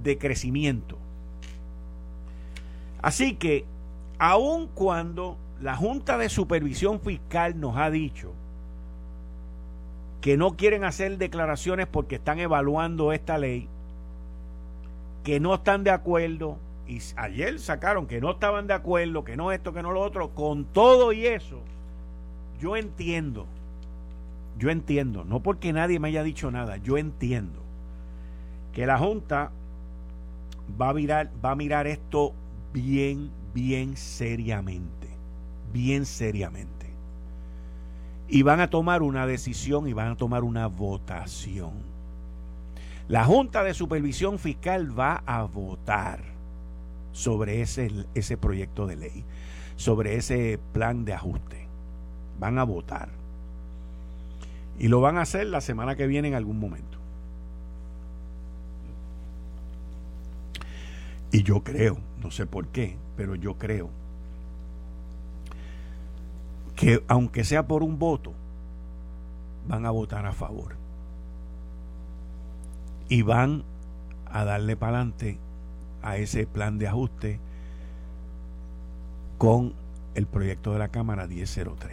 de 0.03 0.19
crecimiento. 0.19 0.99
Así 3.01 3.35
que, 3.35 3.65
aun 4.19 4.69
cuando 4.69 5.39
la 5.61 5.77
Junta 5.77 6.19
de 6.19 6.29
Supervisión 6.29 7.01
Fiscal 7.01 7.59
nos 7.59 7.77
ha 7.77 7.91
dicho 7.91 8.33
que 10.21 10.37
no 10.37 10.57
quieren 10.57 10.85
hacer 10.85 11.19
declaraciones 11.19 11.87
porque 11.87 12.17
están 12.17 12.39
evaluando 12.39 13.13
esta 13.13 13.39
ley, 13.39 13.69
que 15.25 15.41
no 15.41 15.55
están 15.55 15.83
de 15.83 15.91
acuerdo, 15.91 16.59
y 16.87 17.01
ayer 17.17 17.59
sacaron 17.59 18.07
que 18.07 18.21
no 18.21 18.33
estaban 18.33 18.67
de 18.67 18.75
acuerdo, 18.75 19.25
que 19.25 19.37
no 19.37 19.51
esto, 19.51 19.73
que 19.73 19.83
no 19.83 19.91
lo 19.91 20.03
otro, 20.03 20.35
con 20.35 20.67
todo 20.67 21.13
y 21.13 21.27
eso, 21.27 21.59
yo 22.61 22.77
entiendo, 22.77 23.47
yo 24.59 24.71
entiendo, 24.71 25.25
no 25.25 25.43
porque 25.43 25.73
nadie 25.73 25.99
me 25.99 26.09
haya 26.09 26.23
dicho 26.23 26.51
nada, 26.51 26.77
yo 26.77 26.99
entiendo 26.99 27.63
que 28.75 28.87
la 28.87 28.99
Junta 28.99 29.51
va 30.81 30.91
a 30.91 30.95
mirar, 30.95 31.31
va 31.43 31.53
a 31.53 31.57
mirar 31.57 31.87
esto 31.87 32.35
bien, 32.75 33.31
bien 33.55 33.97
seriamente, 33.97 35.09
bien 35.73 36.05
seriamente. 36.05 36.75
Y 38.29 38.43
van 38.43 38.61
a 38.61 38.69
tomar 38.69 39.03
una 39.03 39.27
decisión 39.27 39.89
y 39.89 39.93
van 39.93 40.13
a 40.13 40.17
tomar 40.17 40.45
una 40.45 40.67
votación 40.67 41.94
la 43.09 43.25
Junta 43.25 43.63
de 43.63 43.75
Supervisión 43.75 44.39
Fiscal 44.39 44.99
va 44.99 45.23
a 45.27 45.43
votar 45.43 46.21
sobre 47.13 47.61
ese, 47.61 47.91
ese 48.15 48.37
proyecto 48.37 48.87
de 48.87 48.97
ley, 48.97 49.25
sobre 49.77 50.17
ese 50.17 50.59
plan 50.73 51.05
de 51.05 51.13
ajuste. 51.13 51.67
Van 52.41 52.59
a 52.59 52.65
votar. 52.65 53.11
Y 54.79 54.89
lo 54.89 55.01
van 55.01 55.19
a 55.19 55.23
hacer 55.23 55.47
la 55.47 55.61
semana 55.61 55.97
que 55.97 56.07
viene 56.07 56.29
en 56.29 56.35
algún 56.35 56.59
momento. 56.59 56.99
Y 61.31 61.43
yo 61.43 61.63
creo, 61.63 61.99
no 62.23 62.31
sé 62.31 62.47
por 62.47 62.69
qué, 62.69 62.97
pero 63.17 63.35
yo 63.35 63.59
creo 63.59 63.91
que 66.75 67.05
aunque 67.07 67.45
sea 67.45 67.67
por 67.67 67.83
un 67.83 67.99
voto, 67.99 68.33
van 69.69 69.85
a 69.85 69.91
votar 69.91 70.27
a 70.27 70.33
favor 70.33 70.84
y 73.15 73.23
van 73.23 73.63
a 74.27 74.45
darle 74.45 74.77
para 74.77 74.97
adelante 74.97 75.39
a 76.03 76.17
ese 76.17 76.49
plan 76.49 76.79
de 76.79 76.89
ajuste 76.89 77.39
con 79.39 79.73
el 80.17 80.27
proyecto 80.27 80.73
de 80.73 80.81
la 80.81 80.89
Cámara 80.89 81.29
1003. 81.29 81.93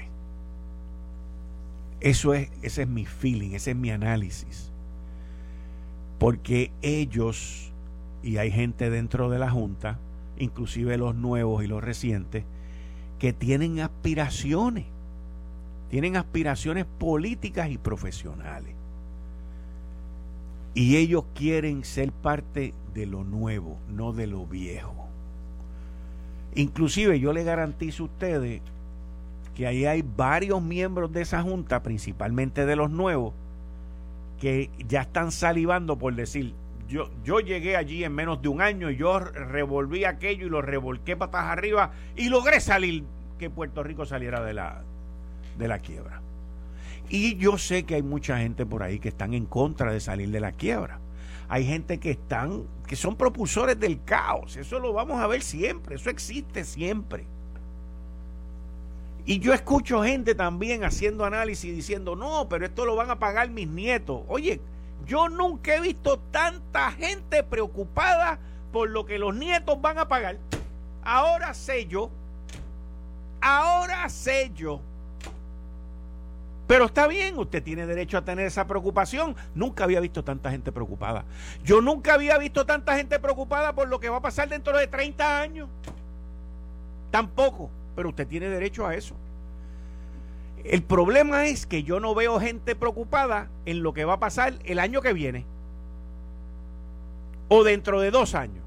Eso 2.00 2.34
es, 2.34 2.50
ese 2.64 2.82
es 2.82 2.88
mi 2.88 3.06
feeling, 3.06 3.52
ese 3.52 3.70
es 3.70 3.78
mi 3.78 3.92
análisis. 3.92 4.72
Porque 6.18 6.72
ellos, 6.82 7.72
y 8.24 8.38
hay 8.38 8.50
gente 8.50 8.90
dentro 8.90 9.30
de 9.30 9.38
la 9.38 9.52
Junta, 9.52 10.00
inclusive 10.40 10.98
los 10.98 11.14
nuevos 11.14 11.64
y 11.64 11.68
los 11.68 11.84
recientes, 11.84 12.46
que 13.20 13.32
tienen 13.32 13.80
aspiraciones, 13.80 14.88
tienen 15.92 16.18
aspiraciones 16.18 16.88
políticas 16.98 17.70
y 17.70 17.78
profesionales. 17.78 18.81
Y 20.74 20.98
ellos 20.98 21.26
quieren 21.36 21.84
ser 21.84 22.12
parte 22.12 22.74
de 22.94 23.06
lo 23.06 23.24
nuevo, 23.24 23.78
no 23.90 24.14
de 24.14 24.28
lo 24.28 24.46
viejo. 24.46 25.08
Inclusive 26.56 27.20
yo 27.20 27.34
le 27.34 27.44
garantizo 27.44 28.04
a 28.04 28.06
ustedes 28.08 28.62
que 29.56 29.68
ahí 29.68 29.86
hay 29.86 30.02
varios 30.02 30.62
miembros 30.62 31.12
de 31.12 31.22
esa 31.22 31.42
junta, 31.42 31.84
principalmente 31.84 32.66
de 32.66 32.76
los 32.76 32.90
nuevos, 32.90 33.34
que 34.40 34.70
ya 34.88 35.02
están 35.02 35.32
salivando 35.32 35.98
por 35.98 36.16
decir, 36.16 36.54
yo, 36.88 37.10
yo 37.24 37.40
llegué 37.40 37.78
allí 37.78 38.04
en 38.04 38.14
menos 38.14 38.42
de 38.42 38.50
un 38.50 38.62
año 38.62 38.90
y 38.90 38.98
yo 38.98 39.20
revolví 39.20 40.04
aquello 40.04 40.48
y 40.48 40.50
lo 40.50 40.62
revolqué 40.62 41.16
patas 41.16 41.46
arriba 41.46 41.92
y 42.16 42.30
logré 42.30 42.60
salir, 42.60 43.06
que 43.40 43.50
Puerto 43.50 43.84
Rico 43.84 44.06
saliera 44.06 44.44
de 44.44 44.54
la, 44.54 44.84
de 45.58 45.68
la 45.68 45.80
quiebra. 45.80 46.22
Y 47.14 47.36
yo 47.36 47.58
sé 47.58 47.84
que 47.84 47.96
hay 47.96 48.04
mucha 48.04 48.38
gente 48.38 48.66
por 48.66 48.84
ahí 48.84 48.98
que 48.98 49.10
están 49.10 49.34
en 49.34 49.46
contra 49.46 49.92
de 49.92 50.00
salir 50.00 50.30
de 50.32 50.40
la 50.40 50.54
quiebra. 50.54 51.02
hay 51.50 51.66
gente 51.66 52.00
que 52.00 52.12
están, 52.12 52.64
que 52.88 52.96
son 52.96 53.18
propulsores 53.18 53.78
del 53.78 54.02
caos. 54.06 54.56
Eso 54.56 54.80
lo 54.80 54.94
vamos 54.94 55.20
a 55.20 55.28
ver 55.28 55.42
siempre, 55.42 55.96
eso 55.96 56.10
existe 56.10 56.64
siempre. 56.64 57.26
Y 59.26 59.40
yo 59.40 59.54
escucho 59.54 60.02
gente 60.04 60.36
también 60.36 60.86
haciendo 60.86 61.26
análisis 61.26 61.76
diciendo, 61.76 62.16
no, 62.16 62.48
pero 62.48 62.66
esto 62.66 62.86
lo 62.86 62.96
van 62.96 63.12
a 63.12 63.20
pagar 63.20 63.50
mis 63.50 63.68
nietos. 63.68 64.22
Oye, 64.30 64.62
yo 65.06 65.28
nunca 65.28 65.76
he 65.76 65.82
visto 65.82 66.18
tanta 66.32 66.94
gente 66.94 67.44
preocupada 67.44 68.40
por 68.72 68.90
lo 68.90 69.06
que 69.06 69.20
los 69.20 69.36
nietos 69.36 69.82
van 69.82 69.98
a 69.98 70.08
pagar. 70.08 70.38
Ahora 71.04 71.54
sé 71.54 71.88
yo, 71.88 72.10
ahora 73.42 74.08
sé 74.08 74.54
yo. 74.56 74.82
Pero 76.72 76.86
está 76.86 77.06
bien, 77.06 77.38
usted 77.38 77.62
tiene 77.62 77.86
derecho 77.86 78.18
a 78.18 78.24
tener 78.24 78.48
esa 78.48 78.66
preocupación. 78.66 79.36
Nunca 79.54 79.84
había 79.84 80.00
visto 80.00 80.24
tanta 80.24 80.52
gente 80.52 80.72
preocupada. 80.72 81.26
Yo 81.66 81.82
nunca 81.82 82.14
había 82.14 82.38
visto 82.38 82.66
tanta 82.66 82.96
gente 82.96 83.20
preocupada 83.20 83.76
por 83.76 83.90
lo 83.90 84.00
que 84.00 84.08
va 84.08 84.20
a 84.20 84.22
pasar 84.22 84.48
dentro 84.48 84.78
de 84.78 84.88
30 84.88 85.42
años. 85.42 85.68
Tampoco 87.12 87.70
pero 87.94 88.08
usted 88.08 88.26
tiene 88.26 88.48
derecho 88.48 88.88
a 88.88 88.96
eso. 88.96 89.16
El 90.64 90.82
problema 90.82 91.48
es 91.48 91.66
que 91.66 91.84
yo 91.84 92.00
no 92.00 92.16
veo 92.16 92.40
gente 92.40 92.74
preocupada 92.74 93.50
en 93.66 93.84
lo 93.84 93.94
que 93.94 94.06
va 94.06 94.14
a 94.14 94.20
pasar 94.22 94.54
el 94.64 94.80
año 94.80 95.02
que 95.02 95.12
viene 95.12 95.46
o 97.50 97.66
dentro 97.66 98.00
de 98.00 98.12
dos 98.12 98.34
años. 98.34 98.64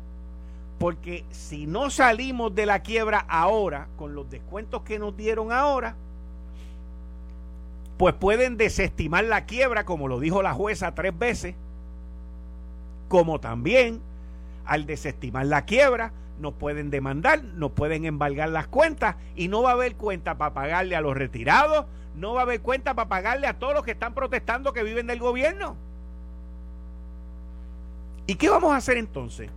Porque 0.78 1.24
si 1.30 1.66
no 1.66 1.88
salimos 1.88 2.54
de 2.54 2.66
la 2.66 2.82
quiebra 2.82 3.24
ahora, 3.28 3.88
con 3.96 4.14
los 4.14 4.28
descuentos 4.28 4.82
que 4.82 4.98
nos 4.98 5.16
dieron 5.16 5.52
ahora, 5.52 5.96
pues 7.96 8.14
pueden 8.14 8.56
desestimar 8.56 9.24
la 9.24 9.46
quiebra, 9.46 9.84
como 9.84 10.08
lo 10.08 10.20
dijo 10.20 10.42
la 10.42 10.52
jueza 10.52 10.94
tres 10.94 11.16
veces, 11.16 11.54
como 13.08 13.40
también 13.40 14.00
al 14.64 14.86
desestimar 14.86 15.46
la 15.46 15.64
quiebra, 15.64 16.12
nos 16.40 16.54
pueden 16.54 16.90
demandar, 16.90 17.44
nos 17.44 17.70
pueden 17.72 18.04
embargar 18.04 18.48
las 18.48 18.66
cuentas 18.66 19.16
y 19.36 19.48
no 19.48 19.62
va 19.62 19.70
a 19.70 19.74
haber 19.74 19.94
cuenta 19.94 20.36
para 20.36 20.54
pagarle 20.54 20.96
a 20.96 21.00
los 21.00 21.16
retirados, 21.16 21.86
no 22.16 22.34
va 22.34 22.40
a 22.40 22.44
haber 22.44 22.60
cuenta 22.60 22.94
para 22.94 23.08
pagarle 23.08 23.46
a 23.46 23.58
todos 23.58 23.74
los 23.74 23.84
que 23.84 23.92
están 23.92 24.14
protestando 24.14 24.72
que 24.72 24.82
viven 24.82 25.06
del 25.06 25.20
gobierno. 25.20 25.76
¿Y 28.26 28.36
qué 28.36 28.48
vamos 28.48 28.72
a 28.72 28.76
hacer 28.76 28.96
entonces? 28.96 29.50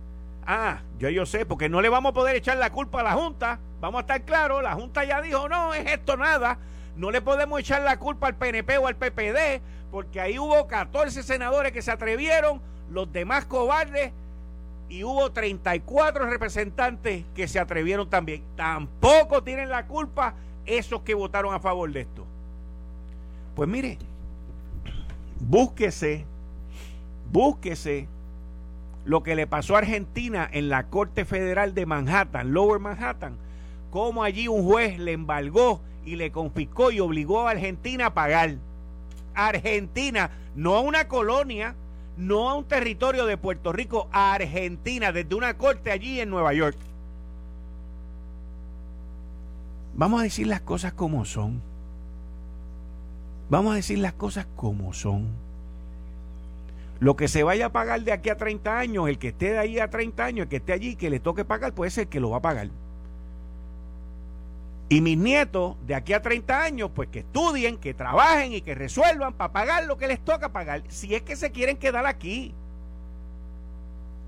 Ah, 0.46 0.80
yo 0.98 1.08
yo 1.10 1.26
sé, 1.26 1.46
porque 1.46 1.68
no 1.68 1.80
le 1.80 1.88
vamos 1.88 2.10
a 2.10 2.14
poder 2.14 2.36
echar 2.36 2.56
la 2.58 2.70
culpa 2.70 3.00
a 3.00 3.04
la 3.04 3.12
Junta. 3.12 3.58
Vamos 3.80 3.98
a 3.98 4.00
estar 4.02 4.22
claros, 4.22 4.62
la 4.62 4.74
Junta 4.74 5.04
ya 5.04 5.20
dijo, 5.20 5.48
no, 5.48 5.74
es 5.74 5.86
esto 5.86 6.16
nada. 6.16 6.58
No 6.98 7.12
le 7.12 7.22
podemos 7.22 7.60
echar 7.60 7.82
la 7.82 7.98
culpa 7.98 8.26
al 8.26 8.34
PNP 8.34 8.76
o 8.78 8.88
al 8.88 8.96
PPD, 8.96 9.62
porque 9.92 10.20
ahí 10.20 10.38
hubo 10.38 10.66
14 10.66 11.22
senadores 11.22 11.72
que 11.72 11.80
se 11.80 11.92
atrevieron, 11.92 12.60
los 12.90 13.10
demás 13.12 13.44
cobardes 13.44 14.12
y 14.88 15.04
hubo 15.04 15.30
34 15.30 16.28
representantes 16.28 17.24
que 17.36 17.46
se 17.46 17.60
atrevieron 17.60 18.10
también. 18.10 18.42
Tampoco 18.56 19.44
tienen 19.44 19.68
la 19.68 19.86
culpa 19.86 20.34
esos 20.66 21.02
que 21.02 21.14
votaron 21.14 21.54
a 21.54 21.60
favor 21.60 21.92
de 21.92 22.00
esto. 22.00 22.26
Pues 23.54 23.68
mire, 23.68 23.96
búsquese, 25.38 26.24
búsquese 27.30 28.08
lo 29.04 29.22
que 29.22 29.36
le 29.36 29.46
pasó 29.46 29.76
a 29.76 29.78
Argentina 29.78 30.48
en 30.52 30.68
la 30.68 30.88
Corte 30.88 31.24
Federal 31.24 31.74
de 31.74 31.86
Manhattan, 31.86 32.52
Lower 32.52 32.80
Manhattan, 32.80 33.36
cómo 33.90 34.24
allí 34.24 34.48
un 34.48 34.64
juez 34.64 34.98
le 34.98 35.12
embargó 35.12 35.80
y 36.08 36.16
le 36.16 36.32
confiscó 36.32 36.90
y 36.90 37.00
obligó 37.00 37.46
a 37.46 37.52
Argentina 37.52 38.06
a 38.06 38.14
pagar. 38.14 38.56
Argentina, 39.34 40.30
no 40.56 40.74
a 40.74 40.80
una 40.80 41.06
colonia, 41.06 41.74
no 42.16 42.48
a 42.48 42.54
un 42.54 42.64
territorio 42.64 43.26
de 43.26 43.36
Puerto 43.36 43.72
Rico, 43.72 44.08
a 44.10 44.32
Argentina, 44.32 45.12
desde 45.12 45.34
una 45.34 45.56
corte 45.56 45.90
allí 45.90 46.20
en 46.20 46.30
Nueva 46.30 46.54
York. 46.54 46.76
Vamos 49.94 50.20
a 50.20 50.24
decir 50.24 50.46
las 50.46 50.60
cosas 50.62 50.92
como 50.92 51.24
son. 51.24 51.60
Vamos 53.50 53.72
a 53.72 53.76
decir 53.76 53.98
las 53.98 54.12
cosas 54.14 54.46
como 54.56 54.92
son. 54.92 55.28
Lo 57.00 57.16
que 57.16 57.28
se 57.28 57.42
vaya 57.42 57.66
a 57.66 57.72
pagar 57.72 58.02
de 58.02 58.12
aquí 58.12 58.30
a 58.30 58.36
30 58.36 58.78
años, 58.78 59.08
el 59.08 59.18
que 59.18 59.28
esté 59.28 59.52
de 59.52 59.58
ahí 59.58 59.78
a 59.78 59.90
30 59.90 60.24
años, 60.24 60.44
el 60.44 60.48
que 60.48 60.56
esté 60.56 60.72
allí, 60.72 60.96
que 60.96 61.10
le 61.10 61.20
toque 61.20 61.44
pagar, 61.44 61.72
puede 61.72 61.90
ser 61.90 62.08
que 62.08 62.18
lo 62.18 62.30
va 62.30 62.38
a 62.38 62.42
pagar. 62.42 62.70
Y 64.90 65.02
mis 65.02 65.18
nietos, 65.18 65.76
de 65.86 65.94
aquí 65.94 66.14
a 66.14 66.22
30 66.22 66.62
años, 66.62 66.90
pues 66.94 67.08
que 67.10 67.18
estudien, 67.20 67.76
que 67.76 67.92
trabajen 67.92 68.54
y 68.54 68.62
que 68.62 68.74
resuelvan 68.74 69.34
para 69.34 69.52
pagar 69.52 69.84
lo 69.84 69.98
que 69.98 70.08
les 70.08 70.18
toca 70.24 70.50
pagar, 70.50 70.82
si 70.88 71.14
es 71.14 71.22
que 71.22 71.36
se 71.36 71.50
quieren 71.50 71.76
quedar 71.76 72.06
aquí. 72.06 72.54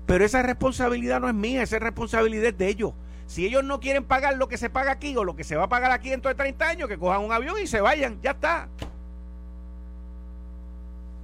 Pero 0.05 0.23
esa 0.23 0.43
responsabilidad 0.43 1.19
no 1.19 1.27
es 1.27 1.33
mía, 1.33 1.63
esa 1.63 1.79
responsabilidad 1.79 2.53
de 2.53 2.67
ellos. 2.67 2.93
Si 3.25 3.45
ellos 3.45 3.63
no 3.63 3.79
quieren 3.79 4.03
pagar 4.03 4.37
lo 4.37 4.47
que 4.47 4.57
se 4.57 4.69
paga 4.69 4.91
aquí 4.91 5.15
o 5.15 5.23
lo 5.23 5.35
que 5.35 5.43
se 5.43 5.55
va 5.55 5.63
a 5.63 5.69
pagar 5.69 5.91
aquí 5.91 6.09
dentro 6.09 6.29
de 6.29 6.35
30 6.35 6.67
años, 6.67 6.89
que 6.89 6.97
cojan 6.97 7.23
un 7.23 7.31
avión 7.31 7.55
y 7.63 7.65
se 7.65 7.81
vayan, 7.81 8.19
ya 8.21 8.31
está. 8.31 8.67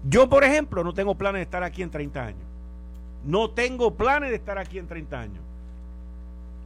Yo, 0.10 0.30
por 0.30 0.44
ejemplo, 0.44 0.84
no 0.84 0.94
tengo 0.94 1.16
planes 1.16 1.40
de 1.40 1.44
estar 1.44 1.64
aquí 1.64 1.84
en 1.84 1.92
30 1.92 2.24
años. 2.24 2.48
No 3.26 3.52
tengo 3.52 3.94
planes 3.94 4.30
de 4.30 4.38
estar 4.38 4.58
aquí 4.58 4.80
en 4.80 4.88
30 4.88 5.20
años. 5.20 5.44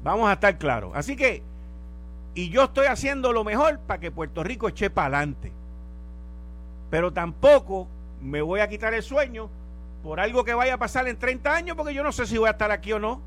Vamos 0.03 0.29
a 0.29 0.33
estar 0.33 0.57
claros. 0.57 0.91
Así 0.93 1.15
que 1.15 1.41
y 2.33 2.49
yo 2.49 2.63
estoy 2.65 2.87
haciendo 2.87 3.33
lo 3.33 3.43
mejor 3.43 3.79
para 3.79 3.99
que 3.99 4.11
Puerto 4.11 4.43
Rico 4.43 4.69
eche 4.69 4.89
para 4.89 5.17
adelante. 5.17 5.51
Pero 6.89 7.11
tampoco 7.11 7.87
me 8.21 8.41
voy 8.41 8.61
a 8.61 8.69
quitar 8.69 8.93
el 8.93 9.03
sueño 9.03 9.49
por 10.03 10.19
algo 10.19 10.43
que 10.43 10.53
vaya 10.53 10.75
a 10.75 10.77
pasar 10.77 11.07
en 11.07 11.17
30 11.17 11.53
años, 11.53 11.77
porque 11.77 11.93
yo 11.93 12.03
no 12.03 12.11
sé 12.11 12.25
si 12.25 12.37
voy 12.37 12.47
a 12.47 12.51
estar 12.51 12.71
aquí 12.71 12.93
o 12.93 12.99
no. 12.99 13.21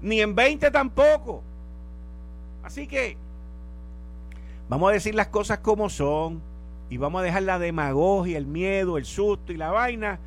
Ni 0.00 0.20
en 0.20 0.34
20 0.34 0.70
tampoco. 0.70 1.42
Así 2.62 2.86
que 2.86 3.16
vamos 4.68 4.90
a 4.90 4.92
decir 4.92 5.14
las 5.14 5.28
cosas 5.28 5.58
como 5.58 5.90
son 5.90 6.40
y 6.88 6.96
vamos 6.96 7.20
a 7.20 7.24
dejar 7.24 7.42
la 7.42 7.58
demagogia, 7.58 8.38
el 8.38 8.46
miedo, 8.46 8.96
el 8.96 9.04
susto 9.04 9.52
y 9.52 9.56
la 9.56 9.70
vaina 9.70 10.18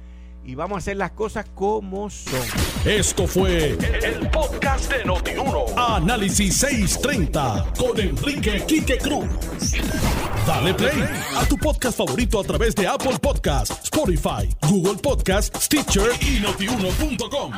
y 0.48 0.56
vamos 0.56 0.78
a 0.78 0.80
hacer 0.80 0.95
las 0.95 1.12
cosas 1.12 1.45
como 1.54 2.10
son. 2.10 2.39
Esto 2.86 3.28
fue 3.28 3.78
el, 4.04 4.30
podcast 4.32 4.89
de 4.91 5.04
Notiuno. 5.04 5.66
Análisis 5.76 6.56
630 6.56 7.74
con 7.78 8.00
Enrique 8.00 8.64
Quique 8.66 8.98
Cruz. 8.98 9.28
Dale 10.48 10.74
play 10.74 11.04
a 11.36 11.45
tu 11.45 11.58
podcast 11.58 11.98
favorito 11.98 12.39
a 12.39 12.43
través 12.45 12.74
de 12.76 12.88
Apple 12.88 13.20
Podcasts, 13.22 13.84
Spotify, 13.84 14.50
Google 14.70 14.95
Podcasts, 14.95 15.66
Stitcher 15.66 16.12
y 16.22 16.39
notiuno.com. 16.39 17.52